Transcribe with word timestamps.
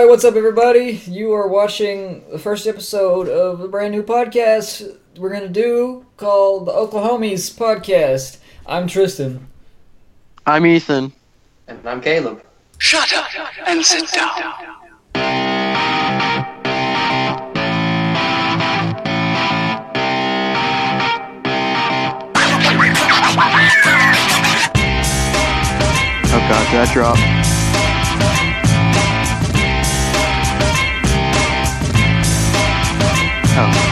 Hi, 0.00 0.06
what's 0.06 0.24
up, 0.24 0.34
everybody? 0.34 1.02
You 1.06 1.34
are 1.34 1.46
watching 1.46 2.24
the 2.30 2.38
first 2.38 2.66
episode 2.66 3.28
of 3.28 3.58
the 3.58 3.68
brand 3.68 3.92
new 3.92 4.02
podcast 4.02 4.96
we're 5.18 5.28
gonna 5.28 5.46
do 5.46 6.06
called 6.16 6.64
the 6.64 6.72
Oklahomies 6.72 7.54
Podcast. 7.54 8.38
I'm 8.64 8.86
Tristan. 8.86 9.46
I'm 10.46 10.64
Ethan. 10.64 11.12
And 11.68 11.86
I'm 11.86 12.00
Caleb. 12.00 12.42
Shut 12.78 13.12
up 13.12 13.28
and 13.66 13.84
sit 13.84 14.10
down. 14.10 14.32
Oh 26.32 26.46
god, 26.48 26.70
did 26.70 26.80
I 26.80 27.39
Oh. 33.52 33.86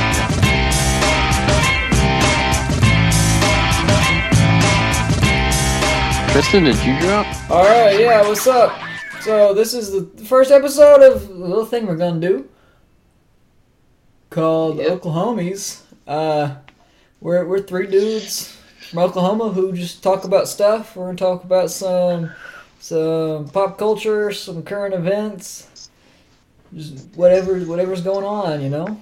Tristan, 6.32 6.64
did 6.64 6.76
you 6.84 6.98
drop? 7.00 7.26
Alright, 7.50 7.98
yeah, 7.98 8.22
what's 8.22 8.46
up? 8.46 8.78
So, 9.22 9.52
this 9.54 9.74
is 9.74 9.90
the 9.90 10.24
first 10.24 10.52
episode 10.52 11.02
of 11.02 11.26
the 11.26 11.34
little 11.34 11.64
thing 11.64 11.86
we're 11.86 11.96
gonna 11.96 12.20
do 12.20 12.48
called 14.30 14.76
Yep. 14.78 15.00
Oklahomies. 15.00 15.80
Uh, 16.06 16.56
we're, 17.20 17.44
we're 17.46 17.60
three 17.60 17.86
dudes 17.88 18.56
from 18.88 19.00
Oklahoma 19.00 19.48
who 19.50 19.72
just 19.72 20.02
talk 20.02 20.24
about 20.24 20.46
stuff. 20.46 20.94
We're 20.94 21.06
gonna 21.06 21.18
talk 21.18 21.44
about 21.44 21.70
some 21.70 22.30
some 22.78 23.48
pop 23.48 23.76
culture, 23.76 24.30
some 24.30 24.62
current 24.62 24.94
events, 24.94 25.90
just 26.72 27.08
whatever 27.16 27.58
whatever's 27.60 28.02
going 28.02 28.24
on, 28.24 28.60
you 28.62 28.68
know. 28.68 29.00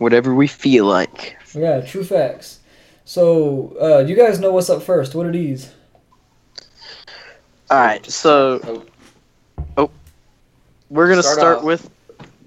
Whatever 0.00 0.34
we 0.34 0.46
feel 0.46 0.86
like. 0.86 1.36
Yeah, 1.54 1.82
true 1.82 2.04
facts. 2.04 2.60
So, 3.04 3.76
uh, 3.80 3.98
you 4.06 4.16
guys 4.16 4.40
know 4.40 4.50
what's 4.50 4.70
up 4.70 4.82
first. 4.82 5.14
What 5.14 5.26
are 5.26 5.32
these? 5.32 5.72
Alright, 7.70 8.06
so 8.06 8.82
Oh, 9.76 9.90
we're 10.88 11.08
gonna 11.08 11.22
Start 11.22 11.38
start, 11.38 11.58
off. 11.58 11.64
with 11.64 11.90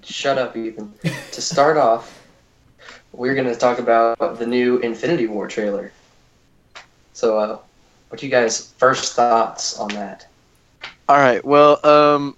shut 0.02 0.36
up, 0.36 0.56
Ethan. 0.56 0.92
to 1.30 1.40
start 1.40 1.76
off, 1.76 2.26
we're 3.12 3.34
going 3.36 3.46
to 3.46 3.54
talk 3.54 3.78
about 3.78 4.18
the 4.38 4.46
new 4.46 4.78
Infinity 4.78 5.28
War 5.28 5.46
trailer. 5.46 5.92
So, 7.12 7.38
uh, 7.38 7.58
what 8.08 8.20
you 8.22 8.28
guys' 8.28 8.72
first 8.76 9.14
thoughts 9.14 9.78
on 9.78 9.88
that? 9.90 10.26
Alright, 11.08 11.44
well, 11.44 11.78
um 11.86 12.36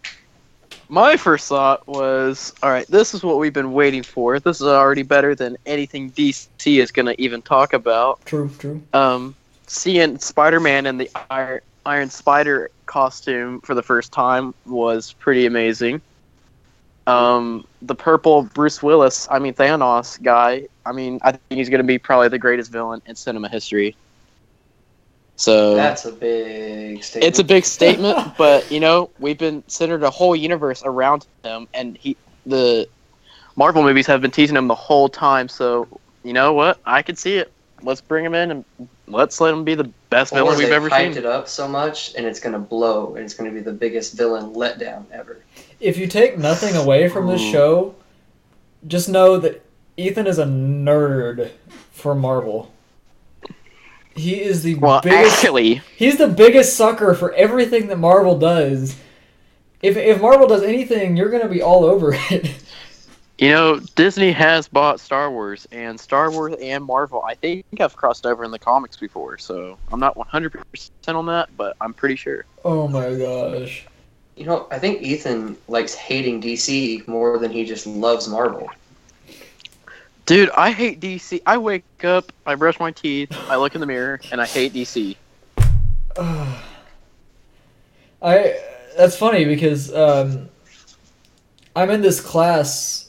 my 0.88 1.16
first 1.16 1.48
thought 1.48 1.86
was 1.86 2.52
alright, 2.62 2.86
this 2.88 3.14
is 3.14 3.22
what 3.22 3.38
we've 3.38 3.52
been 3.52 3.72
waiting 3.72 4.02
for. 4.02 4.38
This 4.40 4.60
is 4.60 4.66
already 4.66 5.02
better 5.02 5.34
than 5.34 5.56
anything 5.66 6.10
DC 6.12 6.48
is 6.80 6.90
gonna 6.92 7.14
even 7.18 7.42
talk 7.42 7.72
about. 7.72 8.24
True, 8.24 8.50
true. 8.58 8.82
um, 8.92 9.34
seeing 9.66 10.18
Spider-Man 10.18 10.86
in 10.86 10.96
the 10.98 11.10
Iron, 11.30 11.60
Iron 11.84 12.10
Spider 12.10 12.70
costume 12.86 13.60
for 13.60 13.74
the 13.74 13.82
first 13.82 14.12
time 14.12 14.54
was 14.64 15.12
pretty 15.14 15.46
amazing. 15.46 16.00
Um, 17.06 17.66
the 17.82 17.94
purple 17.94 18.42
Bruce 18.42 18.82
Willis, 18.82 19.28
I 19.30 19.38
mean 19.38 19.54
Thanos 19.54 20.20
guy, 20.20 20.66
I 20.84 20.92
mean 20.92 21.20
I 21.22 21.32
think 21.32 21.42
he's 21.50 21.68
going 21.68 21.80
to 21.80 21.86
be 21.86 21.98
probably 21.98 22.28
the 22.28 22.38
greatest 22.38 22.70
villain 22.72 23.02
in 23.06 23.14
cinema 23.14 23.48
history. 23.48 23.96
So 25.36 25.74
That's 25.74 26.06
a 26.06 26.12
big 26.12 27.04
statement. 27.04 27.28
it's 27.28 27.38
a 27.38 27.44
big 27.44 27.64
statement, 27.64 28.34
but 28.38 28.70
you 28.70 28.80
know 28.80 29.10
we've 29.18 29.38
been 29.38 29.62
centered 29.68 30.02
a 30.02 30.10
whole 30.10 30.34
universe 30.34 30.82
around 30.84 31.26
him, 31.44 31.68
and 31.74 31.96
he 31.98 32.16
the 32.46 32.88
Marvel 33.54 33.82
movies 33.82 34.06
have 34.06 34.20
been 34.20 34.30
teasing 34.30 34.56
him 34.56 34.66
the 34.66 34.74
whole 34.74 35.08
time. 35.08 35.48
So 35.48 35.86
you 36.24 36.32
know 36.32 36.52
what? 36.54 36.80
I 36.86 37.02
could 37.02 37.18
see 37.18 37.36
it. 37.36 37.52
Let's 37.82 38.00
bring 38.00 38.24
him 38.24 38.34
in 38.34 38.50
and 38.50 38.64
let's 39.06 39.41
let 39.41 39.52
him 39.52 39.62
be 39.64 39.75
the 39.75 39.91
best 40.10 40.32
Or 40.32 40.36
villain 40.36 40.58
we've 40.58 40.70
ever 40.70 40.88
hyped 40.88 41.14
seen. 41.14 41.19
it 41.19 41.26
up 41.26 41.48
so 41.48 41.69
much, 41.69 42.14
and 42.14 42.26
it's 42.26 42.41
going 42.41 42.54
to 42.54 42.58
blow, 42.58 43.14
and 43.14 43.25
it's 43.25 43.34
going 43.34 43.50
to 43.50 43.54
be 43.54 43.62
the 43.62 43.72
biggest 43.72 44.14
villain 44.14 44.54
letdown 44.54 45.04
ever. 45.12 45.42
If 45.80 45.98
you 45.98 46.06
take 46.06 46.38
nothing 46.38 46.75
away 46.75 47.08
from 47.08 47.26
this 47.26 47.41
show, 47.41 47.94
just 48.86 49.08
know 49.08 49.38
that 49.38 49.62
Ethan 49.98 50.26
is 50.26 50.38
a 50.38 50.46
nerd 50.46 51.50
for 51.92 52.14
Marvel. 52.14 52.72
He 54.16 54.41
is 54.43 54.62
the 54.62 54.75
Well, 54.77 55.00
biggest. 55.03 55.37
actually, 55.44 55.82
He's 55.97 56.16
the 56.19 56.28
biggest 56.28 56.77
sucker 56.77 57.15
for 57.15 57.32
everything 57.34 57.87
that 57.88 57.99
Marvel 57.99 58.38
does. 58.38 58.97
If 59.82 59.97
if 59.97 60.21
Marvel 60.21 60.49
does 60.49 60.62
anything, 60.62 61.16
you're 61.16 61.28
gonna 61.31 61.49
be 61.49 61.62
all 61.62 61.84
over 61.84 62.12
it. 62.31 62.50
you 63.38 63.50
know 63.50 63.78
Disney 63.94 64.32
has 64.32 64.66
bought 64.69 64.99
Star 65.00 65.31
Wars, 65.31 65.69
and 65.71 66.00
Star 66.00 66.31
Wars 66.31 66.55
and 66.62 66.82
Marvel, 66.84 67.22
I 67.22 67.34
think, 67.34 67.65
I've 67.78 67.94
crossed 67.94 68.25
over 68.26 68.43
in 68.44 68.50
the 68.50 68.59
comics 68.59 68.97
before. 68.97 69.37
So 69.38 69.76
I'm 69.93 70.00
not 70.00 70.16
100 70.16 70.53
percent 70.72 71.16
on 71.16 71.26
that, 71.26 71.50
but 71.56 71.76
I'm 71.81 71.93
pretty 71.93 72.16
sure. 72.16 72.44
oh 72.65 72.88
my 72.88 73.15
gosh. 73.15 73.87
You 74.37 74.44
know, 74.44 74.66
I 74.71 74.78
think 74.78 75.00
Ethan 75.03 75.56
likes 75.66 75.94
hating 75.94 76.43
DC 76.43 77.06
more 77.09 77.38
than 77.38 77.50
he 77.50 77.65
just 77.65 77.87
loves 77.87 78.28
Marvel. 78.28 78.69
Dude, 80.26 80.50
I 80.50 80.72
hate 80.72 80.98
DC. 80.98 81.41
I 81.47 81.56
wake 81.56 81.84
up, 82.03 82.32
I 82.44 82.56
brush 82.56 82.81
my 82.81 82.91
teeth, 82.91 83.31
I 83.48 83.54
look 83.54 83.76
in 83.76 83.81
the 83.81 83.87
mirror, 83.87 84.20
and 84.32 84.41
I 84.41 84.47
hate 84.47 84.72
DC. 84.72 85.14
I 88.20 88.59
that's 88.97 89.16
funny 89.16 89.44
because 89.44 89.94
um, 89.94 90.48
I'm 91.76 91.91
in 91.91 92.00
this 92.00 92.20
class, 92.20 93.09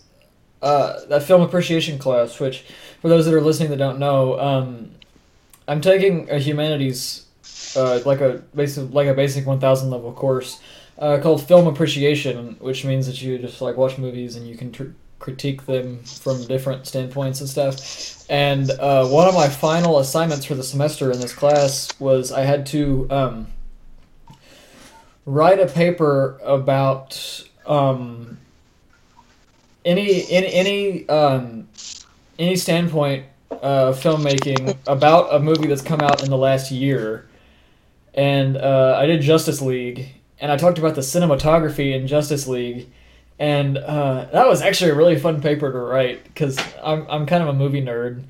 uh, 0.61 1.05
that 1.05 1.23
film 1.23 1.41
appreciation 1.41 1.97
class. 1.97 2.39
Which, 2.39 2.65
for 3.01 3.09
those 3.09 3.25
that 3.25 3.33
are 3.33 3.41
listening 3.41 3.71
that 3.71 3.77
don't 3.77 3.97
know, 3.97 4.39
um, 4.39 4.91
I'm 5.67 5.81
taking 5.81 6.29
a 6.29 6.37
humanities, 6.37 7.25
uh, 7.75 7.99
like 8.05 8.21
a 8.21 8.43
basic 8.53 8.93
like 8.93 9.07
a 9.07 9.15
basic 9.15 9.47
1,000 9.47 9.89
level 9.89 10.13
course, 10.13 10.61
uh, 10.99 11.17
called 11.19 11.47
film 11.47 11.65
appreciation, 11.65 12.57
which 12.59 12.85
means 12.85 13.07
that 13.07 13.19
you 13.23 13.39
just 13.39 13.59
like 13.59 13.75
watch 13.75 13.97
movies 13.97 14.35
and 14.35 14.47
you 14.47 14.55
can 14.55 14.71
tr- 14.71 14.91
critique 15.19 15.65
them 15.65 16.03
from 16.03 16.45
different 16.45 16.87
standpoints 16.87 17.41
and 17.41 17.49
stuff. 17.49 18.29
And 18.29 18.69
uh, 18.71 19.07
one 19.07 19.27
of 19.27 19.33
my 19.33 19.47
final 19.47 19.99
assignments 19.99 20.45
for 20.45 20.55
the 20.55 20.63
semester 20.63 21.11
in 21.11 21.19
this 21.19 21.33
class 21.33 21.89
was 21.99 22.31
I 22.31 22.41
had 22.41 22.65
to. 22.67 23.07
Um, 23.09 23.47
write 25.27 25.59
a 25.59 25.67
paper 25.67 26.39
about 26.43 27.43
um, 27.67 28.39
any 29.85 30.25
any 30.31 30.47
any 30.53 31.09
um, 31.09 31.67
any 32.39 32.55
standpoint 32.55 33.25
uh, 33.51 33.91
filmmaking 33.91 34.75
about 34.87 35.35
a 35.35 35.39
movie 35.39 35.67
that's 35.67 35.83
come 35.83 36.01
out 36.01 36.23
in 36.23 36.31
the 36.31 36.37
last 36.37 36.71
year, 36.71 37.27
and 38.15 38.57
uh, 38.57 38.97
I 38.97 39.05
did 39.05 39.21
Justice 39.21 39.61
League, 39.61 40.07
and 40.39 40.51
I 40.51 40.57
talked 40.57 40.79
about 40.79 40.95
the 40.95 41.01
cinematography 41.01 41.93
in 41.93 42.07
Justice 42.07 42.47
League, 42.47 42.89
and 43.39 43.77
uh, 43.77 44.25
that 44.31 44.47
was 44.47 44.61
actually 44.61 44.91
a 44.91 44.95
really 44.95 45.17
fun 45.19 45.41
paper 45.41 45.71
to 45.71 45.77
write 45.77 46.23
because 46.23 46.59
I'm 46.83 47.05
I'm 47.09 47.25
kind 47.25 47.43
of 47.43 47.49
a 47.49 47.53
movie 47.53 47.81
nerd, 47.81 48.23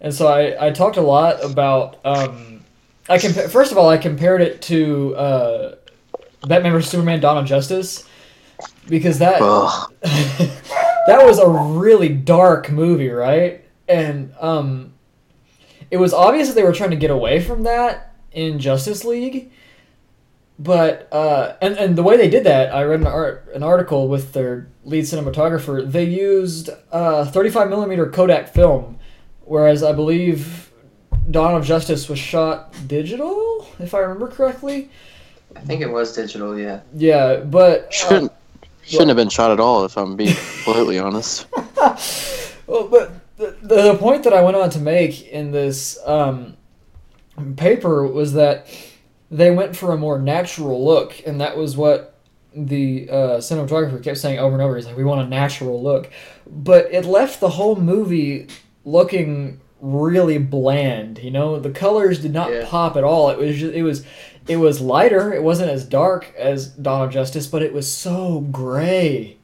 and 0.00 0.14
so 0.14 0.28
I 0.28 0.68
I 0.68 0.70
talked 0.70 0.96
a 0.96 1.02
lot 1.02 1.44
about 1.44 1.98
um, 2.04 2.64
I 3.08 3.18
compa- 3.18 3.50
first 3.50 3.72
of 3.72 3.78
all 3.78 3.88
I 3.88 3.98
compared 3.98 4.40
it 4.40 4.62
to. 4.62 5.16
Uh, 5.16 5.74
Batman 6.46 6.72
vs 6.72 6.90
Superman: 6.90 7.20
Dawn 7.20 7.38
of 7.38 7.46
Justice, 7.46 8.08
because 8.88 9.18
that 9.18 9.38
that 10.02 11.24
was 11.24 11.38
a 11.38 11.48
really 11.48 12.08
dark 12.08 12.70
movie, 12.70 13.10
right? 13.10 13.64
And 13.88 14.34
um, 14.40 14.92
it 15.90 15.98
was 15.98 16.12
obvious 16.12 16.48
that 16.48 16.54
they 16.54 16.64
were 16.64 16.72
trying 16.72 16.90
to 16.90 16.96
get 16.96 17.10
away 17.10 17.40
from 17.40 17.64
that 17.64 18.14
in 18.32 18.58
Justice 18.58 19.04
League, 19.04 19.52
but 20.58 21.08
uh, 21.12 21.56
and 21.60 21.76
and 21.76 21.96
the 21.96 22.02
way 22.02 22.16
they 22.16 22.28
did 22.28 22.44
that, 22.44 22.74
I 22.74 22.84
read 22.84 23.00
an 23.00 23.06
art 23.06 23.48
an 23.54 23.62
article 23.62 24.08
with 24.08 24.32
their 24.32 24.68
lead 24.84 25.04
cinematographer. 25.04 25.90
They 25.90 26.04
used 26.04 26.70
uh, 26.90 27.24
35 27.24 27.68
millimeter 27.68 28.06
Kodak 28.08 28.52
film, 28.52 28.98
whereas 29.40 29.82
I 29.82 29.92
believe 29.92 30.70
Dawn 31.30 31.54
of 31.54 31.64
Justice 31.64 32.08
was 32.08 32.18
shot 32.18 32.74
digital, 32.86 33.66
if 33.78 33.94
I 33.94 33.98
remember 33.98 34.28
correctly. 34.28 34.90
I 35.54 35.60
think 35.60 35.82
it 35.82 35.90
was 35.90 36.14
digital, 36.14 36.58
yeah. 36.58 36.80
Yeah, 36.94 37.36
but 37.36 37.84
uh, 37.84 37.90
Shouldn't 37.90 38.32
shouldn't 38.84 39.08
have 39.08 39.16
been 39.16 39.28
shot 39.28 39.50
at 39.50 39.60
all, 39.60 39.84
if 39.84 39.96
I'm 39.96 40.16
being 40.16 40.34
completely 40.64 40.98
honest. 40.98 41.46
well, 42.66 42.88
but 42.88 43.12
the, 43.36 43.56
the 43.62 43.96
point 43.98 44.24
that 44.24 44.32
I 44.32 44.42
went 44.42 44.56
on 44.56 44.70
to 44.70 44.78
make 44.78 45.28
in 45.28 45.50
this 45.50 45.98
um, 46.06 46.56
paper 47.56 48.06
was 48.06 48.32
that 48.34 48.66
they 49.32 49.50
went 49.50 49.74
for 49.74 49.92
a 49.92 49.96
more 49.96 50.18
natural 50.20 50.84
look, 50.84 51.14
and 51.26 51.40
that 51.40 51.56
was 51.56 51.76
what 51.76 52.14
the 52.54 53.08
uh, 53.10 53.14
cinematographer 53.38 54.00
kept 54.02 54.18
saying 54.18 54.38
over 54.38 54.52
and 54.54 54.62
over. 54.62 54.76
He's 54.76 54.86
like, 54.86 54.96
"We 54.96 55.04
want 55.04 55.22
a 55.26 55.28
natural 55.28 55.82
look," 55.82 56.10
but 56.46 56.92
it 56.92 57.04
left 57.06 57.40
the 57.40 57.48
whole 57.48 57.76
movie 57.76 58.46
looking 58.84 59.58
really 59.80 60.38
bland. 60.38 61.18
You 61.18 61.30
know, 61.30 61.58
the 61.58 61.70
colors 61.70 62.20
did 62.20 62.32
not 62.32 62.52
Yeah. 62.52 62.66
pop 62.68 62.96
at 62.96 63.04
all. 63.04 63.30
It 63.30 63.38
was 63.38 63.56
just, 63.58 63.74
it 63.74 63.82
was 63.82 64.04
it 64.46 64.58
was 64.58 64.80
lighter. 64.80 65.32
It 65.32 65.42
wasn't 65.42 65.70
as 65.70 65.84
dark 65.84 66.32
as 66.36 66.66
Dawn 66.68 67.02
of 67.06 67.10
Justice, 67.10 67.46
but 67.46 67.62
it 67.62 67.72
was 67.72 67.90
so 67.90 68.40
gray. 68.40 69.38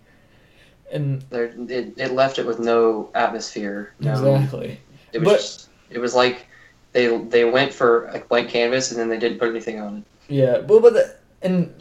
And 0.92 1.22
There, 1.30 1.44
it, 1.68 1.94
it 1.98 2.12
left 2.12 2.38
it 2.38 2.46
with 2.46 2.58
no 2.58 3.10
atmosphere. 3.14 3.92
No, 4.00 4.10
exactly. 4.12 4.80
It 5.12 5.20
was 5.20 5.28
But- 5.28 5.36
just, 5.36 5.68
it 5.90 5.98
was 5.98 6.14
like 6.14 6.46
they 6.92 7.16
they 7.16 7.44
went 7.44 7.72
for 7.72 8.06
a 8.06 8.18
blank 8.20 8.50
canvas 8.50 8.90
and 8.90 8.98
then 9.00 9.08
they 9.08 9.18
didn't 9.18 9.38
put 9.38 9.48
anything 9.48 9.80
on 9.80 9.98
it. 9.98 10.02
Yeah, 10.32 10.58
well, 10.60 10.80
but 10.80 10.92
the, 10.94 11.14
and 11.42 11.72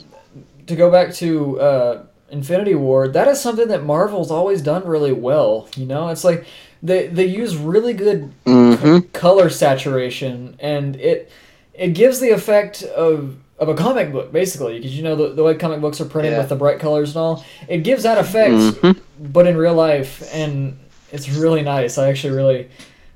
to 0.67 0.75
go 0.75 0.89
back 0.91 1.13
to 1.15 1.59
uh, 1.59 2.03
Infinity 2.29 2.75
War, 2.75 3.07
that 3.07 3.27
is 3.27 3.39
something 3.39 3.67
that 3.69 3.83
Marvel's 3.83 4.31
always 4.31 4.61
done 4.61 4.85
really 4.85 5.13
well. 5.13 5.67
You 5.75 5.85
know, 5.85 6.09
it's 6.09 6.23
like 6.23 6.45
they 6.83 7.07
they 7.07 7.25
use 7.25 7.55
really 7.57 7.93
good 7.93 8.31
Mm-hmm. 8.45 9.09
color 9.13 9.49
saturation, 9.49 10.55
and 10.59 10.95
it 10.97 11.31
it 11.73 11.89
gives 11.89 12.19
the 12.19 12.29
effect 12.29 12.83
of 12.83 13.37
of 13.59 13.69
a 13.69 13.73
comic 13.73 14.11
book 14.11 14.31
basically, 14.31 14.77
because 14.77 14.95
you 14.95 15.03
know 15.03 15.15
the, 15.15 15.29
the 15.33 15.43
way 15.43 15.55
comic 15.55 15.81
books 15.81 15.99
are 15.99 16.05
printed 16.05 16.33
Yeah. 16.33 16.39
with 16.39 16.49
the 16.49 16.55
bright 16.55 16.79
colors 16.79 17.09
and 17.15 17.17
all. 17.17 17.45
It 17.67 17.79
gives 17.79 18.03
that 18.03 18.17
effect, 18.19 18.53
Mhm. 18.53 19.01
but 19.19 19.47
in 19.47 19.57
real 19.57 19.73
life, 19.73 20.29
and 20.33 20.77
it's 21.11 21.27
really 21.29 21.63
nice. 21.63 21.97
I 21.97 22.09
actually 22.09 22.35
really 22.35 22.69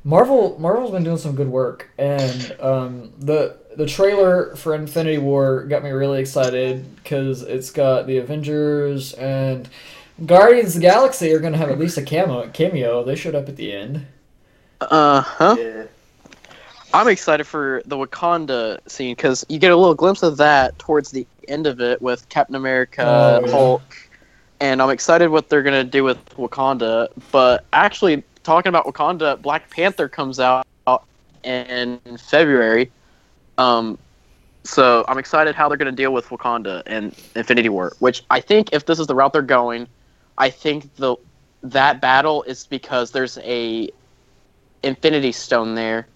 Marvel 0.04 0.58
Marvel's 0.60 0.92
been 0.92 1.04
doing 1.04 1.18
some 1.18 1.36
good 1.36 1.48
work, 1.50 1.90
and 1.98 2.56
um, 2.60 3.14
the 3.20 3.58
the 3.76 3.86
trailer 3.86 4.56
for 4.56 4.74
Infinity 4.76 5.20
War 5.20 5.64
got 5.66 5.84
me 5.84 5.92
really 5.92 6.20
excited 6.20 6.96
because 6.96 7.44
it's 7.44 7.70
got 7.70 8.08
the 8.08 8.18
Avengers 8.18 9.14
and 9.14 9.70
Guardians 10.26 10.76
of 10.76 10.82
the 10.82 10.88
Galaxy 10.88 11.32
are 11.34 11.40
gonna 11.40 11.58
have 11.58 11.70
at 11.70 11.78
least 11.80 11.98
a 11.98 12.02
cameo. 12.02 12.48
Cameo. 12.50 13.04
They 13.04 13.16
showed 13.16 13.36
up 13.36 13.48
at 13.48 13.56
the 13.56 13.72
end. 13.72 14.06
Uh 14.82 15.22
huh. 15.22 15.56
Yeah. 15.60 15.84
I'm 16.94 17.08
excited 17.08 17.46
for 17.46 17.82
the 17.86 17.96
Wakanda 17.96 18.80
scene 18.90 19.16
because 19.16 19.46
you 19.48 19.60
get 19.60 19.72
a 19.72 19.78
little 19.78 19.96
glimpse 19.96 20.24
of 20.24 20.36
that 20.38 20.78
towards 20.78 21.12
the 21.12 21.26
end 21.48 21.66
of 21.66 21.80
it 21.80 22.02
with 22.02 22.28
Captain 22.28 22.56
America, 22.56 23.04
Oh, 23.06 23.46
yeah. 23.46 23.52
Hulk, 23.52 24.10
and 24.60 24.82
I'm 24.82 24.90
excited 24.90 25.30
what 25.30 25.48
they're 25.48 25.64
gonna 25.64 25.84
do 25.84 26.04
with 26.04 26.18
Wakanda. 26.36 27.08
But 27.32 27.66
actually, 27.72 28.24
talking 28.44 28.70
about 28.70 28.86
Wakanda, 28.86 29.42
Black 29.42 29.70
Panther 29.70 30.08
comes 30.08 30.40
out 30.40 30.66
in 31.44 32.00
February. 32.20 32.92
Um, 33.58 33.98
so 34.64 35.04
I'm 35.08 35.18
excited 35.18 35.56
how 35.56 35.68
they're 35.68 35.78
gonna 35.78 35.92
deal 35.92 36.14
with 36.14 36.28
Wakanda 36.28 36.84
and 36.86 37.16
Infinity 37.36 37.70
War. 37.70 37.94
Which 38.00 38.24
I 38.30 38.40
think, 38.40 38.70
if 38.74 38.86
this 38.86 39.00
is 39.00 39.08
the 39.08 39.16
route 39.16 39.34
they're 39.34 39.42
going, 39.42 39.88
I 40.38 40.50
think 40.50 40.96
the 40.96 41.16
that 41.64 42.02
battle 42.02 42.44
is 42.44 42.66
because 42.66 43.12
there's 43.12 43.38
a 43.40 43.90
Infinity 44.84 45.32
Stone 45.32 45.76
there 45.76 46.08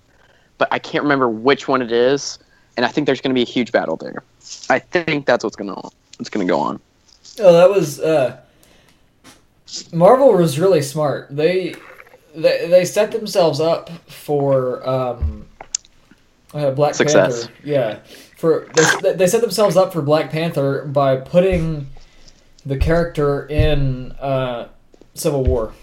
but 0.58 0.68
I 0.72 0.80
can't 0.80 1.04
remember 1.04 1.30
which 1.30 1.68
one 1.68 1.82
it 1.82 1.92
is, 1.92 2.40
and 2.78 2.86
I 2.86 2.90
think 2.90 3.06
there's 3.06 3.22
going 3.22 3.32
to 3.32 3.36
be 3.36 3.42
a 3.42 3.52
huge 3.52 3.72
battle 3.72 3.96
there. 3.96 4.24
I 4.70 4.80
think 4.80 5.26
that's 5.26 5.44
what's 5.44 5.56
going 5.56 5.74
to 5.74 5.90
what's 6.18 6.30
going 6.30 6.46
to 6.46 6.52
go 6.52 6.60
on. 6.60 6.80
Oh, 7.40 7.54
that 7.54 7.70
was 7.70 8.00
uh, 8.00 8.40
Marvel 9.92 10.34
was 10.34 10.60
really 10.60 10.82
smart. 10.82 11.28
They 11.30 11.76
they 12.36 12.68
they 12.68 12.86
set 12.86 13.12
themselves 13.12 13.60
up 13.60 13.90
for 14.10 14.88
um, 14.88 15.46
uh, 16.54 16.72
Black 16.72 16.96
Success. 16.96 17.48
Panther. 17.48 17.62
Yeah, 17.64 18.00
for 18.38 18.68
they, 19.02 19.14
they 19.14 19.28
set 19.28 19.42
themselves 19.42 19.78
up 19.78 19.94
for 19.94 20.02
Black 20.02 20.30
Panther 20.32 20.86
by 20.86 21.18
putting 21.18 21.88
the 22.66 22.78
character 22.78 23.46
in 23.48 24.12
uh, 24.14 24.68
Civil 25.14 25.44
War. 25.44 25.74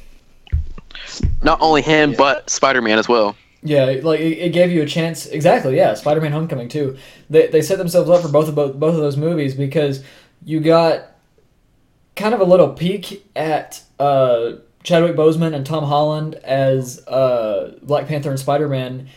Not 1.42 1.60
only 1.60 1.82
him, 1.82 2.10
Yeah. 2.12 2.16
but 2.18 2.50
Spider-Man 2.50 2.98
as 2.98 3.08
well. 3.08 3.36
Yeah, 3.62 4.00
like 4.02 4.20
it, 4.20 4.38
it 4.38 4.52
gave 4.52 4.72
you 4.72 4.82
a 4.82 4.86
chance. 4.86 5.26
Exactly. 5.26 5.76
Yeah, 5.76 5.94
Spider-Man: 5.94 6.32
Homecoming 6.32 6.68
too. 6.68 6.96
They 7.30 7.46
they 7.46 7.62
set 7.62 7.78
themselves 7.78 8.10
up 8.10 8.22
for 8.22 8.28
both 8.28 8.48
of 8.48 8.54
both, 8.54 8.74
both 8.74 8.94
of 8.94 9.00
those 9.00 9.16
movies 9.16 9.54
because 9.54 10.02
you 10.44 10.60
got 10.60 11.04
kind 12.16 12.34
of 12.34 12.40
a 12.40 12.44
little 12.44 12.68
peek 12.70 13.24
at 13.36 13.82
uh, 14.00 14.52
Chadwick 14.82 15.16
Boseman 15.16 15.54
and 15.54 15.64
Tom 15.64 15.84
Holland 15.84 16.34
as 16.36 17.06
uh, 17.06 17.78
Black 17.82 18.06
Panther 18.06 18.30
and 18.30 18.38
Spider-Man, 18.38 19.08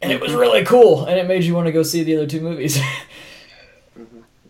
and 0.00 0.12
it 0.12 0.20
was 0.20 0.32
really 0.34 0.64
cool, 0.64 1.04
and 1.06 1.18
it 1.18 1.26
made 1.26 1.44
you 1.44 1.54
want 1.54 1.66
to 1.66 1.72
go 1.72 1.82
see 1.82 2.02
the 2.02 2.16
other 2.16 2.26
two 2.26 2.40
movies. 2.40 2.78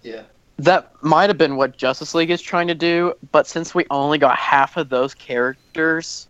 Yeah. 0.03 0.23
That 0.59 0.93
might 1.03 1.31
have 1.31 1.39
been 1.39 1.57
what 1.57 1.77
Justice 1.77 2.15
League 2.15 2.31
is 2.31 2.43
trying 2.43 2.69
to 2.69 2.75
do, 2.75 3.15
but 3.31 3.47
since 3.47 3.75
we 3.75 3.87
only 3.91 4.19
got 4.19 4.37
half 4.37 4.77
of 4.77 4.89
those 4.89 5.15
characters, 5.15 6.29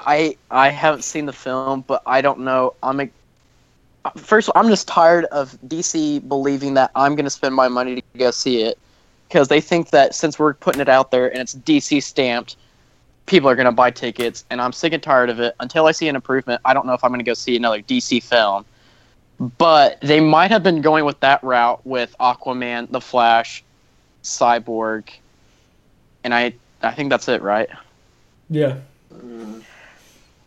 I 0.00 0.36
I 0.50 0.68
haven't 0.68 1.02
seen 1.02 1.26
the 1.26 1.32
film, 1.32 1.84
but 1.86 2.02
I 2.06 2.20
don't 2.20 2.40
know. 2.40 2.74
I'm 2.82 3.00
a, 3.00 3.08
first. 4.16 4.48
of 4.48 4.56
all, 4.56 4.62
I'm 4.62 4.68
just 4.68 4.88
tired 4.88 5.26
of 5.26 5.58
DC 5.66 6.26
believing 6.28 6.74
that 6.74 6.90
I'm 6.94 7.14
going 7.14 7.24
to 7.24 7.30
spend 7.30 7.54
my 7.54 7.68
money 7.68 7.96
to 7.96 8.18
go 8.18 8.30
see 8.30 8.62
it 8.62 8.78
because 9.28 9.48
they 9.48 9.60
think 9.60 9.90
that 9.90 10.14
since 10.14 10.38
we're 10.38 10.54
putting 10.54 10.80
it 10.80 10.88
out 10.88 11.10
there 11.10 11.28
and 11.28 11.38
it's 11.38 11.54
DC 11.54 12.02
stamped, 12.02 12.56
people 13.26 13.48
are 13.48 13.54
going 13.56 13.66
to 13.66 13.72
buy 13.72 13.90
tickets, 13.90 14.44
and 14.50 14.60
I'm 14.60 14.72
sick 14.72 14.92
and 14.92 15.02
tired 15.02 15.30
of 15.30 15.40
it. 15.40 15.54
Until 15.60 15.86
I 15.86 15.92
see 15.92 16.08
an 16.08 16.16
improvement, 16.16 16.60
I 16.64 16.72
don't 16.74 16.86
know 16.86 16.94
if 16.94 17.04
I'm 17.04 17.10
going 17.10 17.20
to 17.20 17.24
go 17.24 17.34
see 17.34 17.56
another 17.56 17.82
DC 17.82 18.22
film. 18.22 18.64
But 19.58 20.00
they 20.00 20.20
might 20.20 20.50
have 20.50 20.62
been 20.62 20.80
going 20.80 21.04
with 21.04 21.20
that 21.20 21.42
route 21.44 21.84
with 21.86 22.14
Aquaman, 22.18 22.90
The 22.90 23.00
Flash, 23.00 23.62
Cyborg, 24.22 25.10
and 26.24 26.32
I 26.34 26.54
I 26.82 26.92
think 26.92 27.10
that's 27.10 27.28
it, 27.28 27.42
right? 27.42 27.68
yeah. 28.48 28.76
Mm. 29.12 29.62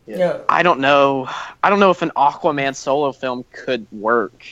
yeah, 0.07 0.17
Yeah. 0.17 0.39
I 0.49 0.63
don't 0.63 0.79
know. 0.79 1.29
I 1.63 1.69
don't 1.69 1.79
know 1.79 1.91
if 1.91 2.01
an 2.01 2.11
Aquaman 2.15 2.75
solo 2.75 3.11
film 3.11 3.45
could 3.51 3.85
work. 3.91 4.43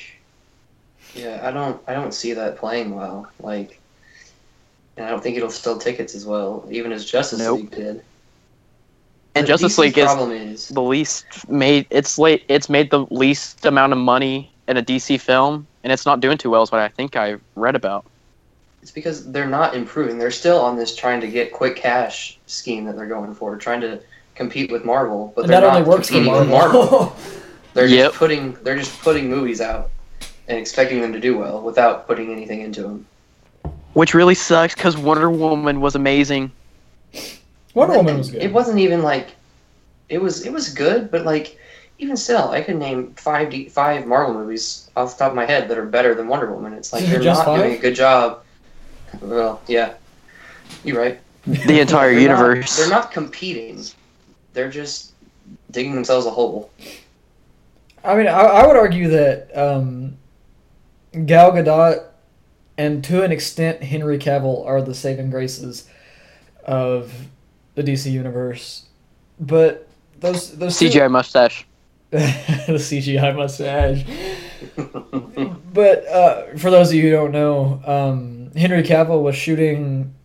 Yeah, 1.16 1.40
I 1.44 1.52
don't 1.52 1.82
I 1.88 1.94
don't 1.94 2.14
see 2.14 2.34
that 2.34 2.58
playing 2.58 2.96
well. 2.96 3.28
Like 3.40 3.80
and 4.98 5.06
I 5.06 5.10
don't 5.10 5.22
think 5.22 5.38
it'll 5.38 5.50
sell 5.50 5.78
tickets 5.78 6.14
as 6.16 6.26
well, 6.26 6.68
even 6.70 6.92
as 6.92 7.06
Justice 7.06 7.40
Nope. 7.40 7.60
League 7.60 7.72
did. 7.72 8.04
And 9.38 9.46
The 9.46 9.48
Justice 9.48 9.74
DC's 9.74 9.78
League 9.80 9.98
is 9.98 10.12
is 10.62 10.68
the 10.70 10.82
least 10.82 11.50
made. 11.50 11.86
It's 11.90 12.18
late. 12.18 12.44
It's 12.48 12.70
made 12.70 12.90
the 12.92 13.06
least 13.10 13.66
amount 13.66 13.94
of 13.94 14.00
money 14.00 14.52
in 14.68 14.78
a 14.78 14.84
DC 14.84 15.20
film, 15.22 15.68
and 15.84 15.92
it's 15.94 16.06
not 16.06 16.20
doing 16.20 16.38
too 16.38 16.50
well. 16.50 16.64
Is 16.64 16.72
what 16.72 16.82
I 16.82 16.88
think 16.90 17.16
I 17.16 17.38
read 17.56 17.76
about. 17.76 18.06
it's 18.82 18.92
because 18.92 19.32
they're 19.32 19.48
not 19.50 19.76
improving. 19.76 20.18
They're 20.18 20.32
still 20.32 20.60
on 20.60 20.76
this 20.78 20.96
trying 20.96 21.22
to 21.22 21.28
get 21.28 21.52
quick 21.54 21.76
cash 21.76 22.38
scheme 22.48 22.86
that 22.86 22.96
they're 22.96 23.08
going 23.08 23.34
for, 23.34 23.56
trying 23.58 23.82
to 23.82 24.00
compete 24.36 24.72
with 24.72 24.86
Marvel, 24.86 25.32
but 25.36 25.42
and 25.46 25.54
they're 25.54 25.62
that 25.62 25.68
not 25.68 25.78
only 25.78 25.90
works 25.90 26.08
for 26.10 26.14
competing 26.16 26.40
with 26.40 26.50
Marvel. 26.50 26.82
Marvel. 26.86 27.16
They're 27.74 27.86
Yep. 27.88 28.08
just 28.10 28.18
putting 28.18 28.54
they're 28.64 28.78
just 28.78 29.00
putting 29.02 29.30
movies 29.30 29.62
out 29.62 29.92
and 30.48 30.58
expecting 30.58 31.00
them 31.00 31.14
to 31.14 31.20
do 31.20 31.38
well 31.38 31.62
without 31.62 32.08
putting 32.08 32.32
anything 32.32 32.62
into 32.62 32.82
them. 32.82 33.06
Which 33.94 34.14
really 34.16 34.34
sucks 34.36 34.74
because 34.74 34.98
Wonder 34.98 35.30
Woman 35.30 35.80
was 35.80 35.94
amazing. 35.96 36.52
Wonder 37.78 37.98
Woman 37.98 38.18
was 38.18 38.32
good. 38.32 38.42
It 38.42 38.52
wasn't 38.52 38.80
even 38.80 39.02
like 39.04 39.36
it 40.10 40.20
was 40.22 40.46
it 40.46 40.52
was 40.52 40.74
good, 40.74 41.12
but 41.12 41.26
like 41.26 41.58
even 42.00 42.16
still, 42.18 42.50
I 42.50 42.62
could 42.62 42.76
name 42.78 43.14
five 43.16 43.50
D, 43.50 43.70
five 43.70 44.06
Marvel 44.06 44.34
movies 44.36 44.90
off 44.96 45.18
the 45.18 45.24
top 45.24 45.32
of 45.32 45.36
my 45.36 45.46
head 45.46 45.68
that 45.70 45.78
are 45.78 45.86
better 45.86 46.14
than 46.16 46.28
Wonder 46.28 46.52
Woman. 46.54 46.74
It's 46.74 46.94
like 46.94 47.06
they're 47.06 47.22
Just 47.22 47.46
not 47.46 47.56
doing 47.58 47.74
a 47.74 47.78
good 47.78 47.96
job. 47.96 48.44
Well, 49.22 49.62
yeah, 49.68 49.94
you're 50.84 51.00
right. 51.00 51.20
The 51.46 51.80
entire 51.80 52.14
They're 52.14 52.28
not- 52.30 52.40
universe. 52.40 52.78
they're 52.78 52.90
not 52.90 53.12
competing. 53.12 53.82
They're 54.54 54.70
just 54.70 55.14
digging 55.72 55.96
themselves 55.96 56.26
a 56.26 56.30
hole. 56.32 56.72
I 58.04 58.16
mean, 58.16 58.28
I, 58.28 58.42
I 58.42 58.68
would 58.68 58.76
argue 58.76 59.08
that 59.10 59.50
um, 59.58 60.18
Gal 61.26 61.52
Gadot 61.52 62.04
and 62.78 63.04
to 63.06 63.24
an 63.24 63.32
extent 63.32 63.82
Henry 63.84 64.18
Cavill 64.20 64.66
are 64.66 64.82
the 64.82 64.94
saving 64.94 65.30
graces 65.30 65.90
of 66.66 67.14
the 67.78 67.84
DC 67.84 68.12
universe. 68.12 68.84
But 69.40 69.88
those 70.20 70.58
those 70.58 70.78
two- 70.78 70.90
CGI 70.90 71.10
mustache. 71.10 71.66
the 72.10 72.20
CGI 72.20 73.36
mustache. 73.36 74.04
But 75.78 76.08
uh, 76.08 76.58
for 76.58 76.72
those 76.72 76.90
of 76.90 76.96
you 76.96 77.04
who 77.04 77.12
don't 77.12 77.32
know, 77.32 77.80
um, 77.86 78.50
Henry 78.56 78.82
Cavill 78.82 79.22
was 79.22 79.36
shooting 79.36 80.16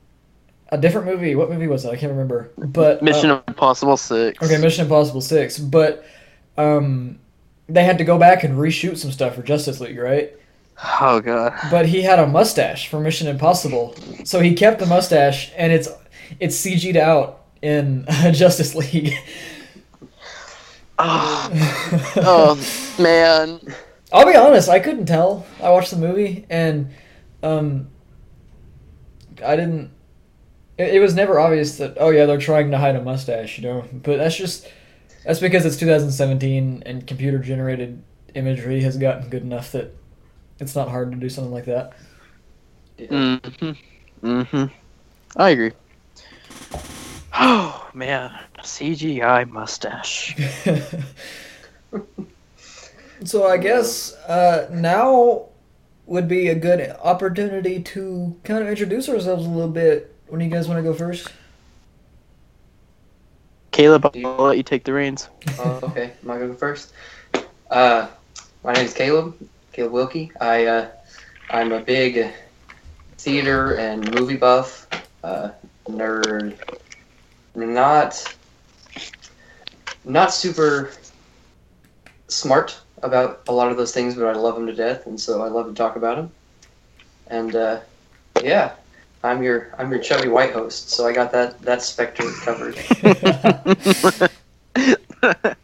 a 0.70 0.78
different 0.78 1.06
movie. 1.06 1.34
What 1.34 1.50
movie 1.50 1.66
was 1.66 1.84
it? 1.84 1.90
I 1.90 1.96
can't 1.96 2.10
remember. 2.10 2.50
But 2.56 3.02
uh, 3.02 3.04
Mission 3.04 3.38
Impossible 3.46 3.98
Six. 3.98 4.42
Okay, 4.42 4.56
Mission 4.56 4.84
Impossible 4.84 5.20
Six, 5.20 5.58
but 5.58 6.06
um, 6.56 7.18
they 7.68 7.84
had 7.84 7.98
to 7.98 8.04
go 8.04 8.16
back 8.16 8.44
and 8.44 8.56
reshoot 8.56 8.96
some 8.96 9.12
stuff 9.12 9.34
for 9.34 9.42
Justice 9.42 9.78
League, 9.78 9.98
right? 9.98 10.32
Oh 11.02 11.20
god. 11.20 11.52
But 11.70 11.84
he 11.84 12.00
had 12.00 12.18
a 12.18 12.26
mustache 12.26 12.88
for 12.88 12.98
Mission 12.98 13.28
Impossible, 13.28 13.94
so 14.24 14.40
he 14.40 14.54
kept 14.54 14.78
the 14.78 14.86
mustache, 14.86 15.52
and 15.54 15.70
it's 15.70 15.90
it's 16.40 16.56
CG'd 16.64 16.96
out 16.96 17.41
in 17.62 18.04
Justice 18.32 18.74
League. 18.74 19.14
Oh, 20.98 21.50
oh 22.16 22.96
man. 22.98 23.60
I'll 24.12 24.26
be 24.26 24.36
honest, 24.36 24.68
I 24.68 24.78
couldn't 24.78 25.06
tell. 25.06 25.46
I 25.62 25.70
watched 25.70 25.90
the 25.90 25.96
movie, 25.96 26.44
and 26.50 26.92
um, 27.42 27.88
I 29.44 29.56
didn't. 29.56 29.90
It, 30.76 30.96
it 30.96 31.00
was 31.00 31.14
never 31.14 31.40
obvious 31.40 31.78
that 31.78 31.96
oh 31.98 32.10
yeah 32.10 32.26
they're 32.26 32.38
trying 32.38 32.70
to 32.72 32.78
hide 32.78 32.96
a 32.96 33.02
mustache, 33.02 33.58
you 33.58 33.64
know. 33.64 33.84
But 33.92 34.18
that's 34.18 34.36
just 34.36 34.68
that's 35.24 35.40
because 35.40 35.64
it's 35.64 35.76
2017 35.76 36.82
and 36.84 37.06
computer 37.06 37.38
generated 37.38 38.02
imagery 38.34 38.82
has 38.82 38.96
gotten 38.96 39.28
good 39.28 39.42
enough 39.42 39.72
that 39.72 39.94
it's 40.58 40.74
not 40.74 40.88
hard 40.88 41.12
to 41.12 41.16
do 41.16 41.28
something 41.28 41.52
like 41.52 41.66
that. 41.66 41.92
Mm-hmm. 42.98 44.26
Mm-hmm. 44.26 44.64
I 45.36 45.50
agree. 45.50 45.72
Oh 47.34 47.88
man, 47.94 48.38
CGI 48.58 49.48
mustache. 49.48 50.36
so 53.24 53.46
I 53.46 53.56
guess 53.56 54.14
uh, 54.26 54.68
now 54.70 55.46
would 56.06 56.28
be 56.28 56.48
a 56.48 56.54
good 56.54 56.94
opportunity 57.02 57.82
to 57.82 58.36
kind 58.44 58.62
of 58.62 58.68
introduce 58.68 59.08
ourselves 59.08 59.46
a 59.46 59.48
little 59.48 59.70
bit. 59.70 60.14
When 60.28 60.40
do 60.40 60.44
you 60.44 60.50
guys 60.50 60.68
want 60.68 60.78
to 60.78 60.82
go 60.82 60.94
first? 60.94 61.28
Caleb, 63.70 64.10
I'll 64.14 64.44
let 64.44 64.58
you 64.58 64.62
take 64.62 64.84
the 64.84 64.92
reins. 64.92 65.30
Oh, 65.58 65.80
okay, 65.84 66.12
am 66.22 66.30
I 66.30 66.36
going 66.36 66.48
to 66.48 66.48
go 66.48 66.58
first? 66.58 66.92
Uh, 67.70 68.08
my 68.62 68.74
name 68.74 68.84
is 68.84 68.92
Caleb, 68.92 69.34
Caleb 69.72 69.92
Wilkie. 69.92 70.30
I 70.40 70.66
uh, 70.66 70.88
I'm 71.48 71.72
a 71.72 71.80
big 71.80 72.30
theater 73.16 73.78
and 73.78 74.14
movie 74.14 74.36
buff, 74.36 74.86
uh, 75.24 75.50
nerd. 75.88 76.58
Not 77.54 78.36
not 80.04 80.32
super 80.32 80.90
smart 82.28 82.80
about 83.02 83.42
a 83.48 83.52
lot 83.52 83.70
of 83.70 83.76
those 83.76 83.92
things, 83.92 84.14
but 84.14 84.26
I 84.26 84.32
love 84.32 84.54
them 84.54 84.66
to 84.66 84.74
death, 84.74 85.06
and 85.06 85.20
so 85.20 85.42
I 85.42 85.48
love 85.48 85.66
to 85.66 85.74
talk 85.74 85.96
about 85.96 86.16
them. 86.16 86.30
And 87.28 87.54
uh, 87.54 87.80
yeah, 88.42 88.72
I'm 89.22 89.42
your 89.42 89.74
I'm 89.78 89.90
your 89.90 90.00
chubby 90.00 90.28
white 90.28 90.52
host, 90.52 90.90
so 90.90 91.06
I 91.06 91.12
got 91.12 91.32
that 91.32 91.60
that 91.62 91.82
specter 91.82 92.24
covered. 92.42 92.76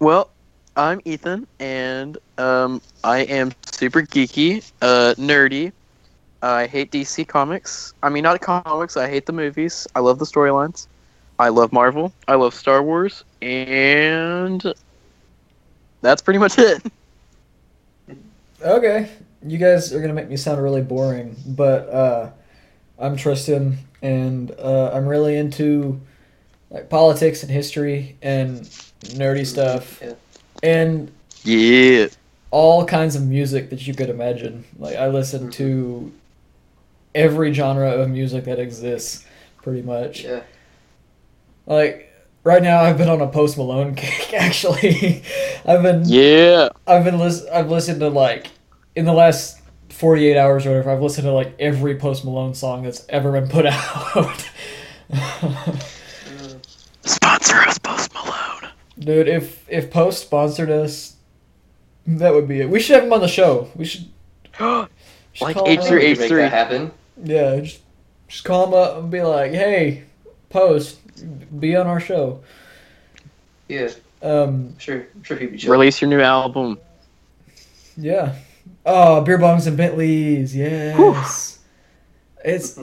well, 0.00 0.30
I'm 0.76 1.00
Ethan, 1.04 1.46
and 1.60 2.18
um, 2.38 2.80
I 3.02 3.20
am 3.20 3.52
super 3.72 4.02
geeky, 4.02 4.70
uh, 4.82 5.14
nerdy. 5.18 5.72
I 6.44 6.66
hate 6.66 6.92
DC 6.92 7.26
comics. 7.26 7.94
I 8.02 8.10
mean, 8.10 8.22
not 8.24 8.40
comics. 8.40 8.96
I 8.96 9.08
hate 9.08 9.26
the 9.26 9.32
movies. 9.32 9.86
I 9.94 10.00
love 10.00 10.18
the 10.18 10.26
storylines. 10.26 10.86
I 11.38 11.48
love 11.48 11.72
Marvel. 11.72 12.12
I 12.28 12.34
love 12.34 12.54
Star 12.54 12.82
Wars, 12.82 13.24
and 13.42 14.62
that's 16.02 16.22
pretty 16.22 16.38
much 16.38 16.58
it. 16.58 16.82
Okay, 18.62 19.10
you 19.46 19.58
guys 19.58 19.92
are 19.92 20.00
gonna 20.00 20.14
make 20.14 20.28
me 20.28 20.36
sound 20.36 20.62
really 20.62 20.80
boring, 20.80 21.36
but 21.46 21.88
uh, 21.90 22.30
I'm 22.98 23.16
Tristan, 23.16 23.78
and 24.02 24.50
uh, 24.58 24.90
I'm 24.94 25.06
really 25.06 25.36
into 25.36 26.00
like 26.70 26.88
politics 26.88 27.42
and 27.42 27.50
history 27.52 28.16
and 28.22 28.62
nerdy 29.02 29.46
stuff, 29.46 30.00
Yeah. 30.02 30.14
and 30.62 31.12
Yeah. 31.42 32.06
all 32.50 32.84
kinds 32.86 33.16
of 33.16 33.26
music 33.26 33.70
that 33.70 33.86
you 33.86 33.94
could 33.94 34.08
imagine. 34.08 34.64
Like 34.78 34.96
I 34.96 35.08
listen 35.08 35.50
to 35.52 36.12
every 37.14 37.52
genre 37.52 37.90
of 37.90 38.08
music 38.10 38.44
that 38.44 38.58
exists, 38.58 39.24
pretty 39.62 39.82
much. 39.82 40.24
Yeah. 40.24 40.42
Like 41.66 42.12
right 42.44 42.62
now, 42.62 42.80
I've 42.82 42.98
been 42.98 43.08
on 43.08 43.20
a 43.20 43.28
Post 43.28 43.56
Malone 43.56 43.94
kick. 43.96 44.34
Actually, 44.34 45.22
I've 45.66 45.82
been 45.82 46.02
Yeah. 46.06 46.68
I've 46.86 47.04
been 47.04 47.18
lis- 47.18 47.46
I've 47.52 47.70
listened 47.70 48.00
to 48.00 48.08
like 48.08 48.48
in 48.96 49.04
the 49.04 49.12
last 49.12 49.60
forty 49.88 50.26
eight 50.28 50.36
hours 50.38 50.66
or 50.66 50.70
whatever. 50.70 50.90
I've 50.90 51.02
listened 51.02 51.24
to 51.26 51.32
like 51.32 51.54
every 51.58 51.96
Post 51.96 52.24
Malone 52.24 52.54
song 52.54 52.82
that's 52.82 53.04
ever 53.08 53.32
been 53.32 53.48
put 53.48 53.66
out. 53.66 54.48
Mm. 55.10 56.66
Sponsor 57.02 57.56
us, 57.56 57.78
Post 57.78 58.12
Malone. 58.14 58.70
Dude, 58.98 59.28
if 59.28 59.64
if 59.68 59.90
Post 59.90 60.22
sponsored 60.22 60.70
us, 60.70 61.16
that 62.06 62.32
would 62.32 62.46
be 62.48 62.60
it. 62.60 62.68
We 62.68 62.80
should 62.80 62.94
have 62.96 63.04
him 63.04 63.12
on 63.12 63.20
the 63.20 63.28
show. 63.28 63.70
We 63.74 63.84
should. 63.84 64.06
should 64.58 64.88
Like 65.40 65.56
call 65.56 65.68
H 65.68 65.80
up. 65.80 65.86
through 65.86 65.98
We 65.98 66.04
H 66.06 66.14
can 66.16 66.20
make 66.22 66.28
three. 66.28 66.42
that 66.42 66.52
happen. 66.52 66.92
Yeah, 67.22 67.60
just 67.60 67.80
just 68.28 68.44
call 68.44 68.66
him 68.66 68.74
up 68.74 68.98
and 68.98 69.10
be 69.10 69.22
like, 69.22 69.52
"Hey, 69.52 70.04
Post, 70.50 70.98
be 71.60 71.76
on 71.76 71.86
our 71.86 72.00
show." 72.00 72.40
Yeah, 73.68 73.90
Um, 74.22 74.78
sure, 74.78 75.06
sure 75.22 75.36
he'd 75.36 75.52
be 75.52 75.58
chill. 75.58 75.72
Release 75.72 76.00
your 76.00 76.10
new 76.10 76.20
album. 76.20 76.78
yeah. 77.96 78.34
Oh, 78.86 79.20
beer 79.22 79.38
bongs 79.38 79.66
and 79.66 79.76
Bentleys, 79.76 80.54
yes. 80.54 81.58
It's 82.44 82.74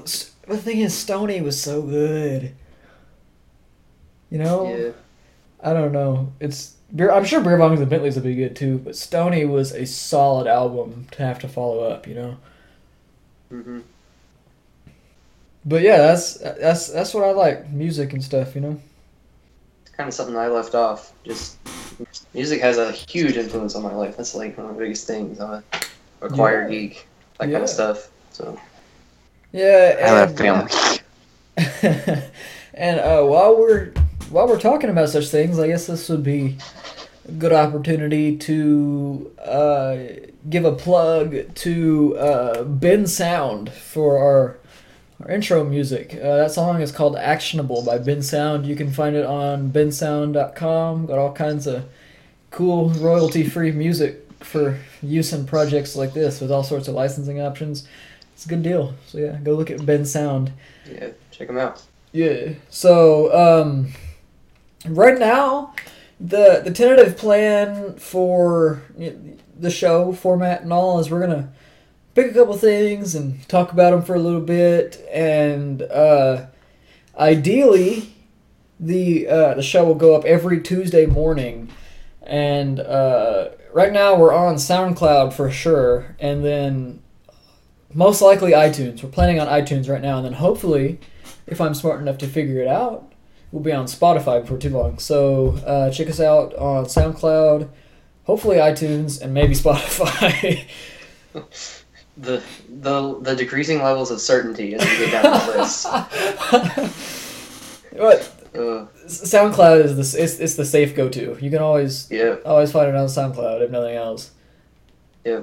the 0.47 0.57
thing 0.57 0.79
is, 0.79 0.95
Stoney 0.97 1.41
was 1.41 1.61
so 1.61 1.81
good. 1.83 2.53
You 4.31 4.39
know, 4.39 4.75
Yeah, 4.75 4.91
I 5.61 5.73
don't 5.73 5.91
know. 5.91 6.31
It's 6.39 6.75
beer. 6.95 7.11
I'm 7.11 7.25
sure 7.25 7.41
beer 7.41 7.57
bongs 7.57 7.79
and 7.79 7.89
Bentleys 7.89 8.15
would 8.15 8.23
be 8.23 8.35
good 8.35 8.55
too, 8.55 8.77
but 8.79 8.95
Stoney 8.95 9.45
was 9.45 9.71
a 9.73 9.85
solid 9.85 10.47
album 10.47 11.07
to 11.11 11.23
have 11.23 11.37
to 11.39 11.47
follow 11.47 11.81
up. 11.83 12.07
You 12.07 12.15
know. 12.15 12.37
hmm 13.49 13.79
But 15.65 15.81
yeah, 15.81 15.97
that's 15.97 16.35
that's 16.37 16.87
that's 16.89 17.13
what 17.13 17.23
I 17.23 17.31
like, 17.31 17.69
music 17.69 18.13
and 18.13 18.23
stuff. 18.23 18.55
You 18.55 18.61
know. 18.61 18.81
it's 19.83 19.91
kind 19.91 20.07
of 20.07 20.13
something 20.13 20.35
I 20.35 20.47
left 20.47 20.73
off. 20.75 21.13
Just 21.23 21.57
music 22.33 22.61
has 22.61 22.77
a 22.77 22.91
huge 22.91 23.37
influence 23.37 23.75
on 23.75 23.83
my 23.83 23.93
life. 23.93 24.17
That's 24.17 24.33
like 24.33 24.57
one 24.57 24.67
of 24.69 24.75
the 24.75 24.81
biggest 24.81 25.05
things. 25.05 25.39
I'm 25.39 25.51
a, 25.51 25.63
a 26.21 26.29
choir 26.29 26.63
Yeah. 26.63 26.69
geek, 26.69 27.07
that 27.39 27.51
kind 27.51 27.63
of 27.63 27.69
stuff. 27.69 28.09
So 28.31 28.59
Yeah. 29.51 29.97
I 30.03 30.11
love 30.11 30.29
and- 30.29 30.37
family. 30.39 31.01
and 32.73 32.99
uh, 32.99 33.23
while 33.23 33.57
we're 33.57 33.91
while 34.29 34.47
we're 34.47 34.59
talking 34.59 34.89
about 34.89 35.09
such 35.09 35.27
things, 35.27 35.59
I 35.59 35.67
guess 35.67 35.85
this 35.87 36.09
would 36.09 36.23
be 36.23 36.57
a 37.27 37.31
good 37.33 37.51
opportunity 37.53 38.35
to 38.37 39.31
uh, 39.43 39.97
give 40.49 40.65
a 40.65 40.71
plug 40.71 41.53
to 41.53 42.17
uh, 42.17 42.63
Bensound 42.63 43.69
for 43.69 44.17
our 44.17 44.57
our 45.23 45.31
intro 45.31 45.63
music. 45.63 46.15
Uh, 46.15 46.37
that 46.37 46.51
song 46.51 46.81
is 46.81 46.91
called 46.91 47.15
"Actionable" 47.15 47.83
by 47.83 47.97
Bensound. 47.97 48.65
You 48.65 48.75
can 48.75 48.91
find 48.91 49.15
it 49.15 49.25
on 49.25 49.71
bensound.com. 49.71 51.05
Got 51.05 51.17
all 51.17 51.33
kinds 51.33 51.67
of 51.67 51.85
cool 52.49 52.89
royalty-free 52.89 53.71
music 53.71 54.27
for 54.39 54.79
use 55.01 55.33
in 55.33 55.45
projects 55.45 55.95
like 55.95 56.13
this 56.13 56.41
with 56.41 56.51
all 56.51 56.63
sorts 56.63 56.87
of 56.87 56.95
licensing 56.95 57.39
options. 57.41 57.87
It's 58.33 58.45
a 58.45 58.49
good 58.49 58.63
deal. 58.63 58.95
So 59.07 59.19
yeah, 59.19 59.37
go 59.43 59.53
look 59.53 59.69
at 59.69 59.79
Bensound. 59.79 60.51
yeah, 60.91 61.09
check 61.31 61.47
them 61.47 61.57
out. 61.57 61.83
Yeah. 62.11 62.53
So 62.69 63.33
um, 63.33 63.93
right 64.87 65.17
now, 65.17 65.73
the 66.19 66.61
the 66.63 66.71
tentative 66.71 67.17
plan 67.17 67.95
for 67.95 68.81
the 69.57 69.69
show 69.71 70.13
format 70.13 70.63
and 70.63 70.73
all 70.73 70.99
is 70.99 71.09
we're 71.09 71.21
gonna 71.21 71.51
pick 72.13 72.31
a 72.31 72.33
couple 72.33 72.57
things 72.57 73.15
and 73.15 73.47
talk 73.47 73.71
about 73.71 73.91
them 73.91 74.01
for 74.01 74.15
a 74.15 74.19
little 74.19 74.41
bit, 74.41 75.05
and 75.11 75.81
uh, 75.83 76.47
ideally, 77.17 78.13
the 78.79 79.27
uh, 79.27 79.53
the 79.53 79.63
show 79.63 79.85
will 79.85 79.95
go 79.95 80.15
up 80.15 80.25
every 80.25 80.61
Tuesday 80.61 81.05
morning, 81.05 81.69
and 82.23 82.79
uh, 82.79 83.49
right 83.73 83.93
now 83.93 84.15
we're 84.15 84.33
on 84.33 84.55
SoundCloud 84.55 85.33
for 85.33 85.49
sure, 85.51 86.15
and 86.19 86.43
then 86.43 87.01
most 87.93 88.21
likely 88.21 88.51
iTunes. 88.51 89.03
We're 89.03 89.09
planning 89.09 89.39
on 89.39 89.47
iTunes 89.47 89.89
right 89.89 90.01
now, 90.01 90.17
and 90.17 90.25
then 90.25 90.33
hopefully 90.33 90.99
if 91.47 91.59
I'm 91.59 91.73
smart 91.73 91.99
enough 92.01 92.17
to 92.19 92.27
figure 92.27 92.61
it 92.61 92.67
out, 92.67 93.13
we'll 93.51 93.63
be 93.63 93.71
on 93.71 93.85
Spotify 93.85 94.41
before 94.41 94.57
too 94.57 94.69
long. 94.69 94.99
So 94.99 95.57
uh, 95.65 95.91
check 95.91 96.09
us 96.09 96.19
out 96.19 96.53
on 96.55 96.85
SoundCloud, 96.85 97.69
hopefully 98.23 98.57
iTunes, 98.57 99.21
and 99.21 99.33
maybe 99.33 99.53
Spotify. 99.53 100.65
The 102.21 102.43
the 102.81 103.19
the 103.21 103.35
decreasing 103.35 103.81
levels 103.81 104.11
of 104.11 104.21
certainty 104.21 104.75
as 104.75 104.81
we 104.81 105.05
get 105.05 105.23
down 105.23 105.23
the 105.23 105.57
list. 105.57 105.85
but 107.97 108.37
Uh, 108.53 108.85
SoundCloud 109.07 109.85
is 109.85 109.95
the 109.95 110.23
it's, 110.23 110.39
it's 110.39 110.55
the 110.55 110.65
safe 110.65 110.95
go 110.95 111.07
to. 111.09 111.37
You 111.41 111.49
can 111.49 111.59
always 111.59 112.09
yeah, 112.11 112.35
always 112.45 112.71
find 112.71 112.89
it 112.89 112.95
on 112.95 113.07
SoundCloud 113.07 113.61
if 113.61 113.71
nothing 113.71 113.95
else. 113.95 114.31
Yeah. 115.23 115.41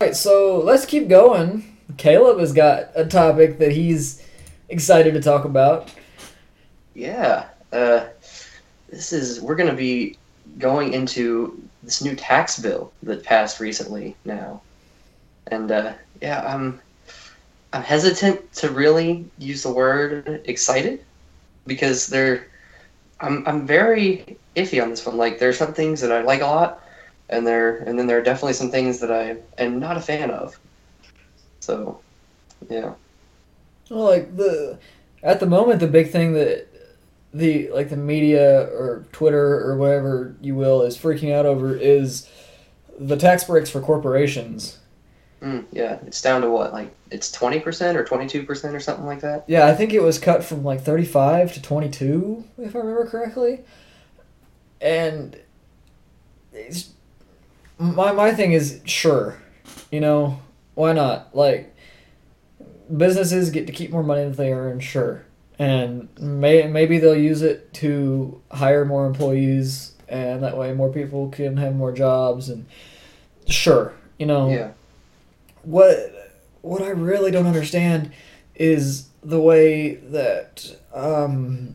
Alright, 0.00 0.16
so 0.16 0.60
let's 0.60 0.86
keep 0.86 1.08
going. 1.08 1.76
Caleb 1.96 2.38
has 2.38 2.52
got 2.52 2.90
a 2.94 3.04
topic 3.04 3.58
that 3.58 3.72
he's 3.72 4.24
excited 4.68 5.14
to 5.14 5.20
talk 5.20 5.44
about. 5.44 5.90
yeah. 6.94 7.48
Uh, 7.72 8.06
this 8.90 9.12
is 9.12 9.40
we're 9.40 9.54
gonna 9.56 9.74
be 9.74 10.16
going 10.58 10.92
into 10.92 11.60
this 11.82 12.02
new 12.02 12.14
tax 12.16 12.58
bill 12.58 12.92
that 13.02 13.22
passed 13.24 13.60
recently 13.60 14.16
now, 14.24 14.60
and 15.50 15.70
uh, 15.70 15.92
yeah, 16.22 16.42
I'm 16.46 16.80
I'm 17.72 17.82
hesitant 17.82 18.52
to 18.54 18.70
really 18.70 19.26
use 19.38 19.62
the 19.62 19.72
word 19.72 20.42
excited 20.46 21.04
because 21.66 22.06
they're 22.08 22.46
I'm 23.20 23.46
I'm 23.46 23.66
very 23.66 24.38
iffy 24.56 24.82
on 24.82 24.90
this 24.90 25.06
one. 25.06 25.16
Like 25.16 25.38
there's 25.38 25.58
some 25.58 25.74
things 25.74 26.00
that 26.00 26.12
I 26.12 26.22
like 26.22 26.40
a 26.42 26.46
lot, 26.46 26.82
and 27.28 27.46
there 27.46 27.78
and 27.78 27.98
then 27.98 28.06
there 28.06 28.18
are 28.18 28.22
definitely 28.22 28.54
some 28.54 28.70
things 28.70 29.00
that 29.00 29.12
I 29.12 29.36
am 29.62 29.78
not 29.80 29.96
a 29.96 30.00
fan 30.00 30.30
of. 30.30 30.58
So, 31.60 32.00
yeah, 32.68 32.94
Well, 33.90 34.04
like 34.04 34.36
the 34.36 34.78
at 35.22 35.40
the 35.40 35.46
moment, 35.46 35.80
the 35.80 35.88
big 35.88 36.10
thing 36.10 36.34
that 36.34 36.68
the 37.34 37.70
like 37.70 37.90
the 37.90 37.96
media 37.96 38.62
or 38.72 39.06
Twitter 39.12 39.60
or 39.64 39.76
whatever 39.76 40.36
you 40.40 40.54
will 40.56 40.82
is 40.82 40.98
freaking 40.98 41.32
out 41.34 41.46
over 41.46 41.76
is 41.76 42.28
the 42.98 43.16
tax 43.16 43.44
breaks 43.44 43.70
for 43.70 43.80
corporations. 43.80 44.78
Mm, 45.42 45.64
yeah, 45.72 45.98
it's 46.06 46.20
down 46.20 46.42
to 46.42 46.50
what? 46.50 46.72
Like 46.72 46.94
it's 47.10 47.32
twenty 47.32 47.60
percent 47.60 47.96
or 47.96 48.04
twenty 48.04 48.26
two 48.26 48.42
percent 48.44 48.74
or 48.74 48.80
something 48.80 49.06
like 49.06 49.20
that. 49.20 49.44
Yeah, 49.46 49.66
I 49.66 49.74
think 49.74 49.92
it 49.94 50.02
was 50.02 50.18
cut 50.18 50.44
from 50.44 50.62
like 50.64 50.82
35 50.82 51.54
to 51.54 51.62
22, 51.62 52.44
if 52.58 52.76
I 52.76 52.78
remember 52.78 53.06
correctly. 53.06 53.60
And 54.82 55.36
it's, 56.52 56.90
my 57.78 58.12
my 58.12 58.32
thing 58.32 58.52
is 58.52 58.80
sure, 58.84 59.40
you 59.90 60.00
know, 60.00 60.40
why 60.74 60.92
not? 60.92 61.34
Like 61.34 61.74
businesses 62.94 63.50
get 63.50 63.66
to 63.66 63.72
keep 63.72 63.90
more 63.90 64.02
money 64.02 64.24
than 64.24 64.32
they 64.32 64.52
earn, 64.52 64.80
sure. 64.80 65.24
And 65.58 66.08
may, 66.18 66.66
maybe 66.66 66.98
they'll 66.98 67.14
use 67.14 67.42
it 67.42 67.72
to 67.74 68.40
hire 68.50 68.84
more 68.84 69.06
employees 69.06 69.92
and 70.08 70.42
that 70.42 70.56
way 70.56 70.72
more 70.72 70.90
people 70.92 71.28
can 71.28 71.56
have 71.58 71.74
more 71.76 71.92
jobs 71.92 72.48
and 72.48 72.66
sure, 73.46 73.92
you 74.18 74.26
know 74.26 74.50
Yeah. 74.50 74.70
What 75.62 76.32
what 76.62 76.82
I 76.82 76.88
really 76.90 77.30
don't 77.30 77.46
understand 77.46 78.12
is 78.54 79.08
the 79.22 79.40
way 79.40 79.94
that 79.94 80.76
um, 80.94 81.74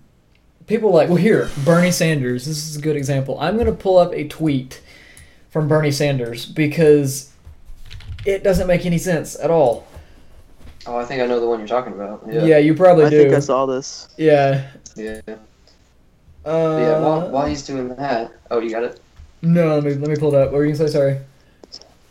people 0.68 0.92
like 0.92 1.08
well 1.10 1.18
here 1.18 1.50
Bernie 1.64 1.92
Sanders 1.92 2.46
this 2.46 2.68
is 2.68 2.76
a 2.76 2.82
good 2.82 2.96
example 2.96 3.40
I'm 3.40 3.58
gonna 3.58 3.72
pull 3.72 3.98
up 3.98 4.14
a 4.14 4.28
tweet 4.28 4.82
from 5.50 5.68
Bernie 5.68 5.92
Sanders 5.92 6.46
because 6.46 7.32
it 8.26 8.44
doesn't 8.44 8.68
make 8.68 8.86
any 8.86 8.98
sense 8.98 9.38
at 9.40 9.50
all 9.52 9.88
Oh, 10.88 10.98
I 10.98 11.06
think 11.06 11.20
I 11.22 11.26
know 11.26 11.40
the 11.40 11.48
one 11.48 11.58
you're 11.58 11.68
talking 11.68 11.94
about. 11.94 12.22
yeah, 12.28 12.44
Yeah. 12.46 12.58
you 12.60 12.76
probably 12.76 13.06
I 13.06 13.10
do 13.10 13.24
think 13.24 13.34
I 13.34 13.40
saw 13.40 13.66
this. 13.66 14.08
yeah 14.18 14.68
Yeah. 14.96 15.20
uh, 15.28 16.78
yeah. 16.80 17.00
While, 17.00 17.30
while 17.30 17.46
he's 17.48 17.66
doing 17.66 17.88
that, 17.96 18.32
oh, 18.52 18.60
you 18.60 18.70
got 18.70 18.84
it. 18.84 19.00
no 19.42 19.76
let 19.76 19.84
me 19.84 19.94
let 19.96 20.10
me 20.10 20.16
pull 20.16 20.34
it 20.36 20.40
up 20.42 20.52
what 20.52 20.58
were 20.60 20.66
you 20.66 20.74
gonna 20.76 20.88
say 20.88 20.94
sorry 20.94 21.20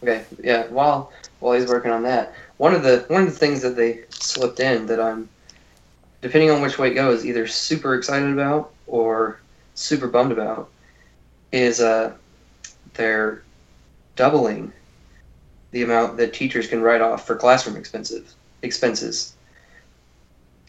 Okay. 0.03 0.23
Yeah. 0.43 0.67
While 0.67 1.13
while 1.45 1.61
he's 1.61 1.69
working 1.69 1.91
on 1.91 2.03
that, 2.03 2.35
one 2.57 2.75
of 2.75 2.83
the 2.83 3.05
one 3.09 3.23
of 3.23 3.29
the 3.31 3.39
things 3.39 3.61
that 3.61 3.77
they 3.77 4.05
slipped 4.09 4.61
in 4.61 4.87
that 4.87 4.99
I'm, 4.99 5.29
depending 6.23 6.51
on 6.51 6.63
which 6.63 6.79
way 6.79 6.91
it 6.91 6.95
goes, 6.95 7.27
either 7.27 7.47
super 7.47 7.95
excited 7.95 8.31
about 8.31 8.73
or 8.87 9.41
super 9.75 10.09
bummed 10.09 10.33
about, 10.33 10.71
is 11.53 11.81
uh, 11.81 12.15
they're 12.95 13.43
doubling 14.17 14.73
the 15.73 15.83
amount 15.83 16.17
that 16.17 16.33
teachers 16.33 16.67
can 16.67 16.81
write 16.81 17.03
off 17.03 17.27
for 17.27 17.37
classroom 17.37 17.77
expensive 17.77 18.33
expenses. 18.63 19.35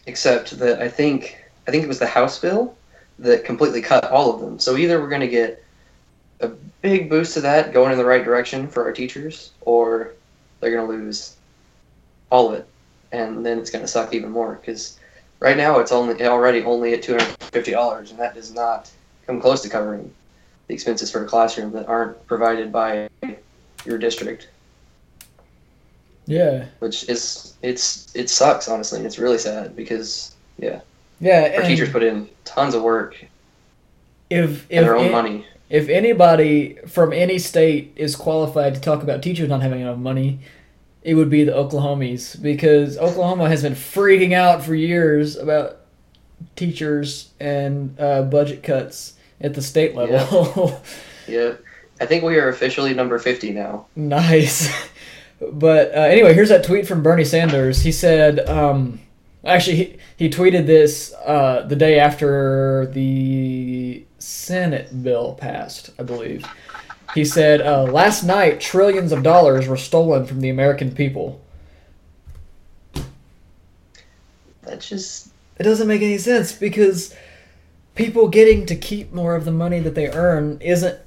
Except 0.04 0.58
that 0.58 0.82
I 0.82 0.88
think 0.88 1.38
I 1.66 1.70
think 1.70 1.84
it 1.84 1.88
was 1.88 2.00
the 2.00 2.06
House 2.06 2.38
bill 2.38 2.76
that 3.18 3.46
completely 3.46 3.80
cut 3.80 4.04
all 4.10 4.34
of 4.34 4.42
them. 4.42 4.58
So 4.58 4.76
either 4.76 5.00
we're 5.00 5.08
going 5.08 5.22
to 5.22 5.26
get 5.26 5.64
a 6.40 6.48
big 6.82 7.08
boost 7.08 7.32
to 7.32 7.40
that 7.40 7.72
going 7.72 7.92
in 7.92 7.98
the 7.98 8.04
right 8.04 8.22
direction 8.22 8.68
for 8.68 8.84
our 8.84 8.92
teachers, 8.92 9.52
or 9.62 10.12
they're 10.60 10.70
going 10.70 10.86
to 10.86 10.92
lose 10.92 11.36
all 12.30 12.48
of 12.48 12.54
it, 12.54 12.66
and 13.12 13.44
then 13.44 13.58
it's 13.58 13.70
going 13.70 13.84
to 13.84 13.88
suck 13.88 14.14
even 14.14 14.30
more 14.30 14.54
because 14.54 14.98
right 15.40 15.56
now 15.56 15.78
it's 15.78 15.92
only 15.92 16.24
already 16.24 16.62
only 16.62 16.94
at 16.94 17.02
two 17.02 17.12
hundred 17.12 17.28
fifty 17.52 17.72
dollars, 17.72 18.10
and 18.10 18.18
that 18.18 18.34
does 18.34 18.52
not 18.52 18.90
come 19.26 19.40
close 19.40 19.62
to 19.62 19.68
covering 19.68 20.12
the 20.66 20.74
expenses 20.74 21.10
for 21.10 21.24
a 21.24 21.26
classroom 21.26 21.72
that 21.72 21.86
aren't 21.88 22.26
provided 22.26 22.72
by 22.72 23.08
your 23.84 23.98
district, 23.98 24.48
yeah. 26.26 26.66
Which 26.80 27.08
is 27.08 27.54
it's 27.62 28.14
it 28.14 28.28
sucks 28.30 28.68
honestly, 28.68 28.98
and 28.98 29.06
it's 29.06 29.18
really 29.18 29.38
sad 29.38 29.76
because 29.76 30.34
yeah. 30.58 30.80
Yeah, 31.20 31.54
our 31.56 31.62
teachers 31.62 31.90
put 31.90 32.02
in 32.02 32.28
tons 32.44 32.74
of 32.74 32.82
work 32.82 33.16
if 34.28 34.66
if 34.68 34.78
and 34.78 34.84
their 34.86 34.96
own 34.96 35.06
it- 35.06 35.12
money. 35.12 35.46
If 35.68 35.88
anybody 35.88 36.78
from 36.86 37.12
any 37.12 37.38
state 37.38 37.92
is 37.96 38.14
qualified 38.16 38.74
to 38.74 38.80
talk 38.80 39.02
about 39.02 39.22
teachers 39.22 39.48
not 39.48 39.62
having 39.62 39.80
enough 39.80 39.98
money, 39.98 40.40
it 41.02 41.14
would 41.14 41.30
be 41.30 41.44
the 41.44 41.52
Oklahomies 41.52 42.40
because 42.40 42.98
Oklahoma 42.98 43.48
has 43.48 43.62
been 43.62 43.74
freaking 43.74 44.32
out 44.32 44.62
for 44.62 44.74
years 44.74 45.36
about 45.36 45.78
teachers 46.54 47.30
and 47.40 47.98
uh, 48.00 48.22
budget 48.22 48.62
cuts 48.62 49.14
at 49.40 49.54
the 49.54 49.62
state 49.62 49.94
level. 49.94 50.80
Yeah, 51.28 51.54
I 52.00 52.06
think 52.06 52.22
we 52.22 52.38
are 52.38 52.48
officially 52.48 52.94
number 52.94 53.18
fifty 53.18 53.50
now. 53.50 53.86
nice. 53.96 54.72
But 55.40 55.88
uh, 55.92 55.98
anyway, 56.02 56.34
here's 56.34 56.50
that 56.50 56.62
tweet 56.62 56.86
from 56.86 57.02
Bernie 57.02 57.24
Sanders. 57.24 57.82
He 57.82 57.90
said, 57.90 58.48
um, 58.48 59.00
actually, 59.44 59.76
he, 59.76 59.96
he 60.16 60.30
tweeted 60.30 60.66
this 60.66 61.12
uh, 61.24 61.66
the 61.68 61.74
day 61.74 61.98
after 61.98 62.86
the 62.92 64.05
Senate 64.18 65.02
bill 65.02 65.34
passed, 65.34 65.90
I 65.98 66.02
believe. 66.02 66.46
He 67.14 67.24
said, 67.24 67.60
uh, 67.60 67.84
Last 67.84 68.24
night, 68.24 68.60
trillions 68.60 69.12
of 69.12 69.22
dollars 69.22 69.68
were 69.68 69.76
stolen 69.76 70.26
from 70.26 70.40
the 70.40 70.50
American 70.50 70.94
people. 70.94 71.40
That's 74.62 74.88
just 74.88 75.28
It 75.58 75.62
doesn't 75.62 75.88
make 75.88 76.02
any 76.02 76.18
sense 76.18 76.52
because 76.52 77.14
people 77.94 78.28
getting 78.28 78.66
to 78.66 78.76
keep 78.76 79.12
more 79.12 79.34
of 79.34 79.44
the 79.44 79.52
money 79.52 79.80
that 79.80 79.94
they 79.94 80.08
earn 80.08 80.58
isn't 80.60 80.98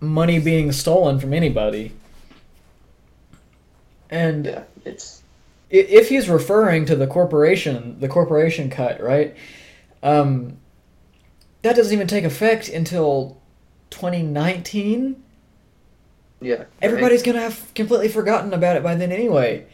money 0.00 0.38
being 0.38 0.72
stolen 0.72 1.18
from 1.20 1.32
anybody. 1.32 1.92
And 4.10 4.46
yeah, 4.46 4.64
it's 4.84 5.22
if 5.68 6.08
he's 6.08 6.28
referring 6.28 6.86
to 6.86 6.96
the 6.96 7.06
corporation, 7.06 7.98
the 8.00 8.08
corporation 8.08 8.70
cut, 8.70 9.02
right? 9.02 9.36
Um, 10.02 10.58
that 11.66 11.74
doesn't 11.76 11.92
even 11.92 12.06
take 12.06 12.24
effect 12.24 12.68
until 12.68 13.38
2019. 13.90 15.22
yeah. 16.40 16.54
right? 16.54 16.66
Everybody's 16.80 17.22
gonna 17.22 17.40
have 17.40 17.72
completely 17.74 18.08
forgotten 18.08 18.52
about 18.54 18.76
it 18.76 18.82
by 18.82 18.94
then 18.94 19.10
anyway. 19.10 19.66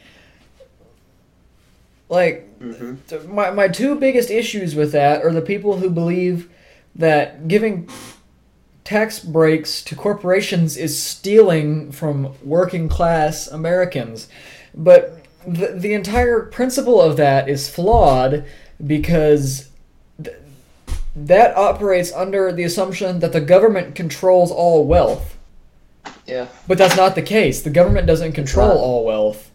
Like, 2.08 2.48
Mhm. 2.60 3.28
my, 3.28 3.50
my 3.50 3.68
two 3.68 3.94
biggest 3.94 4.30
issues 4.30 4.74
with 4.74 4.92
that 4.92 5.22
are 5.24 5.32
the 5.32 5.40
people 5.42 5.78
who 5.78 5.90
believe 5.90 6.48
that 6.94 7.48
giving 7.48 7.88
tax 8.84 9.18
breaks 9.18 9.82
to 9.82 9.94
corporations 9.94 10.76
is 10.76 11.00
stealing 11.00 11.90
from 11.92 12.34
working 12.44 12.88
class 12.88 13.48
Americans. 13.48 14.28
But 14.74 15.18
the, 15.46 15.68
the 15.68 15.92
entire 15.94 16.40
principle 16.40 17.00
of 17.00 17.16
that 17.16 17.48
is 17.48 17.68
flawed 17.68 18.44
because 18.84 19.68
that 21.14 21.56
operates 21.56 22.12
under 22.12 22.52
the 22.52 22.64
assumption 22.64 23.18
that 23.20 23.32
the 23.32 23.40
government 23.40 23.94
controls 23.94 24.50
all 24.50 24.84
wealth. 24.86 25.36
Yeah. 26.26 26.46
But 26.66 26.78
that's 26.78 26.96
not 26.96 27.14
the 27.14 27.22
case. 27.22 27.62
The 27.62 27.70
government 27.70 28.06
doesn't 28.06 28.32
control 28.32 28.70
all 28.78 29.04
wealth. 29.04 29.50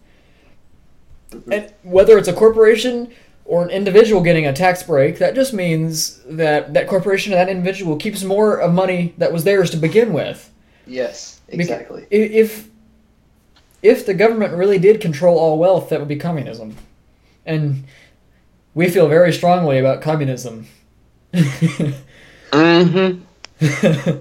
Mhm. 1.32 1.54
And 1.54 1.74
whether 1.84 2.17
it's 2.17 2.28
a 2.28 2.34
corporation 2.34 3.10
or 3.46 3.63
an 3.63 3.70
individual 3.70 4.22
getting 4.22 4.46
a 4.46 4.54
tax 4.54 4.84
break, 4.84 5.17
that 5.20 5.34
just 5.36 5.54
means 5.54 6.20
that 6.30 6.74
that 6.74 6.88
corporation 6.88 7.34
or 7.34 7.38
that 7.38 7.50
individual 7.50 7.96
keeps 7.96 8.24
more 8.24 8.58
of 8.58 8.74
money 8.74 9.13
that 9.17 9.34
was 9.34 9.43
theirs 9.43 9.70
to 9.72 9.78
begin 9.78 10.13
with. 10.13 10.50
Yes, 10.86 11.39
exactly. 11.50 12.04
I- 12.12 12.15
If 12.15 12.67
if 13.84 14.06
the 14.06 14.13
government 14.13 14.54
really 14.54 14.80
did 14.80 15.00
control 15.00 15.38
all 15.38 15.58
wealth, 15.58 15.89
that 15.89 16.00
would 16.00 16.08
be 16.10 16.15
communism. 16.17 16.76
And 17.46 17.84
we 18.74 18.89
feel 18.89 19.08
very 19.08 19.32
strongly 19.32 19.78
about 19.80 20.02
communism. 20.02 20.67
Mm-hmm. 21.34 23.22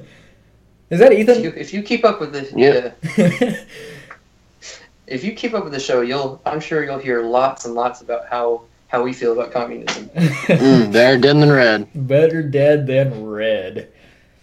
Is 0.89 1.01
that 1.01 1.13
If 1.13 1.19
Ethan? 1.19 1.43
you, 1.43 1.53
if 1.57 1.73
you 1.75 1.83
keep 1.83 2.05
up 2.05 2.21
with 2.21 2.33
this, 2.33 2.53
Yeah. 2.55 2.93
yeah, 3.17 3.65
if 5.07 5.25
you 5.25 5.33
keep 5.33 5.53
up 5.55 5.65
with 5.65 5.73
the 5.73 5.81
show, 5.81 6.01
you'll 6.01 6.41
I'm 6.47 6.61
sure 6.61 6.85
you'll 6.85 6.99
hear 6.99 7.23
lots 7.23 7.65
and 7.65 7.75
lots 7.75 8.01
about 8.03 8.27
how 8.29 8.63
how 8.89 9.03
we 9.03 9.13
feel 9.13 9.33
about 9.33 9.53
communism. 9.53 10.09
Mm, 10.47 10.93
better 10.93 11.19
dead 11.19 11.37
than 11.41 11.51
red. 11.51 11.89
Better 12.07 12.43
dead 12.43 12.87
than 12.87 13.27
red. 13.27 13.89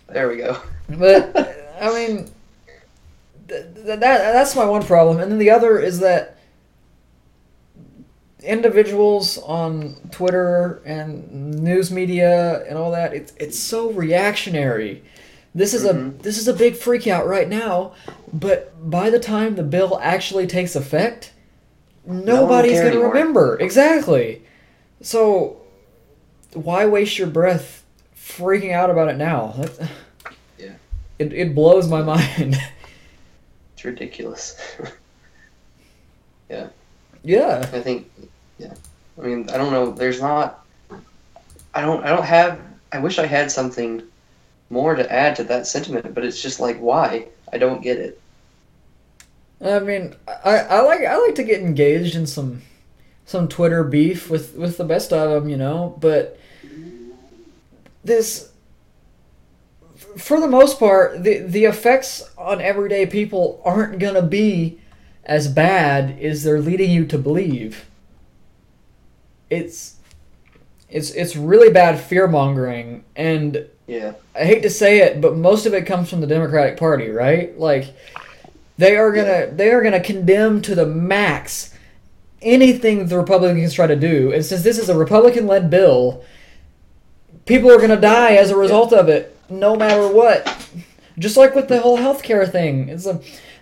There 0.09 0.27
we 0.27 0.37
go. 0.37 0.57
But 0.89 1.31
I 1.81 1.93
mean, 1.93 2.29
th- 3.47 3.63
th- 3.73 3.85
that 3.85 3.99
that's 3.99 4.55
my 4.55 4.65
one 4.65 4.83
problem, 4.83 5.19
and 5.19 5.31
then 5.31 5.39
the 5.39 5.49
other 5.49 5.79
is 5.79 5.99
that 5.99 6.32
individuals 8.43 9.37
on 9.39 9.95
Twitter 10.11 10.81
and 10.85 11.53
news 11.63 11.91
media 11.91 12.63
and 12.67 12.77
all 12.77 12.91
that 12.91 13.13
it's 13.13 13.33
it's 13.37 13.57
so 13.57 13.91
reactionary. 13.91 15.03
This 15.55 15.73
is 15.73 15.85
a 15.85 15.93
Mhm. 15.93 16.21
this 16.21 16.37
is 16.37 16.47
a 16.47 16.53
big 16.53 16.75
freak 16.75 17.07
out 17.07 17.27
right 17.27 17.47
now, 17.47 17.93
but 18.31 18.73
by 18.89 19.09
the 19.09 19.19
time 19.19 19.55
the 19.55 19.63
bill 19.63 19.99
actually 20.01 20.47
takes 20.47 20.75
effect, 20.75 21.31
nobody's 22.05 22.73
care 22.73 22.89
going 22.91 22.93
to 23.01 23.07
remember. 23.07 23.57
Exactly. 23.59 24.41
So 25.01 25.57
why 26.53 26.85
waste 26.85 27.17
your 27.17 27.27
breath 27.27 27.83
freaking 28.17 28.71
out 28.73 28.89
about 28.89 29.09
it 29.09 29.17
now? 29.17 29.53
That- 29.57 29.89
Yeah. 30.57 30.71
It, 31.19 31.33
it 31.33 31.55
blows 31.55 31.87
my 31.87 32.01
mind. 32.01 32.57
It's 33.75 33.85
ridiculous. 33.85 34.55
Yeah. 36.49 36.67
Yeah. 37.23 37.67
I 37.73 37.79
think, 37.81 38.11
yeah. 38.57 38.73
I 39.17 39.21
mean, 39.21 39.49
I 39.49 39.57
don't 39.57 39.71
know. 39.71 39.91
There's 39.91 40.21
not. 40.21 40.65
I 41.73 41.81
don't. 41.81 42.03
I 42.03 42.09
don't 42.09 42.25
have. 42.25 42.59
I 42.91 42.99
wish 42.99 43.19
I 43.19 43.25
had 43.25 43.51
something 43.51 44.03
more 44.69 44.95
to 44.95 45.11
add 45.11 45.35
to 45.37 45.43
that 45.45 45.67
sentiment, 45.67 46.13
but 46.13 46.25
it's 46.25 46.41
just 46.41 46.59
like 46.59 46.77
why? 46.79 47.27
I 47.51 47.57
don't 47.57 47.81
get 47.81 47.97
it. 47.97 48.19
I 49.61 49.79
mean, 49.79 50.15
I, 50.27 50.57
I 50.57 50.81
like 50.81 51.01
I 51.01 51.17
like 51.17 51.35
to 51.35 51.43
get 51.43 51.61
engaged 51.61 52.15
in 52.15 52.25
some 52.27 52.61
some 53.25 53.47
Twitter 53.47 53.83
beef 53.83 54.29
with 54.29 54.55
with 54.55 54.77
the 54.77 54.83
best 54.83 55.13
of 55.13 55.29
them, 55.31 55.49
you 55.49 55.57
know. 55.57 55.95
But 55.99 56.39
this, 58.03 58.51
for 60.17 60.39
the 60.39 60.47
most 60.47 60.79
part, 60.79 61.23
the 61.23 61.39
the 61.39 61.65
effects 61.65 62.23
on 62.37 62.61
everyday 62.61 63.05
people 63.05 63.61
aren't 63.63 63.99
gonna 63.99 64.21
be 64.21 64.79
as 65.23 65.47
bad 65.47 66.19
as 66.19 66.43
they're 66.43 66.59
leading 66.59 66.91
you 66.91 67.05
to 67.05 67.17
believe. 67.17 67.85
It's 69.53 69.95
it's 70.89 71.11
it's 71.11 71.35
really 71.35 71.71
bad 71.71 71.99
fear 71.99 72.27
mongering, 72.27 73.03
and 73.15 73.65
Yeah. 73.87 74.13
I 74.35 74.45
hate 74.45 74.61
to 74.63 74.69
say 74.69 74.99
it, 74.99 75.21
but 75.21 75.35
most 75.35 75.65
of 75.65 75.73
it 75.73 75.85
comes 75.85 76.09
from 76.09 76.21
the 76.21 76.27
Democratic 76.27 76.77
Party, 76.77 77.09
right? 77.09 77.57
Like 77.59 77.85
they 78.77 78.95
are 78.97 79.11
gonna 79.11 79.47
they 79.51 79.71
are 79.71 79.81
gonna 79.81 79.99
condemn 79.99 80.61
to 80.63 80.75
the 80.75 80.85
max 80.85 81.73
anything 82.41 83.07
the 83.07 83.17
Republicans 83.17 83.73
try 83.73 83.87
to 83.87 83.95
do. 83.95 84.33
And 84.33 84.43
since 84.43 84.63
this 84.63 84.77
is 84.77 84.89
a 84.89 84.97
Republican 84.97 85.47
led 85.47 85.69
bill, 85.69 86.23
people 87.45 87.71
are 87.71 87.79
gonna 87.79 87.99
die 87.99 88.35
as 88.35 88.51
a 88.51 88.57
result 88.57 88.91
of 88.93 89.07
it, 89.09 89.35
no 89.49 89.75
matter 89.75 90.07
what. 90.07 90.45
Just 91.17 91.37
like 91.37 91.55
with 91.55 91.67
the 91.67 91.79
whole 91.79 91.97
healthcare 91.97 92.49
thing. 92.51 92.89
It's 92.89 93.05
a 93.05 93.13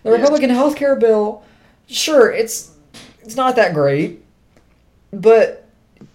the 0.04 0.10
Yeah. 0.10 0.12
Republican 0.18 0.50
healthcare 0.50 1.00
bill, 1.00 1.44
sure, 1.88 2.32
it's 2.32 2.72
it's 3.24 3.36
not 3.36 3.56
that 3.56 3.74
great, 3.74 4.24
but 5.14 5.61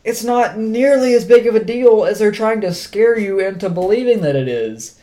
it's 0.07 0.23
not 0.23 0.57
nearly 0.57 1.15
as 1.15 1.25
big 1.25 1.49
of 1.49 1.57
a 1.57 1.65
deal 1.65 2.05
as 2.05 2.21
they're 2.21 2.31
trying 2.31 2.61
to 2.61 2.73
scare 2.73 3.19
you 3.19 3.41
into 3.41 3.69
believing 3.69 4.21
that 4.21 4.37
it 4.37 4.47
is. 4.49 5.01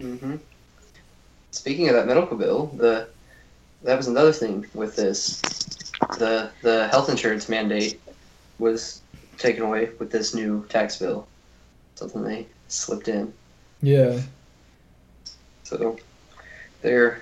hmm 0.00 0.36
Speaking 1.52 1.88
of 1.88 1.94
that 1.94 2.06
medical 2.06 2.36
bill, 2.36 2.66
the 2.76 3.08
that 3.82 3.96
was 3.96 4.08
another 4.08 4.32
thing 4.32 4.66
with 4.74 4.96
this. 4.96 5.40
The 6.18 6.50
the 6.62 6.88
health 6.88 7.10
insurance 7.10 7.48
mandate 7.48 8.00
was 8.58 9.02
taken 9.36 9.62
away 9.62 9.90
with 9.98 10.10
this 10.10 10.34
new 10.34 10.66
tax 10.68 10.96
bill. 10.98 11.28
Something 11.94 12.22
they 12.22 12.46
slipped 12.68 13.08
in. 13.08 13.32
Yeah. 13.82 14.20
So 15.64 15.98
they're 16.80 17.20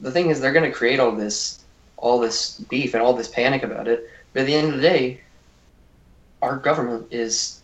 the 0.00 0.10
thing 0.10 0.28
is 0.28 0.40
they're 0.40 0.52
going 0.52 0.70
to 0.70 0.76
create 0.76 1.00
all 1.00 1.12
this 1.12 1.59
all 2.00 2.18
this 2.18 2.58
beef 2.70 2.94
and 2.94 3.02
all 3.02 3.12
this 3.14 3.28
panic 3.28 3.62
about 3.62 3.88
it. 3.88 4.08
But 4.32 4.40
at 4.40 4.46
the 4.46 4.54
end 4.54 4.68
of 4.68 4.76
the 4.76 4.82
day, 4.82 5.20
our 6.42 6.56
government 6.56 7.06
is 7.10 7.60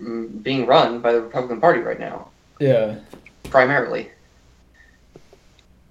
mm, 0.00 0.42
being 0.42 0.66
run 0.66 1.00
by 1.00 1.12
the 1.12 1.22
Republican 1.22 1.60
Party 1.60 1.80
right 1.80 1.98
now, 2.00 2.28
Yeah. 2.60 2.96
primarily. 3.44 4.10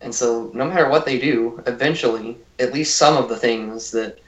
And 0.01 0.13
so 0.13 0.51
no 0.53 0.65
matter 0.65 0.87
what 0.89 1.05
they 1.05 1.17
do, 1.19 1.61
eventually, 1.65 2.37
at 2.59 2.73
least 2.73 2.97
some 2.97 3.17
of 3.17 3.29
the 3.29 3.35
things 3.37 3.91
that 3.91 4.19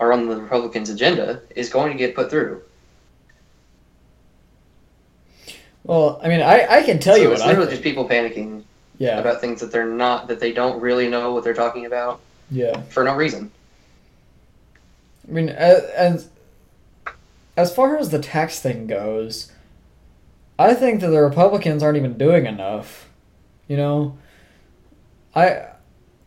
are 0.00 0.12
on 0.12 0.28
the 0.28 0.36
Republicans' 0.36 0.88
agenda 0.90 1.42
is 1.54 1.68
going 1.68 1.92
to 1.92 1.98
get 1.98 2.14
put 2.14 2.30
through. 2.30 2.62
Well, 5.84 6.18
I 6.22 6.28
mean, 6.28 6.40
I, 6.40 6.66
I 6.78 6.82
can 6.82 6.98
tell 6.98 7.16
so 7.16 7.22
you 7.22 7.30
it's 7.32 7.40
what 7.40 7.46
I 7.46 7.50
literally 7.50 7.68
think. 7.70 7.82
just 7.82 7.84
people 7.84 8.08
panicking 8.08 8.62
Yeah. 8.98 9.18
about 9.18 9.40
things 9.40 9.60
that 9.60 9.70
they're 9.70 9.86
not 9.86 10.28
that 10.28 10.40
they 10.40 10.52
don't 10.52 10.80
really 10.80 11.08
know 11.08 11.32
what 11.34 11.44
they're 11.44 11.54
talking 11.54 11.86
about 11.86 12.20
Yeah. 12.50 12.80
for 12.82 13.04
no 13.04 13.14
reason. 13.14 13.50
I 15.28 15.32
mean, 15.32 15.48
as, 15.48 15.82
as 15.84 16.28
as 17.56 17.74
far 17.74 17.96
as 17.96 18.10
the 18.10 18.18
tax 18.20 18.60
thing 18.60 18.86
goes, 18.86 19.50
I 20.58 20.74
think 20.74 21.00
that 21.00 21.08
the 21.08 21.20
Republicans 21.20 21.82
aren't 21.82 21.96
even 21.96 22.16
doing 22.16 22.46
enough. 22.46 23.08
You 23.66 23.76
know, 23.76 24.18
I 25.34 25.66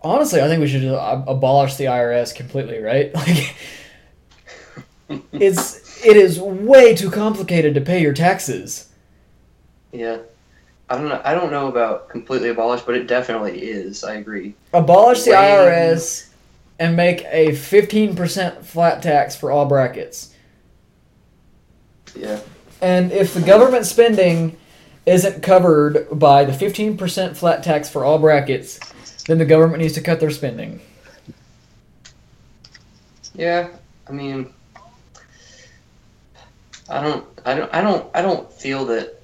honestly 0.01 0.41
I 0.41 0.47
think 0.47 0.59
we 0.59 0.67
should 0.67 0.81
just 0.81 0.99
abolish 1.27 1.75
the 1.75 1.85
IRS 1.85 2.35
completely. 2.35 2.79
Right? 2.81 3.11
Like, 5.09 5.31
it's 5.31 6.05
it 6.05 6.15
is 6.15 6.39
way 6.39 6.93
too 6.93 7.09
complicated 7.09 7.73
to 7.73 7.81
pay 7.81 7.99
your 7.99 8.13
taxes. 8.13 8.89
Yeah. 9.91 10.19
I 10.89 10.97
don't 10.97 11.09
know. 11.09 11.21
I 11.23 11.33
don't 11.33 11.51
know 11.51 11.67
about 11.67 12.09
completely 12.09 12.49
abolished, 12.49 12.85
but 12.85 12.95
it 12.95 13.07
definitely 13.07 13.61
is. 13.61 14.03
I 14.03 14.15
agree. 14.15 14.55
Abolish 14.73 15.23
the 15.23 15.31
IRS 15.31 16.29
and 16.79 16.95
make 16.95 17.23
a 17.25 17.53
fifteen 17.55 18.15
percent 18.15 18.65
flat 18.65 19.03
tax 19.03 19.35
for 19.35 19.51
all 19.51 19.65
brackets. 19.65 20.33
Yeah. 22.15 22.39
And 22.81 23.11
if 23.11 23.33
the 23.33 23.41
government 23.41 23.85
spending 23.85 24.57
isn't 25.05 25.41
covered 25.41 26.07
by 26.17 26.45
the 26.45 26.51
15% 26.51 27.35
flat 27.35 27.63
tax 27.63 27.89
for 27.89 28.05
all 28.05 28.19
brackets, 28.19 28.79
then 29.27 29.37
the 29.37 29.45
government 29.45 29.81
needs 29.81 29.93
to 29.93 30.01
cut 30.01 30.19
their 30.19 30.29
spending. 30.29 30.79
Yeah. 33.33 33.69
I 34.07 34.11
mean, 34.11 34.53
I 36.89 37.01
don't. 37.01 37.25
I 37.45 37.53
don't. 37.53 37.73
I 37.73 37.81
don't. 37.81 38.09
I 38.15 38.21
don't 38.21 38.51
feel 38.51 38.85
that 38.85 39.18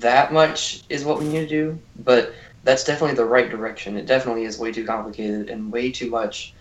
that 0.00 0.32
much 0.32 0.82
is 0.88 1.04
what 1.04 1.18
we 1.18 1.26
need 1.26 1.40
to 1.40 1.48
do, 1.48 1.78
but 2.04 2.32
that's 2.64 2.84
definitely 2.84 3.16
the 3.16 3.24
right 3.24 3.48
direction. 3.48 3.96
It 3.96 4.06
definitely 4.06 4.44
is 4.44 4.58
way 4.58 4.72
too 4.72 4.84
complicated 4.84 5.48
and 5.50 5.72
way 5.72 5.90
too 5.90 6.10
much 6.10 6.52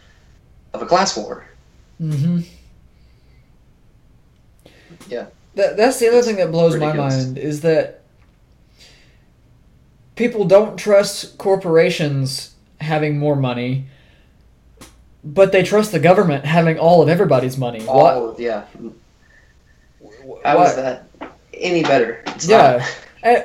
of 0.73 0.81
a 0.81 0.85
class 0.85 1.17
war. 1.17 1.45
Mm-hmm. 2.01 2.41
Yeah. 5.07 5.27
That, 5.55 5.77
that's 5.77 5.99
the 5.99 6.07
other 6.09 6.21
thing 6.21 6.35
that 6.37 6.51
blows 6.51 6.75
my 6.75 6.93
mind 6.93 7.37
is 7.37 7.61
that 7.61 8.01
people 10.15 10.45
don't 10.45 10.77
trust 10.77 11.37
corporations 11.37 12.53
having 12.81 13.17
more 13.17 13.35
money, 13.35 13.87
but 15.23 15.51
they 15.51 15.63
trust 15.63 15.91
the 15.91 15.99
government 15.99 16.45
having 16.45 16.77
all 16.77 17.01
of 17.01 17.09
everybody's 17.09 17.57
money. 17.57 17.85
All 17.87 18.29
of 18.29 18.39
yeah. 18.39 18.65
How 20.43 20.61
is 20.63 20.75
that 20.75 21.07
any 21.53 21.83
better? 21.83 22.21
It's 22.27 22.47
Yeah. 22.47 22.77
not. 22.77 22.97
Eh, 23.25 23.43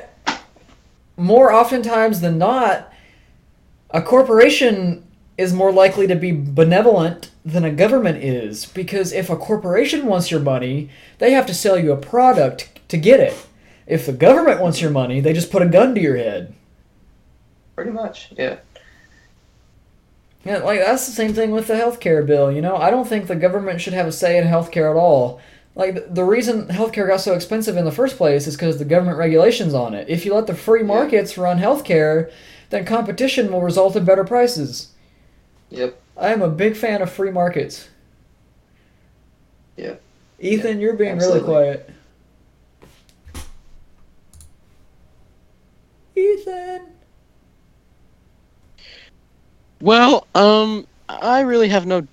more 1.17 1.51
oftentimes 1.51 2.21
than 2.21 2.37
not, 2.37 2.93
a 3.89 4.01
corporation 4.01 5.03
is 5.37 5.53
more 5.53 5.71
likely 5.71 6.05
to 6.05 6.15
be 6.15 6.31
benevolent 6.31 7.31
than 7.43 7.65
a 7.65 7.71
government 7.71 8.23
is 8.23 8.67
because 8.67 9.11
if 9.11 9.29
a 9.29 9.35
corporation 9.35 10.05
wants 10.05 10.29
your 10.29 10.39
money, 10.39 10.89
they 11.17 11.31
have 11.31 11.47
to 11.47 11.53
sell 11.53 11.79
you 11.79 11.91
a 11.91 11.97
product 11.97 12.79
to 12.89 12.97
get 12.97 13.19
it. 13.19 13.47
If 13.87 14.05
the 14.05 14.13
government 14.13 14.61
wants 14.61 14.79
your 14.79 14.91
money, 14.91 15.19
they 15.19 15.33
just 15.33 15.51
put 15.51 15.63
a 15.63 15.67
gun 15.67 15.95
to 15.95 16.01
your 16.01 16.15
head. 16.15 16.53
Pretty 17.75 17.91
much. 17.91 18.31
Yeah. 18.37 18.57
Yeah, 20.45 20.57
like 20.57 20.79
that's 20.79 21.07
the 21.07 21.11
same 21.11 21.33
thing 21.33 21.51
with 21.51 21.67
the 21.67 21.73
healthcare 21.73 22.25
bill. 22.25 22.51
You 22.51 22.61
know, 22.61 22.77
I 22.77 22.91
don't 22.91 23.07
think 23.07 23.27
the 23.27 23.35
government 23.35 23.81
should 23.81 23.93
have 23.93 24.07
a 24.07 24.11
say 24.11 24.37
in 24.37 24.45
healthcare 24.45 24.91
at 24.91 24.95
all. 24.97 25.41
Like 25.75 25.95
the- 25.95 26.07
the 26.09 26.23
reason 26.23 26.67
healthcare 26.67 27.07
got 27.07 27.21
so 27.21 27.33
expensive 27.33 27.77
in 27.77 27.85
the 27.85 27.91
first 27.91 28.17
place 28.17 28.47
is 28.47 28.55
because 28.55 28.77
the 28.77 28.85
government 28.85 29.17
regulations 29.17 29.73
on 29.73 29.93
it. 29.93 30.09
If 30.09 30.25
you 30.25 30.33
let 30.33 30.47
the 30.47 30.53
free 30.55 30.83
markets 30.83 31.37
run 31.37 31.59
healthcare, 31.59 32.29
then 32.69 32.85
competition 32.85 33.51
will 33.51 33.61
result 33.61 33.95
in 33.95 34.03
better 34.05 34.23
prices. 34.23 34.89
Yep. 35.69 36.01
I 36.17 36.33
am 36.33 36.41
a 36.41 36.49
big 36.49 36.75
fan 36.75 37.01
of 37.01 37.09
free 37.09 37.31
markets. 37.31 37.87
Yeah. 39.77 39.95
Ethan, 40.39 40.79
you're 40.81 40.93
being 40.93 41.11
absolutely. 41.11 41.49
really 41.49 41.77
quiet. 41.77 41.89
Ethan. 46.15 46.81
Well, 49.79 50.27
um, 50.35 50.85
I 51.09 51.41
really 51.41 51.69
have 51.69 51.85
no. 51.85 52.05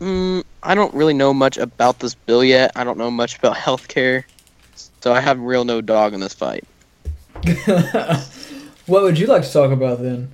Well, 0.00 0.08
Mm, 0.08 0.44
I 0.62 0.74
don't 0.74 0.94
really 0.94 1.14
know 1.14 1.32
much 1.34 1.56
about 1.56 1.98
this 1.98 2.14
bill 2.14 2.44
yet. 2.44 2.72
I 2.76 2.84
don't 2.84 2.98
know 2.98 3.10
much 3.10 3.36
about 3.38 3.56
healthcare, 3.66 4.24
so 5.00 5.12
I 5.12 5.20
have 5.20 5.40
real 5.40 5.64
no 5.64 5.80
dog 5.80 6.14
in 6.14 6.20
this 6.20 6.34
fight. 6.34 6.64
what 8.86 9.02
would 9.02 9.18
you 9.18 9.26
like 9.26 9.42
to 9.42 9.52
talk 9.52 9.70
about 9.70 10.00
then? 10.00 10.30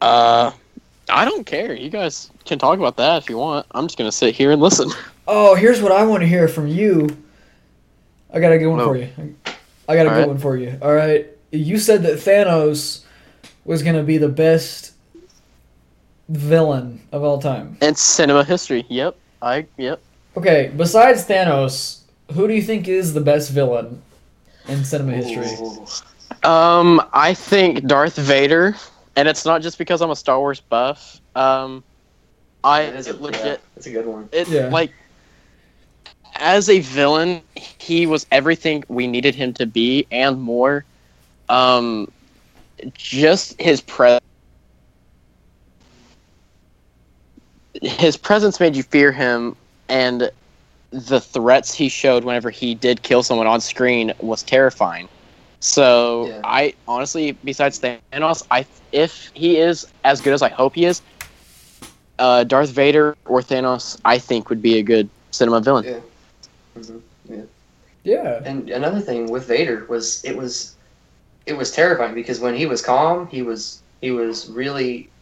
Uh, 0.00 0.52
I 1.08 1.24
don't 1.24 1.44
care. 1.44 1.74
You 1.74 1.90
guys 1.90 2.30
can 2.44 2.58
talk 2.58 2.78
about 2.78 2.96
that 2.96 3.22
if 3.22 3.28
you 3.28 3.38
want. 3.38 3.66
I'm 3.72 3.86
just 3.86 3.98
gonna 3.98 4.12
sit 4.12 4.34
here 4.34 4.50
and 4.52 4.60
listen. 4.60 4.90
Oh, 5.30 5.54
here's 5.54 5.82
what 5.82 5.92
I 5.92 6.06
want 6.06 6.22
to 6.22 6.26
hear 6.26 6.48
from 6.48 6.68
you. 6.68 7.06
I 8.32 8.40
got 8.40 8.50
a 8.50 8.56
good 8.56 8.68
one 8.68 8.78
for 8.82 8.96
you. 8.96 9.10
I 9.86 9.94
got 9.94 10.06
a 10.06 10.08
good 10.08 10.12
Alright. 10.12 10.28
one 10.28 10.38
for 10.38 10.56
you. 10.56 10.78
All 10.80 10.94
right. 10.94 11.26
You 11.50 11.76
said 11.76 12.02
that 12.04 12.14
Thanos 12.14 13.04
was 13.66 13.82
going 13.82 13.96
to 13.96 14.02
be 14.02 14.16
the 14.16 14.30
best 14.30 14.92
villain 16.28 17.00
of 17.12 17.22
all 17.22 17.38
time. 17.40 17.76
And 17.80 17.96
cinema 17.96 18.44
history. 18.44 18.84
Yep. 18.88 19.16
I. 19.42 19.66
Yep. 19.76 20.00
Okay, 20.36 20.72
besides 20.76 21.24
Thanos, 21.26 22.00
who 22.32 22.46
do 22.46 22.54
you 22.54 22.62
think 22.62 22.86
is 22.88 23.14
the 23.14 23.20
best 23.20 23.50
villain 23.50 24.00
in 24.68 24.84
cinema 24.84 25.12
history? 25.12 25.48
Um, 26.44 27.02
I 27.12 27.34
think 27.34 27.86
Darth 27.86 28.16
Vader, 28.16 28.76
and 29.16 29.26
it's 29.26 29.44
not 29.44 29.62
just 29.62 29.78
because 29.78 30.00
I'm 30.00 30.10
a 30.10 30.16
Star 30.16 30.38
Wars 30.38 30.60
buff. 30.60 31.20
Um, 31.34 31.82
I 32.62 32.84
That 32.86 32.94
is 32.96 33.06
a, 33.06 33.10
it 33.10 33.20
legit. 33.20 33.44
yeah, 33.44 33.56
that's 33.74 33.86
a 33.86 33.90
good 33.90 34.06
one. 34.06 34.28
It 34.32 34.48
Yeah. 34.48 34.68
like 34.68 34.92
as 36.36 36.68
a 36.68 36.80
villain, 36.80 37.40
he 37.56 38.06
was 38.06 38.26
everything 38.30 38.84
we 38.88 39.06
needed 39.06 39.34
him 39.34 39.52
to 39.54 39.66
be 39.66 40.06
and 40.12 40.40
more. 40.40 40.84
Um, 41.48 42.10
just 42.94 43.60
his 43.60 43.80
pre 43.80 44.18
his 47.82 48.16
presence 48.16 48.60
made 48.60 48.76
you 48.76 48.82
fear 48.82 49.12
him, 49.12 49.56
and 49.88 50.30
the 50.92 51.20
threats 51.20 51.74
he 51.74 51.88
showed 51.88 52.24
whenever 52.24 52.50
he 52.50 52.74
did 52.74 53.02
kill 53.02 53.22
someone 53.22 53.46
on 53.46 53.60
screen 53.60 54.12
was 54.20 54.42
terrifying. 54.42 55.08
So 55.60 56.28
Yeah. 56.28 56.40
I 56.44 56.74
honestly, 56.86 57.32
besides 57.44 57.80
Thanos, 57.80 58.22
I 58.50 58.66
if 58.92 59.30
he 59.34 59.58
is 59.58 59.86
as 59.86 60.00
good 60.20 60.34
as 60.34 60.42
I 60.42 60.48
hope 60.50 60.74
he 60.74 60.84
is, 60.86 61.02
uh, 62.18 62.44
Darth 62.44 62.70
Vader 62.70 63.14
or 63.26 63.40
Thanos, 63.40 63.98
I 64.04 64.18
think 64.18 64.48
would 64.48 64.62
be 64.62 64.78
a 64.78 64.82
good 64.82 65.10
cinema 65.32 65.60
villain. 65.60 65.84
Yeah. 65.84 66.00
Mhm. 66.76 67.02
Yeah. 68.04 68.40
And 68.44 68.70
another 68.70 69.00
thing 69.00 69.30
with 69.30 69.46
Vader 69.46 69.86
was 69.88 70.24
it 70.24 70.36
was 70.36 70.76
it 71.46 71.54
was 71.56 71.70
terrifying 71.72 72.14
because 72.14 72.40
when 72.40 72.54
he 72.54 72.66
was 72.66 72.82
calm, 72.82 73.28
he 73.28 73.42
was 73.42 73.82
he 74.00 74.10
was 74.10 74.48
really 74.50 75.12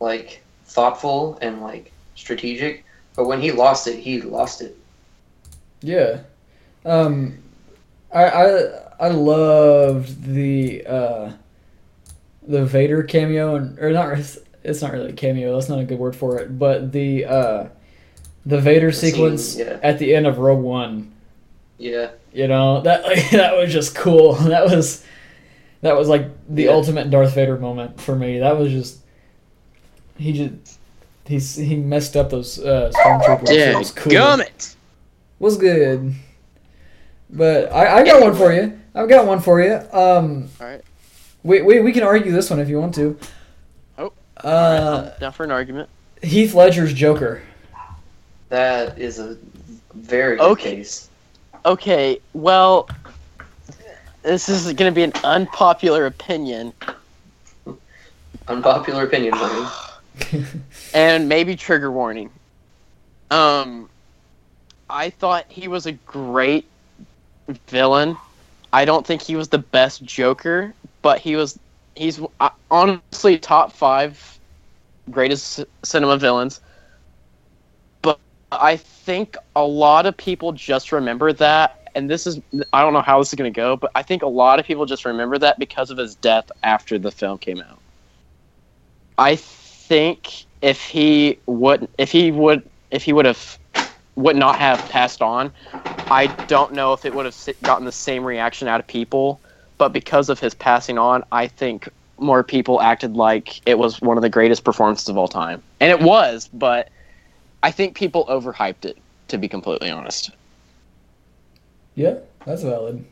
like 0.00 0.44
thoughtful 0.66 1.38
and 1.42 1.62
like 1.62 1.93
strategic. 2.14 2.84
But 3.16 3.26
when 3.26 3.40
he 3.40 3.52
lost 3.52 3.86
it, 3.86 3.98
he 3.98 4.20
lost 4.20 4.60
it. 4.60 4.76
Yeah. 5.82 6.20
Um, 6.84 7.38
I 8.12 8.24
I 8.24 8.46
I 9.00 9.08
loved 9.08 10.24
the 10.24 10.84
uh, 10.86 11.32
the 12.46 12.64
Vader 12.64 13.02
cameo 13.02 13.56
and 13.56 13.78
or 13.78 13.90
not. 13.92 14.18
It's, 14.18 14.38
it's 14.62 14.82
not 14.82 14.92
really 14.92 15.10
a 15.10 15.12
cameo. 15.12 15.54
That's 15.54 15.68
not 15.68 15.78
a 15.78 15.84
good 15.84 15.98
word 15.98 16.16
for 16.16 16.38
it. 16.40 16.58
But 16.58 16.92
the 16.92 17.24
uh, 17.26 17.68
the 18.46 18.60
Vader 18.60 18.92
scene, 18.92 19.12
sequence 19.12 19.56
yeah. 19.56 19.78
at 19.82 19.98
the 19.98 20.14
end 20.14 20.26
of 20.26 20.38
Rogue 20.38 20.62
One. 20.62 21.12
Yeah. 21.78 22.10
You 22.32 22.48
know 22.48 22.80
that 22.82 23.02
like, 23.04 23.30
that 23.30 23.56
was 23.56 23.72
just 23.72 23.94
cool. 23.94 24.34
That 24.44 24.64
was 24.64 25.04
that 25.82 25.96
was 25.96 26.08
like 26.08 26.26
the 26.48 26.64
Yeah. 26.64 26.70
ultimate 26.70 27.10
Darth 27.10 27.34
Vader 27.34 27.58
moment 27.58 28.00
for 28.00 28.16
me. 28.16 28.38
That 28.38 28.56
was 28.58 28.70
just 28.72 28.98
he 30.16 30.32
just 30.32 30.78
he's 31.26 31.54
he 31.56 31.76
messed 31.76 32.16
up 32.16 32.30
those 32.30 32.58
uh, 32.58 32.90
stormtroopers. 32.94 33.50
It 33.50 33.58
Yeah, 33.58 33.78
was 33.78 33.90
cool. 33.90 34.12
gummit. 34.12 34.74
was 35.38 35.56
good. 35.56 36.14
But 37.30 37.72
I, 37.72 37.98
I 38.00 38.04
got 38.04 38.20
one 38.22 38.34
for 38.34 38.52
you. 38.52 38.78
I've 38.94 39.08
got 39.08 39.26
one 39.26 39.40
for 39.40 39.60
you. 39.60 39.74
Um, 39.92 40.48
Alright. 40.60 40.82
we, 41.42 41.62
we, 41.62 41.80
we 41.80 41.92
can 41.92 42.04
argue 42.04 42.30
this 42.30 42.48
one 42.50 42.60
if 42.60 42.68
you 42.68 42.78
want 42.80 42.94
to. 42.94 43.18
Oh. 43.98 44.12
Uh, 44.36 45.16
Down 45.18 45.32
for 45.32 45.42
an 45.44 45.50
argument. 45.50 45.88
Heath 46.22 46.54
Ledger's 46.54 46.92
Joker. 46.92 47.42
That 48.50 48.98
is 48.98 49.18
a 49.18 49.36
very 49.94 50.36
good 50.36 50.44
Okay. 50.52 50.76
case. 50.76 51.08
Okay, 51.66 52.20
well, 52.34 52.88
this 54.22 54.48
is 54.48 54.66
going 54.74 54.92
to 54.92 54.94
be 54.94 55.02
an 55.02 55.12
unpopular 55.24 56.06
opinion, 56.06 56.72
Unpopular 58.46 59.04
opinion, 59.04 59.32
Blaine. 59.38 59.66
and 60.94 61.28
maybe 61.28 61.56
trigger 61.56 61.90
warning. 61.90 62.30
Um, 63.30 63.90
I 64.88 65.10
thought 65.10 65.44
he 65.48 65.68
was 65.68 65.86
a 65.86 65.92
great 65.92 66.66
villain. 67.66 68.16
I 68.72 68.84
don't 68.84 69.06
think 69.06 69.20
he 69.20 69.36
was 69.36 69.48
the 69.48 69.58
best 69.58 70.04
Joker, 70.04 70.72
but 71.02 71.18
he 71.18 71.36
was. 71.36 71.58
He's 71.96 72.20
uh, 72.40 72.48
honestly 72.70 73.38
top 73.38 73.72
five 73.72 74.38
greatest 75.10 75.64
cinema 75.84 76.16
villains. 76.16 76.60
But 78.02 78.18
I 78.50 78.76
think 78.76 79.36
a 79.54 79.64
lot 79.64 80.06
of 80.06 80.16
people 80.16 80.52
just 80.52 80.92
remember 80.92 81.32
that, 81.34 81.88
and 81.94 82.08
this 82.08 82.26
is. 82.26 82.40
I 82.72 82.82
don't 82.82 82.92
know 82.92 83.02
how 83.02 83.18
this 83.18 83.28
is 83.28 83.34
going 83.34 83.52
to 83.52 83.56
go, 83.56 83.76
but 83.76 83.90
I 83.94 84.02
think 84.02 84.22
a 84.22 84.28
lot 84.28 84.58
of 84.58 84.66
people 84.66 84.86
just 84.86 85.04
remember 85.04 85.38
that 85.38 85.58
because 85.58 85.90
of 85.90 85.98
his 85.98 86.14
death 86.16 86.50
after 86.62 86.98
the 86.98 87.10
film 87.10 87.38
came 87.38 87.60
out. 87.60 87.78
I 89.18 89.36
think 89.88 90.46
if 90.62 90.82
he 90.82 91.38
would, 91.46 91.88
if 91.98 92.10
he 92.10 92.30
would, 92.30 92.68
if 92.90 93.02
he 93.02 93.12
would 93.12 93.26
have, 93.26 93.58
would 94.16 94.36
not 94.36 94.56
have 94.56 94.86
passed 94.88 95.22
on, 95.22 95.52
I 96.10 96.36
don't 96.46 96.72
know 96.72 96.92
if 96.92 97.04
it 97.04 97.14
would 97.14 97.26
have 97.26 97.36
gotten 97.62 97.84
the 97.84 97.92
same 97.92 98.24
reaction 98.24 98.68
out 98.68 98.80
of 98.80 98.86
people. 98.86 99.40
But 99.76 99.92
because 99.92 100.28
of 100.28 100.38
his 100.38 100.54
passing 100.54 100.98
on, 100.98 101.24
I 101.32 101.48
think 101.48 101.88
more 102.18 102.44
people 102.44 102.80
acted 102.80 103.16
like 103.16 103.60
it 103.66 103.76
was 103.76 104.00
one 104.00 104.16
of 104.16 104.22
the 104.22 104.28
greatest 104.28 104.64
performances 104.64 105.08
of 105.08 105.18
all 105.18 105.28
time, 105.28 105.62
and 105.80 105.90
it 105.90 106.00
was. 106.00 106.48
But 106.52 106.90
I 107.62 107.72
think 107.72 107.96
people 107.96 108.24
overhyped 108.26 108.84
it, 108.84 108.96
to 109.28 109.38
be 109.38 109.48
completely 109.48 109.90
honest. 109.90 110.30
Yeah, 111.96 112.18
that's 112.46 112.62
valid. 112.62 113.04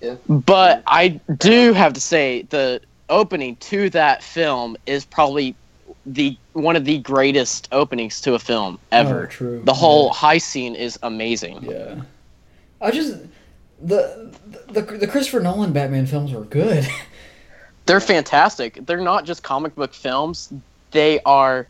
Yeah. 0.00 0.16
But 0.26 0.82
I 0.86 1.20
do 1.36 1.72
have 1.74 1.92
to 1.92 2.00
say 2.00 2.42
the 2.42 2.80
opening 3.12 3.56
to 3.56 3.90
that 3.90 4.22
film 4.22 4.76
is 4.86 5.04
probably 5.04 5.54
the 6.06 6.36
one 6.54 6.74
of 6.74 6.84
the 6.84 6.98
greatest 6.98 7.68
openings 7.70 8.20
to 8.22 8.34
a 8.34 8.38
film 8.38 8.78
oh, 8.80 8.96
ever. 8.96 9.24
Oh, 9.24 9.26
true. 9.26 9.62
The 9.64 9.74
whole 9.74 10.10
high 10.10 10.38
scene 10.38 10.74
is 10.74 10.98
amazing. 11.02 11.62
Yeah. 11.62 12.00
I 12.80 12.90
just 12.90 13.18
the 13.80 14.34
the 14.68 14.80
the 14.80 15.06
Christopher 15.06 15.40
Nolan 15.40 15.72
Batman 15.72 16.06
films 16.06 16.32
were 16.32 16.44
good. 16.44 16.88
They're 17.86 18.00
fantastic. 18.00 18.78
They're 18.86 19.00
not 19.00 19.24
just 19.24 19.42
comic 19.42 19.74
book 19.74 19.92
films. 19.92 20.52
They 20.92 21.20
are 21.22 21.66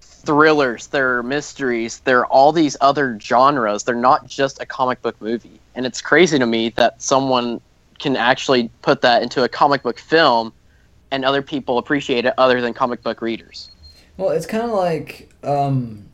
thrillers, 0.00 0.86
they're 0.88 1.22
mysteries, 1.22 2.00
they're 2.00 2.26
all 2.26 2.52
these 2.52 2.76
other 2.80 3.18
genres. 3.18 3.82
They're 3.84 3.94
not 3.94 4.26
just 4.26 4.60
a 4.60 4.66
comic 4.66 5.00
book 5.02 5.20
movie. 5.20 5.58
And 5.74 5.86
it's 5.86 6.00
crazy 6.02 6.38
to 6.38 6.46
me 6.46 6.68
that 6.70 7.00
someone 7.00 7.60
can 8.00 8.16
actually 8.16 8.70
put 8.82 9.02
that 9.02 9.22
into 9.22 9.44
a 9.44 9.48
comic 9.48 9.82
book 9.82 9.98
film 9.98 10.52
and 11.10 11.24
other 11.24 11.42
people 11.42 11.78
appreciate 11.78 12.24
it 12.24 12.34
other 12.38 12.60
than 12.60 12.74
comic 12.74 13.02
book 13.02 13.20
readers. 13.20 13.70
Well, 14.16 14.30
it's 14.30 14.46
kind 14.46 14.64
of 14.64 14.70
like 14.70 15.32
um, 15.42 16.08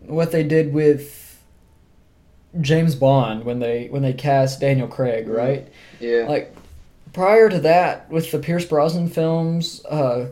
what 0.00 0.32
they 0.32 0.42
did 0.42 0.72
with 0.72 1.40
James 2.60 2.94
Bond 2.94 3.44
when 3.44 3.58
they 3.58 3.88
when 3.88 4.02
they 4.02 4.12
cast 4.12 4.60
Daniel 4.60 4.88
Craig, 4.88 5.28
right? 5.28 5.68
Yeah. 6.00 6.26
Like 6.28 6.54
prior 7.12 7.48
to 7.48 7.58
that, 7.60 8.10
with 8.10 8.30
the 8.30 8.38
Pierce 8.38 8.64
Brosnan 8.64 9.08
films, 9.08 9.84
uh, 9.86 10.28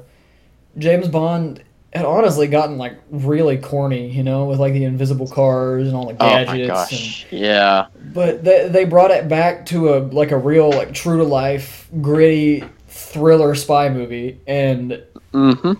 James 0.79 1.09
Bond 1.09 1.63
had 1.97 2.07
honestly 2.07 2.47
gotten 2.47 2.79
like 2.79 2.95
really 3.11 3.57
corny, 3.59 4.11
you 4.11 4.23
know, 4.23 4.45
with 4.47 4.59
like 4.61 4.73
the 4.73 4.85
invisible 4.85 5.27
cars 5.29 5.87
and 5.89 5.97
all 5.97 6.07
the 6.07 6.15
gadgets. 6.15 6.69
oh 6.71 6.75
my 6.75 6.83
and-. 6.91 7.27
Yeah. 7.43 7.87
but 8.13 8.45
they, 8.45 8.69
they 8.69 8.85
brought 8.85 9.11
it 9.11 9.29
back 9.29 9.67
to 9.67 9.95
a 9.95 9.99
like 10.01 10.31
a 10.31 10.39
real 10.39 10.71
like 10.71 10.93
true 10.95 11.17
to 11.19 11.25
life 11.25 11.89
gritty 12.01 12.65
thriller 12.89 13.55
spy 13.55 13.89
movie 13.89 14.41
and 14.47 15.03
Mm-hmm. 15.33 15.73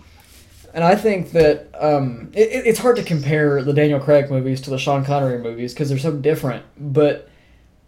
and 0.75 0.83
I 0.83 0.95
think 0.95 1.31
that 1.31 1.69
um, 1.79 2.29
it, 2.33 2.49
it- 2.49 2.67
it's 2.67 2.79
hard 2.79 2.95
to 2.97 3.03
compare 3.03 3.63
the 3.63 3.73
Daniel 3.73 3.99
Craig 3.99 4.29
movies 4.29 4.61
to 4.61 4.69
the 4.69 4.77
Sean 4.77 5.03
Connery 5.03 5.39
movies 5.39 5.73
because 5.73 5.89
they're 5.89 5.97
so 5.97 6.11
different. 6.15 6.63
But 6.77 7.29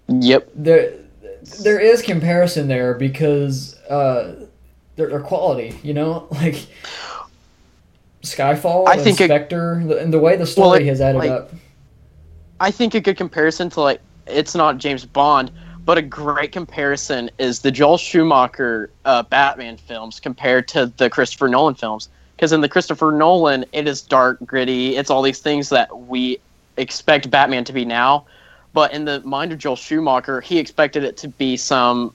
Yep. 0.07 0.49
there 0.55 0.93
there 1.63 1.79
is 1.79 2.01
comparison 2.01 2.67
there 2.67 2.95
because 2.95 3.77
uh, 3.83 4.47
their, 4.95 5.09
their 5.09 5.19
quality, 5.21 5.77
you 5.83 5.93
know, 5.93 6.27
like 6.31 6.55
Skyfall, 8.23 8.87
I 8.87 8.93
and 8.93 9.01
think 9.01 9.21
it- 9.21 9.25
Spectre, 9.27 9.81
the, 9.85 9.97
and 9.99 10.13
the 10.13 10.19
way 10.19 10.35
the 10.35 10.45
story 10.45 10.67
Well, 10.69 10.79
it- 10.79 10.85
has 10.87 11.01
added 11.01 11.19
like- 11.19 11.31
up. 11.31 11.51
I 12.61 12.71
think 12.71 12.93
a 12.93 12.99
good 12.99 13.15
comparison 13.15 13.69
to 13.71 13.81
like 13.81 14.01
it's 14.27 14.53
not 14.53 14.77
James 14.77 15.05
Bond, 15.05 15.49
but 15.85 15.97
a 15.97 16.01
great 16.01 16.51
comparison 16.51 17.31
is 17.39 17.59
the 17.61 17.71
Joel 17.71 17.97
Schumacher 17.97 18.89
uh, 19.05 19.23
Batman 19.23 19.77
films 19.77 20.19
compared 20.19 20.67
to 20.69 20.87
the 20.97 21.09
Christopher 21.09 21.47
Nolan 21.47 21.75
films. 21.75 22.09
Because 22.35 22.51
in 22.51 22.61
the 22.61 22.69
Christopher 22.69 23.11
Nolan, 23.13 23.65
it 23.71 23.87
is 23.87 24.01
dark, 24.01 24.37
gritty. 24.45 24.95
It's 24.97 25.09
all 25.09 25.21
these 25.21 25.39
things 25.39 25.69
that 25.69 25.97
we 26.07 26.37
expect 26.77 27.29
Batman 27.31 27.63
to 27.65 27.73
be 27.73 27.85
now. 27.85 28.25
But 28.73 28.93
in 28.93 29.05
the 29.05 29.19
mind 29.21 29.51
of 29.51 29.57
Joel 29.57 29.75
Schumacher, 29.77 30.39
he 30.41 30.59
expected 30.59 31.03
it 31.03 31.17
to 31.17 31.27
be 31.29 31.55
some. 31.57 32.13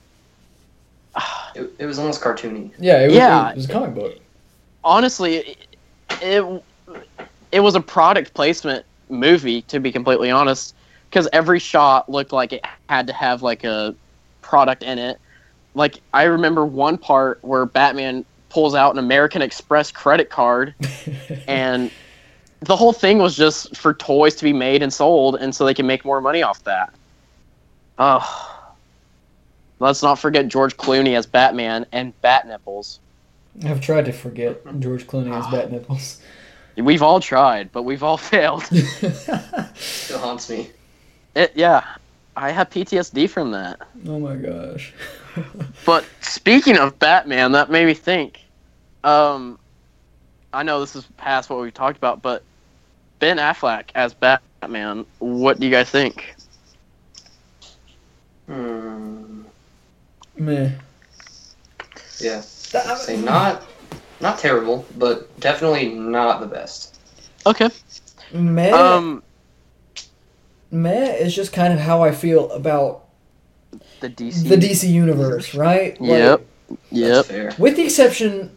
It, 1.54 1.70
it 1.78 1.86
was 1.86 1.98
almost 1.98 2.20
cartoony. 2.20 2.70
Yeah, 2.78 3.02
it 3.02 3.06
was, 3.06 3.14
yeah. 3.14 3.50
it 3.50 3.56
was 3.56 3.64
a 3.68 3.72
comic 3.72 3.94
book. 3.94 4.18
honestly, 4.82 5.56
it, 6.22 6.62
it 7.52 7.60
was 7.60 7.74
a 7.74 7.80
product 7.80 8.34
placement 8.34 8.84
movie 9.08 9.62
to 9.62 9.80
be 9.80 9.92
completely 9.92 10.30
honest, 10.30 10.74
because 11.08 11.28
every 11.32 11.58
shot 11.58 12.08
looked 12.08 12.32
like 12.32 12.52
it 12.52 12.64
had 12.88 13.06
to 13.06 13.12
have 13.12 13.42
like 13.42 13.64
a 13.64 13.94
product 14.42 14.82
in 14.82 14.98
it. 14.98 15.18
Like 15.74 16.00
I 16.12 16.24
remember 16.24 16.64
one 16.64 16.98
part 16.98 17.38
where 17.42 17.66
Batman 17.66 18.24
pulls 18.48 18.74
out 18.74 18.92
an 18.92 18.98
American 18.98 19.42
Express 19.42 19.90
credit 19.90 20.30
card, 20.30 20.74
and 21.48 21.90
the 22.60 22.76
whole 22.76 22.92
thing 22.92 23.18
was 23.18 23.36
just 23.36 23.76
for 23.76 23.94
toys 23.94 24.36
to 24.36 24.44
be 24.44 24.52
made 24.52 24.82
and 24.82 24.92
sold, 24.92 25.36
and 25.36 25.54
so 25.54 25.64
they 25.64 25.74
can 25.74 25.86
make 25.86 26.04
more 26.04 26.20
money 26.20 26.42
off 26.42 26.62
that. 26.64 26.94
Oh. 27.98 28.50
Let's 29.80 30.02
not 30.02 30.18
forget 30.18 30.48
George 30.48 30.76
Clooney 30.76 31.16
as 31.16 31.26
Batman 31.26 31.84
and 31.92 32.18
Bat 32.22 32.46
Nipples. 32.46 33.00
I've 33.64 33.80
tried 33.80 34.06
to 34.06 34.12
forget 34.12 34.60
George 34.80 35.06
Clooney 35.06 35.36
as 35.36 35.46
Bat 35.50 35.70
Nipples. 35.72 36.20
We've 36.76 37.02
all 37.02 37.20
tried, 37.20 37.70
but 37.70 37.84
we've 37.84 38.02
all 38.02 38.16
failed. 38.32 38.64
Still 39.74 40.18
haunts 40.18 40.50
me. 40.50 40.70
It, 41.36 41.52
yeah, 41.54 41.84
I 42.36 42.50
have 42.50 42.70
PTSD 42.70 43.28
from 43.30 43.52
that. 43.52 43.80
oh 44.08 44.18
my 44.18 44.36
gosh. 44.36 44.92
But 45.84 46.04
speaking 46.20 46.76
of 46.78 46.98
Batman, 46.98 47.52
that 47.52 47.70
made 47.70 47.86
me 47.86 47.94
think. 47.94 48.40
Um, 49.02 49.58
I 50.52 50.62
know 50.62 50.80
this 50.80 50.94
is 50.96 51.04
past 51.16 51.50
what 51.50 51.60
we 51.60 51.70
talked 51.70 51.96
about, 51.96 52.22
but 52.22 52.42
Ben 53.18 53.38
Affleck 53.38 53.86
as 53.94 54.14
Batman. 54.14 55.04
What 55.18 55.58
do 55.58 55.66
you 55.66 55.72
guys 55.72 55.90
think? 55.90 56.34
Hmm. 58.46 59.42
Meh. 60.36 60.70
Yeah. 62.20 62.42
That- 62.74 62.98
Say 62.98 63.16
not, 63.16 63.62
not 64.20 64.38
terrible, 64.38 64.84
but 64.98 65.38
definitely 65.40 65.90
not 65.90 66.40
the 66.40 66.46
best. 66.46 66.98
Okay. 67.46 67.70
Meh. 68.32 68.70
Um, 68.70 69.22
meh 70.70 71.12
is 71.14 71.34
just 71.34 71.52
kind 71.52 71.72
of 71.72 71.78
how 71.80 72.02
I 72.02 72.10
feel 72.10 72.50
about 72.50 73.04
the 74.00 74.08
DC. 74.08 74.48
the 74.48 74.56
DC 74.56 74.88
universe, 74.90 75.54
right? 75.54 75.98
Like, 76.00 76.10
Yep. 76.10 76.46
That's 76.68 76.80
Yep. 76.90 77.24
fair. 77.26 77.52
with 77.58 77.76
the 77.76 77.82
exception 77.84 78.50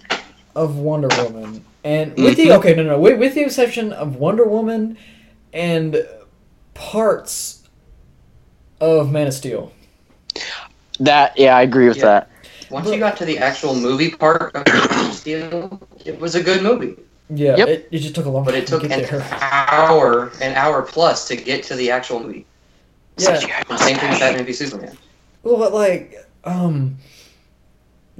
of 0.55 0.77
Wonder 0.77 1.09
Woman, 1.23 1.63
and 1.83 2.15
with 2.17 2.37
the 2.37 2.47
Mhm. 2.47 2.57
okay, 2.57 2.73
no, 2.73 2.83
no, 2.83 2.99
with, 2.99 3.19
with 3.19 3.35
the 3.35 3.41
exception 3.43 3.91
of 3.93 4.15
Wonder 4.15 4.45
Woman 4.45 4.97
and 5.53 6.03
parts 6.73 7.59
of 8.81 9.11
Man 9.11 9.27
of 9.27 9.33
Steel. 9.33 9.71
That. 10.99 11.37
Yeah, 11.37 11.55
I 11.55 11.61
agree 11.61 11.87
with 11.87 11.97
Yeah. 11.97 12.05
that. 12.05 12.29
Once 12.69 12.89
you 12.89 12.99
got 12.99 13.15
to 13.17 13.25
the 13.25 13.37
actual 13.37 13.73
movie 13.75 14.11
part 14.11 14.53
of 14.55 14.65
Man 14.67 15.07
of 15.07 15.13
Steel, 15.13 15.81
it 16.05 16.19
was 16.19 16.35
a 16.35 16.43
good 16.43 16.61
movie. 16.61 16.95
Yeah, 17.29 17.57
Yep. 17.57 17.67
it, 17.67 17.87
it 17.91 17.99
just 17.99 18.15
took 18.15 18.25
a 18.25 18.29
long 18.29 18.45
But 18.45 18.51
time 18.51 18.61
it 18.61 18.67
took 18.67 18.81
to 18.83 18.87
get 18.87 18.99
an 19.11 19.19
there. 19.19 19.27
hour, 19.41 20.31
an 20.41 20.53
hour 20.55 20.81
plus 20.81 21.27
to 21.27 21.35
get 21.35 21.63
to 21.65 21.75
the 21.75 21.91
actual 21.91 22.21
movie. 22.21 22.45
Yeah, 23.17 23.37
Same 23.77 23.97
thing 23.97 24.09
with 24.11 24.19
Batman 24.19 24.45
v 24.45 24.53
Superman. 24.53 24.97
well, 25.43 25.57
but 25.57 25.73
like, 25.73 26.15
um, 26.43 26.97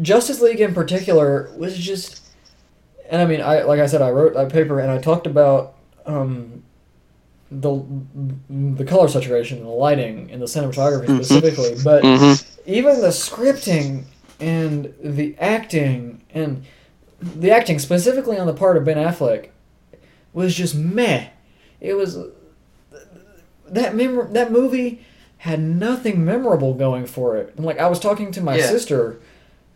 Justice 0.02 0.42
League 0.42 0.60
in 0.60 0.74
particular 0.74 1.52
was 1.58 1.78
just, 1.78 2.22
and 3.10 3.22
I 3.22 3.26
mean, 3.26 3.42
I 3.42 3.62
like 3.64 3.80
I 3.80 3.86
said, 3.86 4.02
I 4.02 4.10
wrote 4.12 4.34
that 4.34 4.52
paper 4.52 4.80
and 4.80 4.92
I 4.92 4.98
talked 4.98 5.26
about 5.28 5.76
um, 6.06 6.64
the 7.52 7.82
the 8.50 8.84
color 8.86 9.08
saturation 9.08 9.60
and 9.60 9.68
the 9.68 9.72
lighting 9.72 10.30
and 10.32 10.42
the 10.42 10.46
cinematography 10.48 11.06
Mhm. 11.08 11.24
specifically, 11.24 11.78
but 11.84 12.04
Mm-hmm. 12.04 12.70
even 12.70 13.00
the 13.02 13.08
scripting 13.10 14.04
and 14.40 14.94
the 15.04 15.36
acting 15.40 16.22
and 16.34 16.64
the 17.22 17.50
acting 17.52 17.80
specifically 17.80 18.38
on 18.38 18.46
the 18.48 18.54
part 18.54 18.78
of 18.78 18.86
Ben 18.86 18.98
Affleck 18.98 19.50
was 20.34 20.54
just 20.56 20.76
meh. 20.76 21.28
It 21.82 21.96
was 21.96 22.18
that 23.68 23.96
mem- 23.96 24.34
that 24.34 24.52
movie 24.52 25.06
had 25.40 25.60
nothing 25.60 26.24
memorable 26.26 26.74
going 26.74 27.06
for 27.06 27.38
it. 27.38 27.54
And 27.56 27.66
like 27.66 27.80
I 27.80 27.88
was 27.88 28.00
talking 28.00 28.32
to 28.32 28.42
my 28.42 28.58
Yeah. 28.58 28.68
sister 28.68 29.18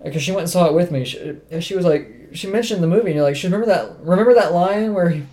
because 0.03 0.21
she 0.23 0.31
went 0.31 0.41
and 0.41 0.49
saw 0.49 0.67
it 0.67 0.73
with 0.73 0.91
me. 0.91 1.05
She, 1.05 1.37
and 1.51 1.63
she 1.63 1.75
was 1.75 1.85
like, 1.85 2.09
she 2.33 2.47
mentioned 2.47 2.81
the 2.81 2.87
movie, 2.87 3.07
and 3.07 3.15
you're 3.15 3.23
like, 3.23 3.35
she 3.35 3.47
remember 3.47 3.67
that 3.67 3.99
remember 4.01 4.33
that 4.33 4.53
line 4.53 4.93
where 4.93 5.09
he, 5.09 5.23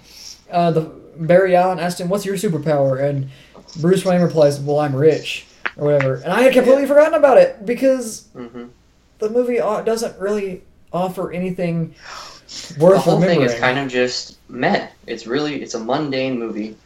uh, 0.51 0.71
the 0.71 0.81
Barry 1.17 1.55
Allen 1.57 1.79
asked 1.79 2.01
him, 2.01 2.09
"What's 2.09 2.25
your 2.27 2.37
superpower?" 2.37 3.03
and 3.03 3.29
Bruce 3.81 4.05
Wayne 4.05 4.21
replies, 4.21 4.59
"Well, 4.61 4.79
I'm 4.81 4.95
rich." 4.95 5.47
Or 5.77 5.85
whatever, 5.93 6.14
and 6.17 6.33
I 6.33 6.43
had 6.43 6.53
completely 6.53 6.87
forgotten 6.87 7.14
about 7.14 7.38
it 7.38 7.64
because 7.64 8.27
hmm 8.33 8.64
the 9.18 9.31
movie 9.31 9.57
doesn't 9.59 10.18
really 10.18 10.62
offer 10.92 11.33
anything 11.33 11.94
worth. 12.78 12.94
The 13.04 13.11
whole 13.11 13.20
thing 13.20 13.42
is 13.42 13.54
kind 13.54 13.78
of 13.78 13.88
just 13.88 14.38
meh. 14.48 14.88
It's 15.07 15.26
really 15.26 15.62
it's 15.62 15.74
a 15.74 15.81
mundane 15.81 16.38
movie 16.38 16.76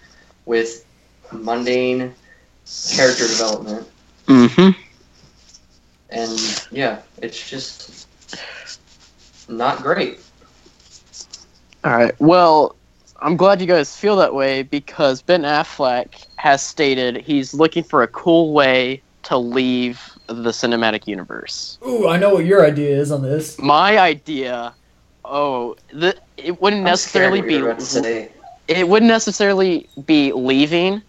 with 0.47 0.85
mundane 1.33 2.15
character 2.91 3.27
development, 3.27 3.89
Mm-hmm. 4.27 4.71
and 6.11 6.67
yeah, 6.71 7.01
it's 7.19 7.49
just 7.49 8.07
not 9.49 9.83
great. 9.83 10.21
All 11.85 11.93
right. 11.93 12.15
Well, 12.21 12.77
I'm 13.21 13.37
glad 13.37 13.61
you 13.61 13.67
guys 13.67 13.97
feel 13.97 14.17
that 14.17 14.35
way 14.35 14.63
because 14.63 15.23
Ben 15.23 15.43
Affleck 15.43 16.27
has 16.37 16.63
stated 16.63 17.17
he's 17.17 17.53
looking 17.55 17.83
for 17.83 18.03
a 18.03 18.09
cool 18.09 18.53
way 18.53 19.03
to 19.25 19.37
leave 19.37 20.01
the 20.27 20.51
cinematic 20.51 21.07
universe. 21.07 21.79
Ooh, 21.87 22.09
I 22.09 22.17
know 22.17 22.35
what 22.35 22.45
your 22.45 22.65
idea 22.65 22.97
is 22.97 23.11
on 23.11 23.23
this. 23.23 23.59
My 23.59 23.99
idea, 23.99 24.75
oh, 25.25 25.77
the 25.93 26.17
it 26.37 26.61
wouldn't 26.61 26.81
I'm 26.81 26.85
necessarily 26.85 27.41
be 27.41 27.55
you're 27.55 27.71
about 27.71 27.81
to 27.81 27.85
say. 27.85 28.33
it 28.69 28.89
wouldn't 28.89 29.09
necessarily 29.09 29.89
be 30.07 30.33
leaving, 30.33 31.03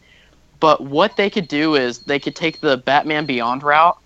but 0.59 0.81
what 0.81 1.15
they 1.17 1.29
could 1.29 1.47
do 1.47 1.75
is 1.75 1.99
they 1.99 2.19
could 2.19 2.35
take 2.35 2.59
the 2.61 2.77
Batman 2.77 3.25
Beyond 3.25 3.63
route 3.63 3.97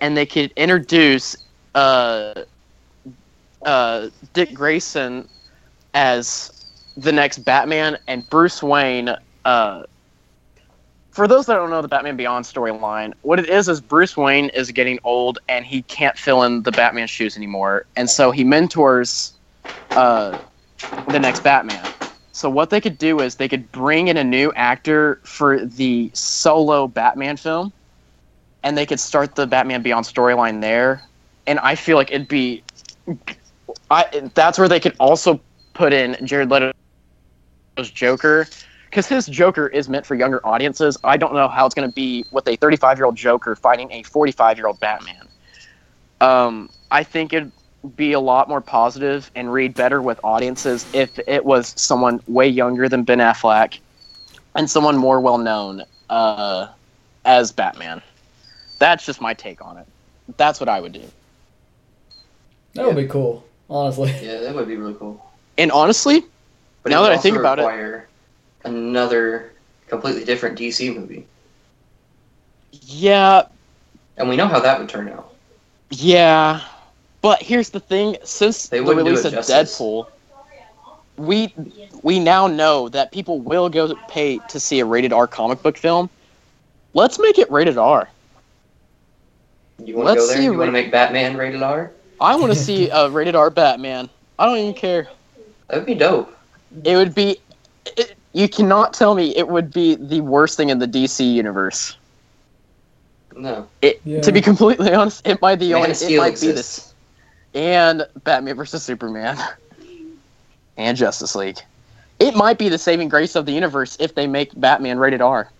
and 0.00 0.16
they 0.16 0.26
could 0.26 0.52
introduce 0.56 1.36
uh, 1.74 2.34
uh, 3.64 4.08
Dick 4.32 4.52
Grayson 4.52 5.28
as 5.94 6.66
the 6.96 7.12
next 7.12 7.38
Batman 7.38 7.98
and 8.06 8.28
Bruce 8.28 8.62
Wayne. 8.62 9.14
Uh, 9.44 9.84
for 11.12 11.28
those 11.28 11.46
that 11.46 11.54
don't 11.54 11.70
know 11.70 11.82
the 11.82 11.88
Batman 11.88 12.16
Beyond 12.16 12.44
storyline, 12.44 13.12
what 13.20 13.38
it 13.38 13.48
is 13.48 13.68
is 13.68 13.80
Bruce 13.80 14.16
Wayne 14.16 14.48
is 14.50 14.70
getting 14.70 14.98
old 15.04 15.38
and 15.48 15.64
he 15.64 15.82
can't 15.82 16.16
fill 16.16 16.42
in 16.42 16.62
the 16.62 16.72
Batman 16.72 17.06
shoes 17.06 17.36
anymore, 17.36 17.86
and 17.96 18.08
so 18.08 18.30
he 18.30 18.44
mentors 18.44 19.34
uh, 19.90 20.38
the 21.10 21.20
next 21.20 21.44
Batman. 21.44 21.86
So 22.32 22.48
what 22.48 22.70
they 22.70 22.80
could 22.80 22.96
do 22.96 23.20
is 23.20 23.36
they 23.36 23.48
could 23.48 23.70
bring 23.72 24.08
in 24.08 24.16
a 24.16 24.24
new 24.24 24.52
actor 24.56 25.20
for 25.22 25.64
the 25.66 26.10
solo 26.14 26.88
Batman 26.88 27.36
film, 27.36 27.72
and 28.62 28.76
they 28.76 28.86
could 28.86 29.00
start 29.00 29.34
the 29.34 29.46
Batman 29.46 29.82
Beyond 29.82 30.06
storyline 30.06 30.62
there. 30.62 31.02
And 31.46 31.58
I 31.58 31.74
feel 31.74 31.98
like 31.98 32.10
it'd 32.10 32.28
be, 32.28 32.62
I 33.90 34.30
that's 34.34 34.58
where 34.58 34.68
they 34.68 34.80
could 34.80 34.96
also 34.98 35.40
put 35.74 35.92
in 35.92 36.16
Jared 36.26 36.48
Leto's 36.48 36.72
Joker, 37.90 38.46
because 38.92 39.06
his 39.06 39.26
Joker 39.26 39.68
is 39.68 39.88
meant 39.88 40.04
for 40.04 40.14
younger 40.14 40.46
audiences. 40.46 40.98
I 41.02 41.16
don't 41.16 41.32
know 41.32 41.48
how 41.48 41.64
it's 41.64 41.74
going 41.74 41.88
to 41.88 41.94
be 41.94 42.26
with 42.30 42.46
a 42.46 42.56
35 42.56 42.98
year 42.98 43.06
old 43.06 43.16
Joker 43.16 43.56
fighting 43.56 43.90
a 43.90 44.02
45 44.02 44.58
year 44.58 44.66
old 44.66 44.78
Batman. 44.80 45.26
Um, 46.20 46.68
I 46.90 47.02
think 47.02 47.32
it'd 47.32 47.50
be 47.96 48.12
a 48.12 48.20
lot 48.20 48.50
more 48.50 48.60
positive 48.60 49.30
and 49.34 49.50
read 49.50 49.72
better 49.72 50.02
with 50.02 50.20
audiences 50.22 50.86
if 50.94 51.18
it 51.26 51.42
was 51.42 51.72
someone 51.80 52.20
way 52.28 52.46
younger 52.46 52.86
than 52.86 53.02
Ben 53.02 53.18
Affleck 53.18 53.78
and 54.54 54.68
someone 54.70 54.98
more 54.98 55.20
well 55.20 55.38
known 55.38 55.84
uh, 56.10 56.68
as 57.24 57.50
Batman. 57.50 58.02
That's 58.78 59.06
just 59.06 59.22
my 59.22 59.32
take 59.32 59.64
on 59.64 59.78
it. 59.78 59.86
That's 60.36 60.60
what 60.60 60.68
I 60.68 60.82
would 60.82 60.92
do. 60.92 61.04
That 62.74 62.86
would 62.86 62.96
be 62.96 63.06
cool, 63.08 63.42
honestly. 63.70 64.14
Yeah, 64.22 64.40
that 64.40 64.54
would 64.54 64.68
be 64.68 64.76
really 64.76 64.94
cool. 64.94 65.24
And 65.56 65.72
honestly, 65.72 66.24
But 66.82 66.90
Now 66.90 67.02
that 67.02 67.12
I 67.12 67.16
think 67.16 67.38
about 67.38 67.58
it- 67.58 67.62
require 67.62 68.08
another 68.64 69.52
completely 69.88 70.24
different 70.24 70.58
DC 70.58 70.94
movie, 70.94 71.26
yeah, 72.70 73.42
and 74.16 74.28
we 74.28 74.36
know 74.36 74.46
how 74.48 74.60
that 74.60 74.78
would 74.78 74.88
turn 74.88 75.08
out. 75.08 75.32
yeah. 75.90 76.60
But 77.22 77.42
here's 77.42 77.70
the 77.70 77.80
thing: 77.80 78.16
since 78.24 78.68
They 78.68 78.80
the 78.80 78.94
release 78.94 79.24
of 79.24 79.32
justice. 79.32 79.46
Deadpool, 79.46 80.06
we 81.16 81.54
we 82.02 82.18
now 82.18 82.46
know 82.46 82.88
that 82.88 83.12
people 83.12 83.40
will 83.40 83.68
go 83.68 83.94
pay 84.08 84.38
to 84.48 84.60
see 84.60 84.80
a 84.80 84.84
rated 84.84 85.12
R 85.12 85.26
comic 85.26 85.62
book 85.62 85.76
film. 85.78 86.10
Let's 86.94 87.18
make 87.18 87.38
it 87.38 87.50
rated 87.50 87.78
R. 87.78 88.08
You 89.78 89.96
want 89.96 90.10
to 90.10 90.14
Let's 90.14 90.20
go 90.20 90.26
there? 90.26 90.36
see 90.36 90.48
You 90.50 90.58
want 90.58 90.68
to 90.68 90.72
make 90.72 90.90
Batman 90.90 91.36
rated 91.36 91.62
R? 91.62 91.92
I 92.20 92.36
want 92.36 92.52
to 92.52 92.56
see 92.56 92.88
a 92.90 93.08
rated 93.10 93.34
R 93.34 93.50
Batman. 93.50 94.08
I 94.38 94.46
don't 94.46 94.58
even 94.58 94.74
care. 94.74 95.08
That 95.68 95.76
would 95.78 95.86
be 95.86 95.94
dope. 95.94 96.36
It 96.84 96.96
would 96.96 97.14
be. 97.14 97.38
It, 97.86 98.16
you 98.32 98.48
cannot 98.48 98.94
tell 98.94 99.14
me 99.14 99.36
it 99.36 99.48
would 99.48 99.72
be 99.72 99.94
the 99.96 100.20
worst 100.20 100.56
thing 100.56 100.70
in 100.70 100.78
the 100.78 100.86
DC 100.88 101.32
universe. 101.32 101.96
No, 103.36 103.66
It, 103.80 104.00
Yeah. 104.04 104.20
To 104.20 104.32
be 104.32 104.40
completely 104.42 104.92
honest, 104.92 105.26
it 105.26 105.40
might 105.40 105.58
be 105.58 105.68
Man 105.72 105.76
only. 105.76 105.90
It 105.92 105.96
Steel 105.96 106.20
might 106.20 106.40
be 106.40 106.52
this 106.52 106.92
and 107.54 108.06
Batman 108.24 108.56
versus 108.56 108.82
Superman 108.82 109.38
and 110.76 110.96
Justice 110.96 111.34
League. 111.34 111.58
It 112.18 112.34
might 112.34 112.58
be 112.58 112.68
the 112.68 112.78
saving 112.78 113.08
grace 113.08 113.34
of 113.34 113.46
the 113.46 113.52
universe 113.52 113.96
if 114.00 114.14
they 114.14 114.26
make 114.26 114.58
Batman 114.60 114.98
rated 114.98 115.20
R. 115.20 115.50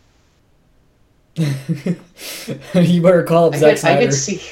you 1.37 3.03
better 3.03 3.23
call 3.25 3.47
up 3.49 3.55
I 3.55 3.59
Zack 3.59 3.61
could, 3.61 3.69
I 3.71 3.75
Snyder. 3.77 4.01
could 4.07 4.15
see. 4.15 4.43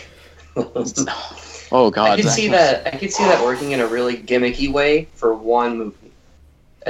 Oh 1.73 1.91
God! 1.91 2.11
I 2.11 2.17
could 2.17 2.25
Zack 2.25 2.35
see 2.35 2.49
Snyder. 2.49 2.83
that. 2.83 2.95
I 2.95 2.97
could 2.99 3.13
see 3.13 3.23
that 3.25 3.45
working 3.45 3.73
in 3.73 3.81
a 3.81 3.87
really 3.87 4.17
gimmicky 4.17 4.73
way 4.73 5.07
for 5.15 5.35
one 5.35 5.79
movie, 5.79 6.10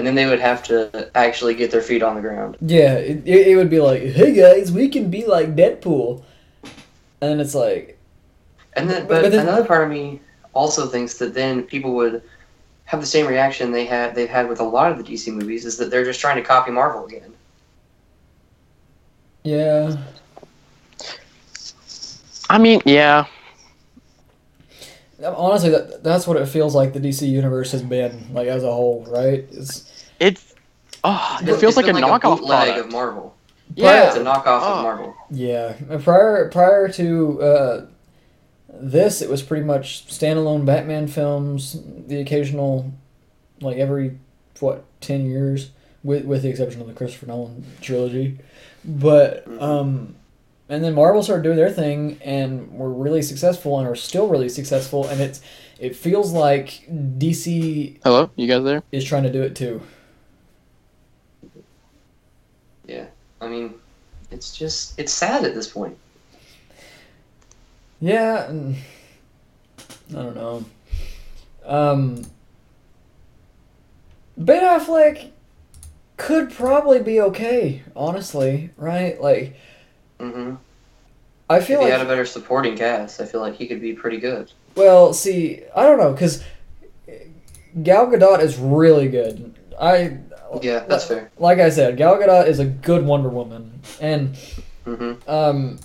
and 0.01 0.07
then 0.07 0.15
they 0.15 0.25
would 0.25 0.41
have 0.41 0.63
to 0.65 1.11
actually 1.15 1.55
get 1.55 1.71
their 1.71 1.83
feet 1.83 2.03
on 2.03 2.15
the 2.15 2.23
ground. 2.23 2.57
Yeah, 2.63 2.95
it, 2.95 3.23
it, 3.29 3.49
it 3.49 3.57
would 3.57 3.69
be 3.69 3.81
like, 3.81 4.01
hey 4.01 4.33
guys, 4.33 4.73
we 4.73 4.89
can 4.89 5.11
be 5.11 5.27
like 5.27 5.55
Deadpool. 5.55 6.23
And 7.21 7.31
then 7.33 7.39
it's 7.41 7.55
like, 7.55 7.99
And 8.73 8.89
then, 8.89 9.03
But- 9.03 9.09
but, 9.09 9.23
but 9.25 9.33
then- 9.33 9.47
another 9.47 9.67
part 9.67 9.85
of 9.85 9.91
me 9.91 10.21
also 10.55 10.87
thinks 10.87 11.19
that 11.19 11.35
then 11.35 11.65
people 11.65 11.93
would 11.95 12.23
have 12.87 13.01
the 13.01 13.07
same 13.07 13.27
reaction 13.27 13.71
they 13.73 13.85
had 13.85 14.15
they've 14.15 14.29
had 14.31 14.49
with 14.49 14.59
a 14.61 14.65
lot 14.65 14.91
of 14.91 14.97
the 14.99 15.05
DC 15.05 15.31
movies 15.33 15.65
is 15.67 15.77
that 15.77 15.91
they're 15.91 16.05
just 16.05 16.19
trying 16.19 16.37
to 16.37 16.43
copy 16.43 16.71
Marvel 16.71 17.05
again. 17.05 17.33
Yeah. 19.45 19.97
I 22.49 22.59
mean, 22.59 22.81
yeah. 22.85 23.27
Honestly, 25.23 25.69
that, 25.71 26.03
that's 26.03 26.27
what 26.27 26.37
it 26.39 26.47
feels 26.47 26.75
like 26.75 26.93
the 26.95 26.99
DC 27.01 27.29
universe 27.29 27.73
has 27.73 27.83
been 27.83 28.33
like 28.33 28.49
as 28.49 28.65
a 28.65 28.73
whole, 28.73 29.05
right? 29.09 29.47
It's 29.53 29.90
It's 30.21 30.55
oh, 31.03 31.39
it 31.43 31.49
It's 31.49 31.61
feels 31.61 31.77
like 31.77 31.87
a 31.89 31.93
been 31.93 32.03
knockoff 32.03 32.39
bootleg 32.39 32.69
product. 32.69 32.87
of 32.87 32.93
Marvel. 32.93 33.35
Yeah. 33.75 34.09
It's 34.09 34.17
a 34.17 34.21
knockoff 34.21 34.61
Oh. 34.63 34.75
of 34.79 34.83
Marvel. 34.83 35.15
yeah. 35.31 35.75
Prior 36.03 36.49
prior 36.51 36.89
to 36.93 37.43
uh, 37.43 37.87
this, 38.73 39.23
it 39.23 39.29
was 39.31 39.43
pretty 39.43 39.65
much 39.65 40.07
standalone 40.09 40.65
Batman 40.65 41.09
films. 41.09 41.81
The 42.07 42.21
occasional, 42.21 42.93
like 43.61 43.77
every 43.79 44.19
what 44.61 44.85
ten 45.01 45.25
years, 45.27 45.71
with 46.05 46.25
with 46.25 46.43
the 46.43 46.49
exception 46.51 46.81
of 46.81 46.87
the 46.87 46.93
Christopher 46.95 47.27
Nolan 47.27 47.65
trilogy, 47.81 48.39
but 48.85 49.49
Mhm. 49.49 49.63
um. 49.63 50.15
And 50.69 50.85
then 50.85 50.95
Marvel 50.95 51.21
started 51.21 51.43
doing 51.43 51.57
their 51.57 51.69
thing, 51.73 52.17
and 52.25 52.71
were 52.79 52.93
really 52.93 53.23
successful, 53.23 53.77
and 53.81 53.89
are 53.89 53.97
still 53.97 54.29
really 54.29 54.49
successful. 54.49 55.05
And 55.09 55.21
it's, 55.21 55.41
it 55.81 55.97
feels 55.97 56.31
like 56.33 56.87
DC 57.19 57.99
Hello, 58.05 58.31
you 58.37 58.47
guys 58.47 58.63
there? 58.63 58.85
is 58.93 59.03
trying 59.05 59.25
to 59.25 59.33
do 59.33 59.43
it 59.43 59.57
too. 59.57 59.81
I 63.41 63.49
mean, 63.49 63.75
it's 64.31 64.57
just 64.57 64.99
it's 64.99 65.13
sad 65.13 65.45
at 65.45 65.55
this 65.55 65.69
point. 65.69 65.97
Yeah, 68.01 68.49
and 68.49 68.77
I 70.11 70.13
don't 70.15 70.35
know. 70.35 70.65
Um, 71.65 72.25
Ben 74.37 74.63
Affleck 74.63 75.31
could 76.17 76.51
probably 76.51 77.01
be 77.01 77.21
okay, 77.21 77.83
honestly, 77.95 78.71
right? 78.77 79.21
Like, 79.21 79.57
hmm 80.19 80.55
I 81.49 81.59
If 81.59 81.67
feel 81.67 81.81
he 81.81 81.91
had 81.91 82.01
a 82.01 82.05
better 82.05 82.25
supporting 82.25 82.77
cast, 82.77 83.21
I 83.21 83.27
feel 83.27 83.41
like 83.41 83.57
he 83.57 83.67
could 83.67 83.81
be 83.81 83.93
pretty 83.93 84.19
good. 84.19 84.51
well, 84.77 85.13
see, 85.13 85.63
I 85.75 85.83
don't 85.83 85.99
know, 85.99 86.13
because 86.13 86.43
Gal 87.83 88.07
Gadot 88.07 88.41
is 88.41 88.57
really 88.57 89.09
good. 89.09 89.55
I, 89.81 90.19
Yeah, 90.63 90.81
that's 90.81 91.05
fair. 91.07 91.31
like 91.39 91.59
I 91.59 91.71
said, 91.71 91.97
Gal 91.97 92.17
Gadot 92.17 92.47
is 92.47 92.59
a 92.59 92.65
good 92.65 93.05
Wonder 93.05 93.29
Woman, 93.29 93.81
and 94.01 94.37
hmm 94.85 95.13
um, 95.29 95.79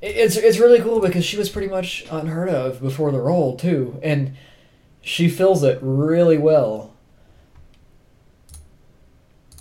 it's 0.00 0.36
it's 0.36 0.58
really 0.58 0.80
cool 0.80 1.00
because 1.00 1.24
she 1.24 1.36
was 1.36 1.48
pretty 1.48 1.68
much 1.68 2.04
unheard 2.10 2.48
of 2.48 2.80
before 2.80 3.12
the 3.12 3.20
role 3.20 3.56
too, 3.56 3.98
and 4.02 4.34
she 5.02 5.28
fills 5.28 5.62
it 5.62 5.78
really 5.82 6.38
well. 6.38 6.94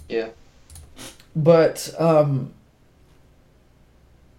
Yeah. 0.10 0.30
But 1.36 1.94
um, 2.00 2.54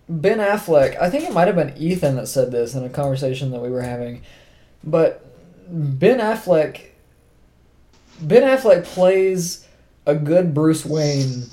Ben 0.09 0.39
Affleck, 0.39 1.01
I 1.01 1.11
think 1.11 1.25
it 1.25 1.33
might 1.33 1.47
have 1.47 1.57
been 1.57 1.77
Ethan 1.77 2.17
that 2.17 2.27
said 2.29 2.51
this 2.51 2.75
in 2.75 2.83
a 2.83 2.89
conversation 2.89 3.51
that 3.51 3.61
we 3.61 3.69
were 3.69 3.83
having, 3.83 4.23
but 4.83 5.25
Ben 5.69 6.19
Affleck, 6.19 6.87
Ben 8.21 8.43
Affleck 8.43 8.85
plays 8.85 9.67
a 10.09 10.15
good 10.15 10.55
Bruce 10.55 10.85
Wayne, 10.85 11.45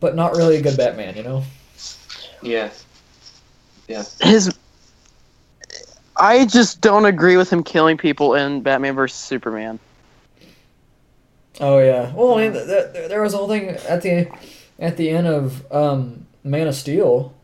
but 0.00 0.14
not 0.14 0.36
really 0.36 0.56
a 0.56 0.62
good 0.62 0.76
Batman. 0.76 1.16
You 1.16 1.24
know. 1.24 1.44
Yeah. 2.42 2.70
Yeah. 3.88 4.04
His 4.20 4.56
I 6.16 6.44
just 6.44 6.80
don't 6.80 7.06
agree 7.06 7.36
with 7.36 7.50
him 7.50 7.64
killing 7.64 7.96
people 7.96 8.34
in 8.34 8.60
Batman 8.60 8.94
vs 8.94 9.18
Superman. 9.18 9.78
Oh 11.60 11.78
yeah. 11.78 12.12
Well, 12.14 12.38
I 12.38 12.42
mean, 12.42 12.52
th- 12.52 12.66
th- 12.66 13.08
there 13.08 13.22
was 13.22 13.34
a 13.34 13.38
whole 13.38 13.48
thing 13.48 13.70
at 13.70 14.02
the 14.02 14.30
at 14.78 14.96
the 14.96 15.10
end 15.10 15.26
of 15.26 15.72
um, 15.72 16.26
Man 16.44 16.68
of 16.68 16.74
Steel. 16.74 17.34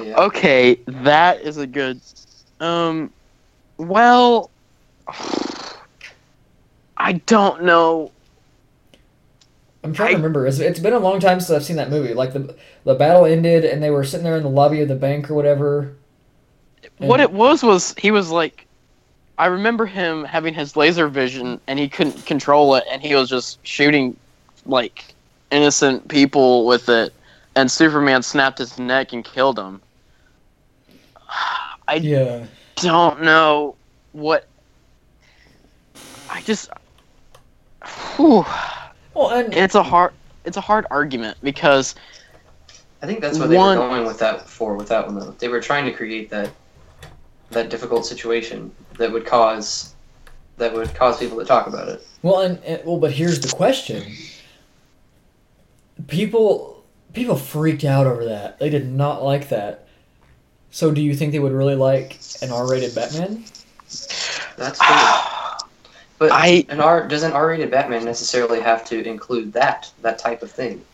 Yeah. 0.00 0.16
Okay, 0.16 0.78
that 0.86 1.42
is 1.42 1.58
a 1.58 1.66
good. 1.66 2.00
Um, 2.60 3.10
well, 3.76 4.50
I 7.02 7.14
don't 7.26 7.64
know. 7.64 8.12
I'm 9.82 9.92
trying 9.92 10.08
I- 10.08 10.12
to 10.12 10.16
remember. 10.18 10.46
It's, 10.46 10.60
it's 10.60 10.78
been 10.78 10.92
a 10.92 10.98
long 11.00 11.18
time 11.18 11.40
since 11.40 11.50
I've 11.50 11.64
seen 11.64 11.76
that 11.76 11.90
movie. 11.90 12.14
Like 12.14 12.32
the 12.32 12.54
the 12.84 12.94
battle 12.94 13.24
ended, 13.26 13.64
and 13.64 13.82
they 13.82 13.90
were 13.90 14.04
sitting 14.04 14.22
there 14.24 14.36
in 14.36 14.44
the 14.44 14.48
lobby 14.48 14.80
of 14.82 14.88
the 14.88 14.94
bank 14.94 15.28
or 15.30 15.34
whatever. 15.34 15.94
What 16.98 17.18
it 17.20 17.32
was 17.32 17.64
was 17.64 17.92
he 17.98 18.12
was 18.12 18.30
like, 18.30 18.66
I 19.38 19.46
remember 19.46 19.84
him 19.86 20.22
having 20.24 20.54
his 20.54 20.76
laser 20.76 21.08
vision 21.08 21.60
and 21.66 21.78
he 21.78 21.88
couldn't 21.88 22.24
control 22.24 22.76
it, 22.76 22.84
and 22.90 23.02
he 23.02 23.14
was 23.16 23.28
just 23.28 23.58
shooting 23.66 24.16
like 24.64 25.12
innocent 25.50 26.06
people 26.06 26.64
with 26.66 26.88
it, 26.88 27.12
and 27.56 27.68
Superman 27.68 28.22
snapped 28.22 28.58
his 28.58 28.78
neck 28.78 29.12
and 29.12 29.24
killed 29.24 29.58
him. 29.58 29.80
I 31.88 31.96
Yeah. 31.96 32.46
don't 32.76 33.22
know 33.22 33.74
what. 34.12 34.46
I 36.30 36.40
just. 36.42 36.70
Whew, 38.16 38.44
Well, 39.14 39.30
and 39.30 39.52
it's 39.54 39.74
a 39.74 39.82
hard. 39.82 40.12
It's 40.44 40.56
a 40.56 40.60
hard 40.60 40.86
argument 40.90 41.36
because 41.42 41.94
I 43.02 43.06
think 43.06 43.20
that's 43.20 43.38
what 43.38 43.48
they 43.48 43.56
One- 43.56 43.78
were 43.78 43.88
going 43.88 44.04
with 44.06 44.18
that 44.18 44.48
for 44.48 44.74
with 44.74 44.88
that 44.88 45.06
one 45.06 45.18
though. 45.18 45.34
They 45.38 45.48
were 45.48 45.60
trying 45.60 45.84
to 45.86 45.92
create 45.92 46.30
that 46.30 46.50
that 47.50 47.68
difficult 47.68 48.06
situation 48.06 48.72
that 48.98 49.12
would 49.12 49.26
cause 49.26 49.94
that 50.58 50.72
would 50.72 50.94
cause 50.94 51.18
people 51.18 51.38
to 51.38 51.44
talk 51.44 51.66
about 51.66 51.88
it. 51.88 52.06
well, 52.22 52.40
and, 52.40 52.58
and 52.64 52.84
well, 52.84 52.98
but 52.98 53.12
here's 53.12 53.40
the 53.40 53.48
question. 53.48 54.02
People 56.08 56.82
people 57.12 57.36
freaked 57.36 57.84
out 57.84 58.06
over 58.06 58.24
that. 58.24 58.58
They 58.58 58.70
did 58.70 58.90
not 58.90 59.22
like 59.22 59.48
that. 59.50 59.86
So, 60.70 60.90
do 60.90 61.02
you 61.02 61.14
think 61.14 61.32
they 61.32 61.38
would 61.38 61.52
really 61.52 61.74
like 61.76 62.18
an 62.40 62.50
R-rated 62.50 62.94
Batman? 62.94 63.44
That's 64.56 64.78
true. 64.78 65.41
But 66.22 66.30
I- 66.32 66.64
an 66.68 66.80
R 66.80 67.08
doesn't 67.08 67.32
R-rated 67.32 67.70
Batman 67.72 68.04
necessarily 68.04 68.60
have 68.60 68.84
to 68.86 69.04
include 69.04 69.52
that 69.54 69.90
that 70.02 70.18
type 70.20 70.42
of 70.44 70.52
thing. 70.52 70.84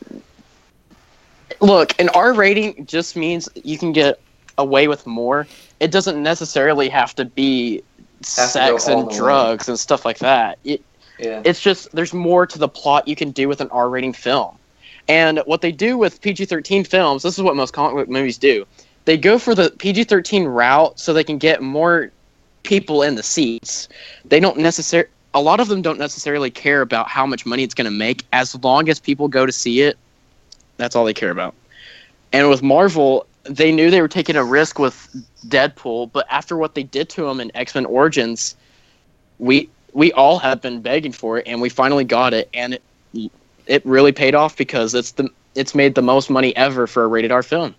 look, 1.61 1.93
an 2.01 2.09
R 2.11 2.33
rating 2.33 2.87
just 2.87 3.15
means 3.17 3.47
you 3.55 3.77
can 3.77 3.93
get 3.93 4.21
away 4.57 4.89
with 4.89 5.07
more. 5.07 5.47
It 5.81 5.91
doesn't 5.91 6.23
necessarily 6.23 6.89
have 6.89 7.15
to 7.17 7.25
be 7.27 7.83
sex 8.23 8.57
all 8.89 9.01
and 9.01 9.03
the 9.03 9.13
way. 9.13 9.17
drugs 9.19 9.69
and 9.69 9.79
stuff 9.79 10.05
like 10.07 10.19
that. 10.21 10.59
It, 10.65 10.81
Yeah. 11.19 11.43
it's 11.45 11.61
just 11.61 11.93
there's 11.93 12.15
more 12.15 12.47
to 12.47 12.59
the 12.59 12.69
plot 12.69 13.07
you 13.07 13.15
can 13.17 13.31
do 13.31 13.49
with 13.49 13.61
an 13.61 13.69
R 13.71 13.89
rating 13.91 14.15
film. 14.15 14.57
And 15.09 15.41
what 15.47 15.61
they 15.61 15.73
do 15.73 15.99
with 15.99 16.21
PG 16.23 16.47
13 16.47 16.85
films, 16.85 17.23
this 17.23 17.37
is 17.37 17.43
what 17.43 17.55
most 17.55 17.73
comic 17.75 17.97
book 17.97 18.09
movies 18.09 18.39
do. 18.39 18.67
They 19.05 19.17
go 19.19 19.39
for 19.39 19.55
the 19.55 19.71
PG 19.79 20.05
13 20.05 20.45
route 20.45 20.99
so 20.99 21.13
they 21.13 21.25
can 21.25 21.37
get 21.39 21.63
more 21.63 22.11
people 22.63 23.03
in 23.03 23.15
the 23.15 23.23
seats. 23.23 23.89
They 24.25 24.39
don't 24.41 24.59
necessarily, 24.59 25.09
a 25.35 25.41
lot 25.41 25.61
of 25.61 25.69
them 25.69 25.83
don't 25.83 25.99
necessarily 25.99 26.51
care 26.51 26.81
about 26.83 27.09
how 27.09 27.27
much 27.27 27.47
money 27.47 27.63
it's 27.63 27.75
going 27.75 27.85
to 27.87 27.91
make 27.91 28.27
as 28.33 28.55
long 28.63 28.89
as 28.89 28.99
people 28.99 29.29
go 29.29 29.47
to 29.47 29.53
see 29.53 29.81
it. 29.83 29.99
That's 30.79 30.95
all 30.97 31.05
they 31.05 31.15
care 31.15 31.31
about. 31.31 31.57
And 32.33 32.49
with 32.49 32.63
Marvel, 32.63 33.27
they 33.45 33.73
knew 33.73 33.91
they 33.91 34.01
were 34.01 34.09
taking 34.09 34.37
a 34.37 34.45
risk 34.45 34.79
with 34.79 35.09
Deadpool, 35.47 36.13
but 36.13 36.27
after 36.31 36.57
what 36.57 36.75
they 36.75 36.83
did 36.85 37.09
to 37.11 37.27
him 37.29 37.41
in 37.41 37.51
X 37.55 37.75
Men 37.75 37.87
Origins, 37.87 38.57
we 39.39 39.71
we 39.93 40.13
all 40.13 40.39
have 40.39 40.61
been 40.61 40.81
begging 40.83 41.13
for 41.13 41.39
it, 41.39 41.47
and 41.47 41.61
we 41.61 41.69
finally 41.69 42.05
got 42.05 42.35
it, 42.35 42.49
and 42.55 42.75
it 42.75 42.83
it 43.67 43.85
really 43.85 44.13
paid 44.13 44.35
off 44.35 44.57
because 44.57 44.95
it's 44.95 45.13
the 45.13 45.29
it's 45.55 45.75
made 45.75 45.95
the 45.95 46.03
most 46.03 46.31
money 46.31 46.55
ever 46.57 46.87
for 46.87 47.05
a 47.05 47.09
rated 47.09 47.33
R 47.33 47.43
film. 47.43 47.75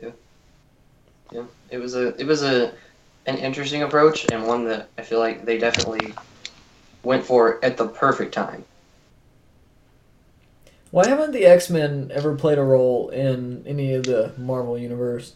Yeah, 0.00 0.10
Yeah. 1.30 1.44
it 1.70 1.78
was 1.78 1.94
a 1.94 2.08
it 2.20 2.26
was 2.26 2.42
a 2.42 2.72
an 3.26 3.38
interesting 3.38 3.82
approach 3.82 4.26
and 4.30 4.46
one 4.46 4.64
that 4.66 4.88
I 4.98 5.02
feel 5.02 5.18
like 5.18 5.44
they 5.44 5.58
definitely 5.58 6.14
went 7.02 7.24
for 7.24 7.64
at 7.64 7.76
the 7.76 7.88
perfect 7.88 8.34
time. 8.34 8.64
Why 10.90 11.06
haven't 11.08 11.32
the 11.32 11.44
X 11.44 11.70
Men 11.70 12.10
ever 12.14 12.34
played 12.36 12.58
a 12.58 12.62
role 12.62 13.08
in 13.08 13.64
any 13.66 13.94
of 13.94 14.04
the 14.04 14.32
Marvel 14.38 14.78
universe? 14.78 15.32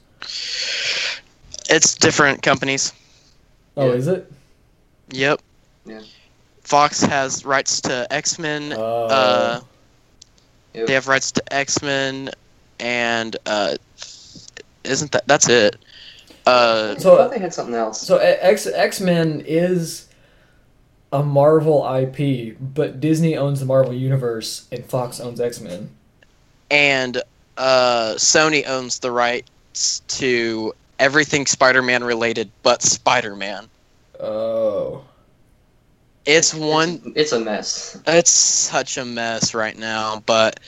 It's 1.71 1.95
different 1.97 2.43
companies. 2.43 2.93
Oh, 3.77 3.89
Yeah. 3.89 3.95
is 3.95 4.07
it? 4.09 4.33
Yep. 5.11 5.41
Yeah. 5.85 6.01
Fox 6.63 7.01
has 7.01 7.45
rights 7.45 7.81
to 7.83 8.07
X 8.13 8.39
Men. 8.39 8.73
Uh, 8.73 8.77
Uh, 9.11 9.61
Yep. 10.75 10.87
they 10.87 10.93
have 10.93 11.09
rights 11.09 11.33
to 11.33 11.43
X 11.53 11.83
Men, 11.83 12.31
and 12.79 13.37
uh, 13.47 13.75
isn't 14.85 15.11
that 15.13 15.27
that's 15.27 15.49
it? 15.49 15.77
Uh, 16.49 16.95
I 16.97 17.01
So- 17.01 17.17
thought 17.17 17.31
they 17.31 17.39
had 17.39 17.53
something 17.55 17.75
else. 17.75 18.01
so 18.01 18.17
X 18.19 18.67
X 18.67 19.01
Men 19.01 19.43
is 19.47 20.07
a 21.13 21.23
Marvel 21.23 21.85
IP, 21.87 22.57
but 22.61 23.01
Disney 23.01 23.37
owns 23.37 23.61
the 23.61 23.67
Marvel 23.67 23.95
universe 23.95 24.65
and 24.73 24.85
Fox 24.85 25.21
owns 25.21 25.41
X 25.41 25.61
Men. 25.61 25.91
and 26.71 27.23
uh, 27.57 28.15
Sony 28.17 28.67
owns 28.69 28.99
the 29.01 29.11
rights 29.11 30.01
to 30.09 30.73
everything 30.99 31.47
Spider-Man 31.47 32.05
related 32.05 32.51
but 32.63 32.83
Spider-Man. 32.83 33.69
Oh. 34.21 35.03
It's 36.27 36.53
one 36.53 37.01
It's, 37.07 37.17
it's 37.17 37.33
a 37.33 37.41
mess. 37.41 37.99
It's 38.07 38.31
such 38.31 38.99
a 38.99 39.05
mess 39.05 39.55
right 39.55 39.77
now, 39.79 40.23
but 40.27 40.61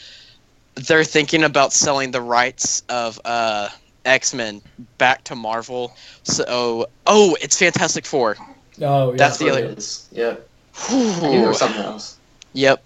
they're 0.74 1.04
thinking 1.04 1.44
about 1.44 1.72
selling 1.74 2.10
the 2.12 2.22
rights 2.22 2.82
of 2.88 3.20
uh, 3.26 3.68
X 4.10 4.34
Men 4.34 4.60
back 4.98 5.24
to 5.24 5.34
Marvel. 5.34 5.94
So, 6.24 6.88
oh, 7.06 7.36
it's 7.40 7.58
Fantastic 7.58 8.04
Four. 8.04 8.36
Oh, 8.82 9.10
yeah. 9.12 9.16
That's 9.16 9.38
the 9.38 9.50
other- 9.50 9.64
it 9.64 9.78
is. 9.78 10.08
Yep. 10.12 10.46
I 10.88 10.92
knew 10.94 11.20
there 11.20 11.30
Whew. 11.40 11.48
was 11.48 11.58
something 11.58 11.80
else. 11.82 12.16
Yep. 12.54 12.82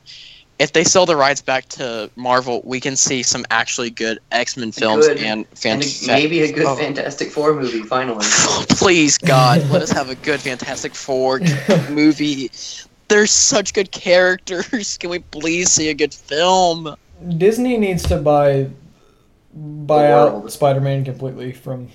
If 0.61 0.73
they 0.73 0.85
sell 0.85 1.05
the 1.05 1.17
rights 1.17 1.41
back 1.43 1.69
to 1.71 2.09
Marvel, 2.15 2.61
we 2.65 2.79
can 2.81 2.95
see 2.95 3.23
some 3.25 3.45
actually 3.51 3.91
good 3.91 4.19
X 4.31 4.57
Men 4.57 4.71
films 4.71 5.07
Good. 5.09 5.19
and 5.19 5.27
And 5.41 5.47
fantastic. 5.59 6.07
maybe 6.07 6.43
a 6.43 6.53
good 6.53 6.65
oh. 6.67 6.77
Fantastic 6.77 7.31
Four 7.33 7.55
movie 7.55 7.83
finally. 7.83 8.25
Oh, 8.47 8.65
please, 8.69 9.19
God, 9.19 9.69
let 9.71 9.83
us 9.83 9.91
have 9.91 10.11
a 10.11 10.15
good 10.15 10.41
Fantastic 10.41 10.95
Four 10.95 11.41
movie. 11.91 12.51
There's 13.09 13.31
such 13.33 13.75
good 13.75 13.91
characters. 13.91 14.97
Can 14.99 15.11
we 15.11 15.19
please 15.21 15.71
see 15.73 15.89
a 15.91 15.95
good 15.95 16.15
film? 16.15 16.95
Disney 17.37 17.77
needs 17.77 18.03
to 18.09 18.17
buy 18.19 18.69
buy 19.55 20.11
out. 20.11 20.51
Spider-Man 20.51 21.05
completely 21.05 21.53
from 21.53 21.89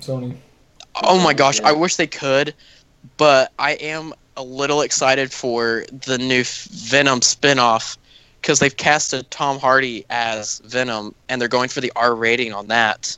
Sony. 0.00 0.36
Oh 1.02 1.22
my 1.22 1.34
gosh, 1.34 1.60
Yeah. 1.60 1.68
I 1.68 1.72
wish 1.72 1.96
they 1.96 2.06
could, 2.06 2.54
but 3.16 3.52
I 3.58 3.72
am 3.72 4.14
a 4.36 4.42
little 4.42 4.82
excited 4.82 5.32
for 5.32 5.84
the 6.06 6.18
new 6.18 6.44
Venom 6.44 7.22
spin-off 7.22 7.98
because 8.40 8.58
they've 8.60 8.76
casted 8.76 9.30
Tom 9.30 9.58
Hardy 9.58 10.04
as 10.08 10.60
Venom 10.60 11.14
and 11.28 11.40
they're 11.40 11.48
going 11.48 11.68
for 11.68 11.80
the 11.80 11.92
R 11.96 12.14
rating 12.14 12.52
on 12.52 12.68
that. 12.68 13.16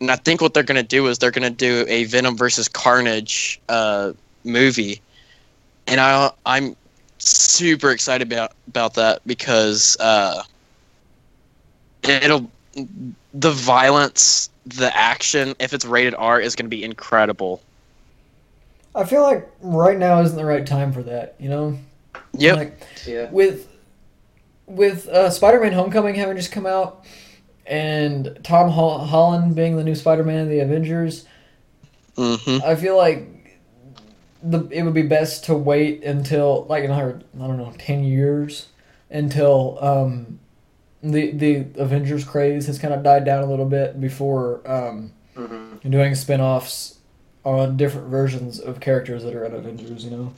And 0.00 0.10
I 0.10 0.16
think 0.16 0.40
what 0.40 0.54
they're 0.54 0.62
going 0.62 0.80
to 0.80 0.82
do 0.82 1.06
is 1.08 1.18
they're 1.18 1.30
going 1.30 1.42
to 1.42 1.50
do 1.50 1.84
a 1.88 2.04
Venom 2.04 2.36
versus 2.36 2.68
Carnage 2.68 3.60
uh, 3.68 4.12
movie. 4.44 5.02
And 5.86 6.00
I 6.00 6.30
I'm 6.46 6.76
super 7.18 7.90
excited 7.90 8.32
about 8.32 8.52
about 8.68 8.94
that 8.94 9.20
because 9.26 9.96
uh, 10.00 10.42
it'll 12.02 12.50
the 12.74 13.50
violence, 13.50 14.50
the 14.66 14.96
action, 14.96 15.54
if 15.58 15.72
it's 15.72 15.84
rated 15.84 16.14
R, 16.14 16.40
is 16.40 16.54
going 16.56 16.66
to 16.66 16.70
be 16.70 16.84
incredible. 16.84 17.62
I 18.94 19.04
feel 19.04 19.22
like 19.22 19.48
right 19.60 19.98
now 19.98 20.20
isn't 20.22 20.36
the 20.36 20.44
right 20.44 20.66
time 20.66 20.92
for 20.92 21.02
that, 21.04 21.36
you 21.38 21.48
know? 21.48 21.78
Yep. 22.34 22.56
Like 22.56 22.82
Yeah. 23.06 23.30
with 23.30 23.68
with 24.66 25.08
uh, 25.08 25.30
Spider-Man: 25.30 25.72
Homecoming 25.72 26.14
having 26.14 26.36
just 26.36 26.52
come 26.52 26.66
out, 26.66 27.04
and 27.66 28.38
Tom 28.42 28.70
Holland 28.70 29.54
being 29.56 29.76
the 29.76 29.84
new 29.84 29.94
Spider-Man 29.94 30.42
of 30.44 30.48
the 30.48 30.60
Avengers, 30.60 31.26
hmm 32.16 32.58
I 32.64 32.74
feel 32.76 32.96
like 32.96 33.58
the 34.42 34.66
it 34.70 34.82
would 34.82 34.94
be 34.94 35.02
best 35.02 35.44
to 35.44 35.54
wait 35.54 36.02
until 36.04 36.64
like 36.68 36.84
another 36.84 37.20
I 37.34 37.46
don't 37.46 37.58
know 37.58 37.72
ten 37.78 38.04
years 38.04 38.68
until 39.10 39.78
um, 39.82 40.38
the 41.02 41.30
the 41.32 41.66
Avengers 41.76 42.24
craze 42.24 42.66
has 42.66 42.78
kind 42.78 42.92
of 42.94 43.02
died 43.02 43.24
down 43.24 43.42
a 43.42 43.46
little 43.46 43.66
bit 43.66 44.00
before 44.00 44.60
um, 44.70 45.12
hmm 45.36 45.76
doing 45.88 46.14
spin-offs 46.14 46.98
on 47.44 47.76
different 47.78 48.08
versions 48.08 48.60
of 48.60 48.80
characters 48.80 49.22
that 49.22 49.34
are 49.34 49.44
in 49.46 49.54
Avengers. 49.54 50.04
You 50.04 50.10
know. 50.10 50.34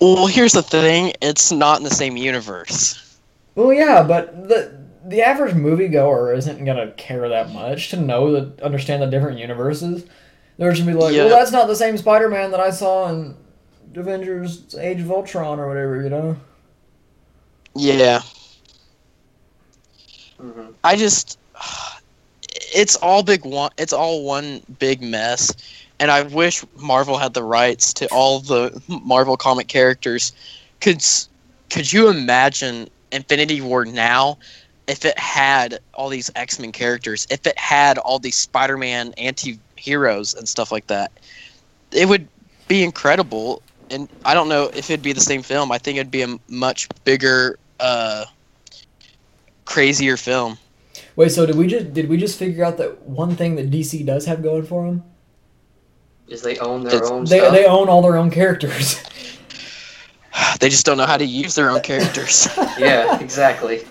Well, 0.00 0.26
here's 0.26 0.52
the 0.52 0.62
thing: 0.62 1.12
it's 1.22 1.52
not 1.52 1.78
in 1.78 1.84
the 1.84 1.90
same 1.90 2.16
universe. 2.16 3.18
Well, 3.54 3.72
yeah, 3.72 4.02
but 4.02 4.48
the 4.48 4.84
the 5.06 5.22
average 5.22 5.54
moviegoer 5.54 6.36
isn't 6.36 6.64
gonna 6.64 6.90
care 6.92 7.28
that 7.28 7.52
much 7.52 7.90
to 7.90 7.96
know 7.96 8.32
that 8.32 8.60
understand 8.60 9.02
the 9.02 9.06
different 9.06 9.38
universes. 9.38 10.04
They're 10.58 10.72
just 10.72 10.84
gonna 10.84 10.96
be 10.96 11.02
like, 11.02 11.14
Yeah. 11.14 11.26
well, 11.26 11.38
that's 11.38 11.52
not 11.52 11.68
the 11.68 11.76
same 11.76 11.96
Spider-Man 11.96 12.50
that 12.50 12.60
I 12.60 12.70
saw 12.70 13.08
in 13.10 13.36
Avengers: 13.94 14.74
Age 14.78 15.00
of 15.00 15.10
Ultron 15.10 15.60
or 15.60 15.68
whatever, 15.68 16.02
you 16.02 16.10
know. 16.10 16.36
Yeah, 17.74 18.22
hmm 20.38 20.70
I 20.84 20.96
just, 20.96 21.38
it's 22.74 22.96
all 22.96 23.22
big 23.22 23.44
one. 23.44 23.70
It's 23.78 23.92
all 23.92 24.24
one 24.24 24.62
big 24.78 25.02
mess, 25.02 25.52
and 25.98 26.10
I 26.10 26.22
wish 26.22 26.64
Marvel 26.76 27.18
had 27.18 27.34
the 27.34 27.42
rights 27.42 27.92
to 27.94 28.06
all 28.08 28.40
the 28.40 28.80
Marvel 29.04 29.36
comic 29.36 29.68
characters. 29.68 30.32
Could 30.80 31.02
could 31.70 31.92
you 31.92 32.08
imagine 32.08 32.88
Infinity 33.12 33.60
War 33.60 33.84
now? 33.84 34.38
If 34.86 35.04
it 35.04 35.18
had 35.18 35.78
all 35.94 36.08
these 36.08 36.30
X 36.34 36.58
Men 36.58 36.72
characters, 36.72 37.26
if 37.30 37.46
it 37.46 37.58
had 37.58 37.98
all 37.98 38.18
these 38.18 38.36
Spider 38.36 38.76
Man 38.76 39.12
anti 39.18 39.58
heroes 39.76 40.34
and 40.34 40.48
stuff 40.48 40.70
like 40.72 40.86
that, 40.88 41.12
it 41.92 42.08
would 42.08 42.28
be 42.68 42.82
incredible. 42.82 43.62
And 43.90 44.08
I 44.24 44.34
don't 44.34 44.48
know 44.48 44.70
if 44.74 44.90
it'd 44.90 45.02
be 45.02 45.12
the 45.12 45.20
same 45.20 45.42
film. 45.42 45.70
I 45.72 45.78
think 45.78 45.96
it'd 45.98 46.10
be 46.10 46.22
a 46.22 46.36
much 46.48 46.88
bigger, 47.04 47.58
uh, 47.80 48.24
crazier 49.66 50.16
film. 50.16 50.56
Wait, 51.16 51.30
so 51.30 51.44
did 51.44 51.56
we 51.56 51.66
just 51.66 51.92
did 51.92 52.08
we 52.08 52.16
just 52.16 52.38
figure 52.38 52.64
out 52.64 52.78
that 52.78 53.02
one 53.02 53.36
thing 53.36 53.56
that 53.56 53.70
DC 53.70 54.04
does 54.06 54.24
have 54.24 54.42
going 54.42 54.64
for 54.64 54.86
them? 54.86 55.02
Is 56.28 56.40
they 56.42 56.58
own 56.58 56.82
their 56.84 56.96
It's- 56.96 57.10
own 57.10 57.24
They 57.24 57.38
stuff? 57.38 57.52
they 57.52 57.66
own 57.66 57.88
all 57.88 58.00
their 58.02 58.16
own 58.16 58.30
characters. 58.30 59.02
They 60.60 60.68
just 60.68 60.84
don't 60.84 60.98
know 60.98 61.06
how 61.06 61.16
to 61.16 61.24
use 61.24 61.54
their 61.54 61.70
own 61.70 61.80
characters. 61.80 62.46
yeah, 62.78 63.18
exactly. 63.20 63.86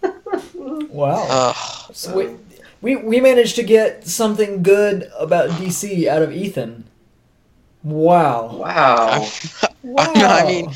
wow. 0.54 1.26
Ugh. 1.28 1.90
So 1.94 2.14
we, 2.16 2.36
we 2.80 2.96
we 2.96 3.20
managed 3.20 3.56
to 3.56 3.64
get 3.64 4.06
something 4.06 4.62
good 4.62 5.10
about 5.18 5.50
DC 5.50 6.06
out 6.06 6.22
of 6.22 6.32
Ethan. 6.32 6.84
Wow. 7.82 8.46
Wow. 8.58 9.26
Wow. 9.82 10.04
I 10.14 10.44
mean, 10.46 10.70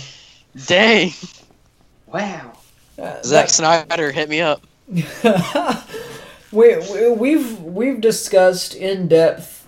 dang, 0.67 1.13
Wow. 2.09 2.54
Uh, 2.99 3.23
Zack 3.23 3.49
Snyder 3.49 4.13
hit 4.13 4.29
me 4.29 4.41
up. 4.41 4.65
we, 6.53 6.77
we 6.77 7.11
we've 7.11 7.61
we've 7.61 8.01
discussed 8.01 8.75
in 8.75 9.09
depth 9.09 9.67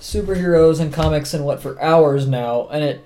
superheroes 0.00 0.80
and 0.80 0.92
comics 0.92 1.34
and 1.34 1.44
what 1.44 1.62
for 1.62 1.80
hours 1.80 2.26
now, 2.26 2.68
and 2.68 2.82
it 2.82 3.04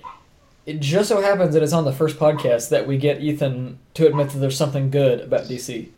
it 0.65 0.81
just 0.81 1.09
so 1.09 1.21
happens 1.21 1.55
that 1.55 1.63
it's 1.63 1.73
on 1.73 1.85
the 1.85 1.93
first 1.93 2.19
podcast 2.19 2.71
that 2.71 2.87
we 2.87 2.97
get 2.99 3.21
Ethan 3.21 3.79
to 3.95 4.07
admit 4.07 4.31
that 4.31 4.39
there's 4.39 4.57
something 4.57 4.91
good 4.91 5.21
about 5.21 5.43
DC. 5.43 5.89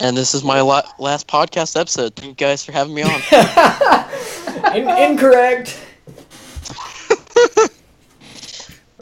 And 0.00 0.16
this 0.16 0.34
is 0.34 0.44
my 0.44 0.60
la- 0.60 0.82
last 0.98 1.26
podcast 1.26 1.78
episode. 1.78 2.14
Thank 2.16 2.40
you 2.40 2.46
guys 2.46 2.64
for 2.64 2.72
having 2.72 2.94
me 2.94 3.02
on. 3.02 3.20
In- 4.76 4.88
incorrect. 4.88 5.80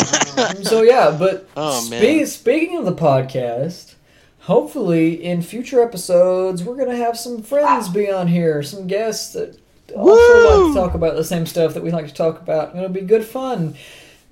Um, 0.00 0.64
so 0.64 0.82
yeah, 0.82 1.14
but 1.18 1.48
Oh, 1.56 1.80
spe- 1.80 2.26
speaking 2.30 2.76
of 2.76 2.84
the 2.84 2.92
podcast, 2.94 3.94
hopefully 4.40 5.22
in 5.24 5.40
future 5.42 5.82
episodes 5.82 6.62
we're 6.64 6.76
gonna 6.76 6.96
have 6.96 7.18
some 7.18 7.42
friends 7.42 7.88
be 7.88 8.10
on 8.10 8.26
here, 8.28 8.62
some 8.62 8.86
guests 8.86 9.32
that 9.34 9.58
also 9.94 10.64
like 10.66 10.74
to 10.74 10.80
talk 10.80 10.94
about 10.94 11.14
the 11.16 11.24
same 11.24 11.46
stuff 11.46 11.74
that 11.74 11.82
we 11.82 11.90
like 11.90 12.08
to 12.08 12.14
talk 12.14 12.40
about. 12.40 12.74
It'll 12.76 12.88
be 12.88 13.00
good 13.02 13.24
fun. 13.24 13.76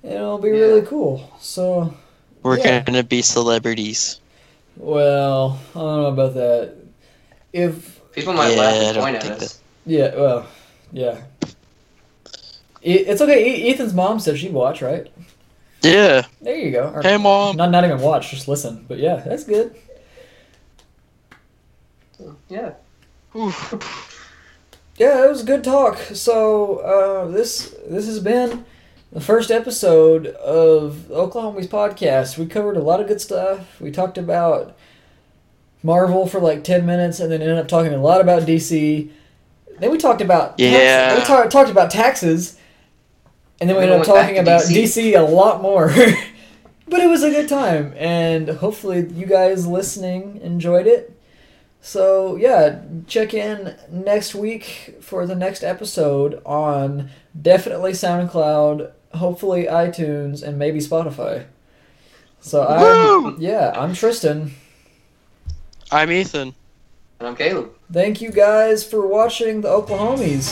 And 0.03 0.13
it'll 0.13 0.37
be 0.39 0.49
Yeah. 0.49 0.55
really 0.55 0.81
cool. 0.81 1.31
So, 1.39 1.93
We're 2.41 2.57
Yeah. 2.57 2.81
gonna 2.83 3.03
be 3.03 3.21
celebrities. 3.21 4.19
well, 4.75 5.59
I 5.75 5.79
don't 5.79 6.01
know 6.01 6.05
about 6.07 6.33
that. 6.33 6.73
If 7.53 8.01
People 8.11 8.33
might 8.33 8.51
Yeah, 8.53 8.59
laugh 8.61 8.73
I 8.73 8.77
and 8.77 8.93
don't 8.95 9.03
point 9.03 9.15
at 9.15 9.23
think 9.23 9.41
us. 9.43 9.59
yeah, 9.85 10.15
well, 10.15 10.45
yeah. 10.91 11.17
It's 12.81 13.21
okay. 13.21 13.45
E- 13.47 13.69
Ethan's 13.71 13.93
mom 13.93 14.19
said 14.19 14.37
she'd 14.37 14.51
watch, 14.53 14.81
right? 14.81 15.07
Yeah. 15.83 16.23
There 16.41 16.55
you 16.57 16.71
go. 16.71 16.91
Or- 16.95 17.01
Hey, 17.01 17.17
mom. 17.17 17.57
Not 17.57 17.69
not 17.71 17.83
even 17.83 17.99
watch, 17.99 18.31
just 18.31 18.47
listen. 18.47 18.85
But 18.87 18.97
yeah, 18.99 19.17
that's 19.17 19.43
good. 19.43 19.75
Yeah. 22.49 22.73
Yeah, 24.97 25.25
it 25.25 25.29
was 25.29 25.41
a 25.41 25.45
good 25.45 25.63
talk. 25.63 25.97
So 26.13 26.77
uh, 26.77 27.25
this 27.27 27.75
this 27.87 28.05
has 28.05 28.19
been 28.19 28.63
the 29.11 29.19
first 29.21 29.49
episode 29.51 30.27
of 30.27 30.93
Oklahomies 31.09 31.67
podcast. 31.67 32.37
We 32.37 32.45
covered 32.45 32.77
a 32.77 32.81
lot 32.81 33.01
of 33.01 33.07
good 33.07 33.19
stuff. 33.19 33.81
We 33.81 33.91
talked 33.91 34.17
about 34.17 34.75
Marvel 35.81 36.27
for 36.27 36.39
like 36.39 36.63
ten 36.63 36.85
minutes, 36.85 37.19
and 37.19 37.31
then 37.31 37.41
ended 37.41 37.57
up 37.57 37.67
talking 37.67 37.91
a 37.93 37.97
lot 38.01 38.21
about 38.21 38.43
DC. 38.43 39.09
Then 39.79 39.91
we 39.91 39.97
talked 39.97 40.21
about 40.21 40.57
tax- 40.59 40.61
Yeah. 40.61 41.15
we 41.17 41.23
ta- 41.25 41.47
talked 41.49 41.71
about 41.71 41.89
taxes, 41.89 42.57
and 43.63 43.69
then 43.69 43.77
we 43.77 43.85
We 43.85 43.91
ended 43.91 44.01
up 44.01 44.05
talking 44.05 44.37
about 44.39 44.63
DC. 44.63 45.13
DC 45.13 45.17
a 45.17 45.21
lot 45.21 45.61
more. 45.61 45.87
but 46.89 46.99
it 46.99 47.07
was 47.07 47.23
a 47.23 47.29
good 47.29 47.47
time, 47.47 47.93
and 47.95 48.49
hopefully 48.49 49.07
you 49.07 49.25
guys 49.25 49.65
listening 49.65 50.41
enjoyed 50.41 50.85
it. 50.85 51.17
So 51.79 52.35
yeah, 52.35 52.81
check 53.07 53.33
in 53.33 53.77
next 53.89 54.35
week 54.35 54.97
for 54.99 55.25
the 55.25 55.35
next 55.35 55.63
episode 55.63 56.41
on 56.45 57.09
definitely 57.41 57.93
SoundCloud, 57.93 58.91
hopefully 59.13 59.63
iTunes, 59.63 60.43
and 60.43 60.59
maybe 60.59 60.79
Spotify. 60.79 61.45
So 62.41 62.67
I'm 62.67 62.81
Woo! 63.23 63.37
yeah, 63.39 63.71
I'm 63.77 63.93
Tristan. 63.93 64.55
I'm 65.89 66.11
Ethan. 66.11 66.53
And 67.19 67.27
I'm 67.29 67.35
Caleb. 67.37 67.71
Thank 67.89 68.19
you 68.19 68.31
guys 68.31 68.83
for 68.83 69.07
watching 69.07 69.61
the 69.61 69.69
Oklahomies. 69.69 70.51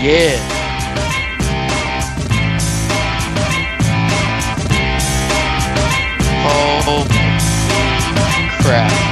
Yeah. 0.00 0.75
Oh 6.48 7.06
crap. 8.60 9.05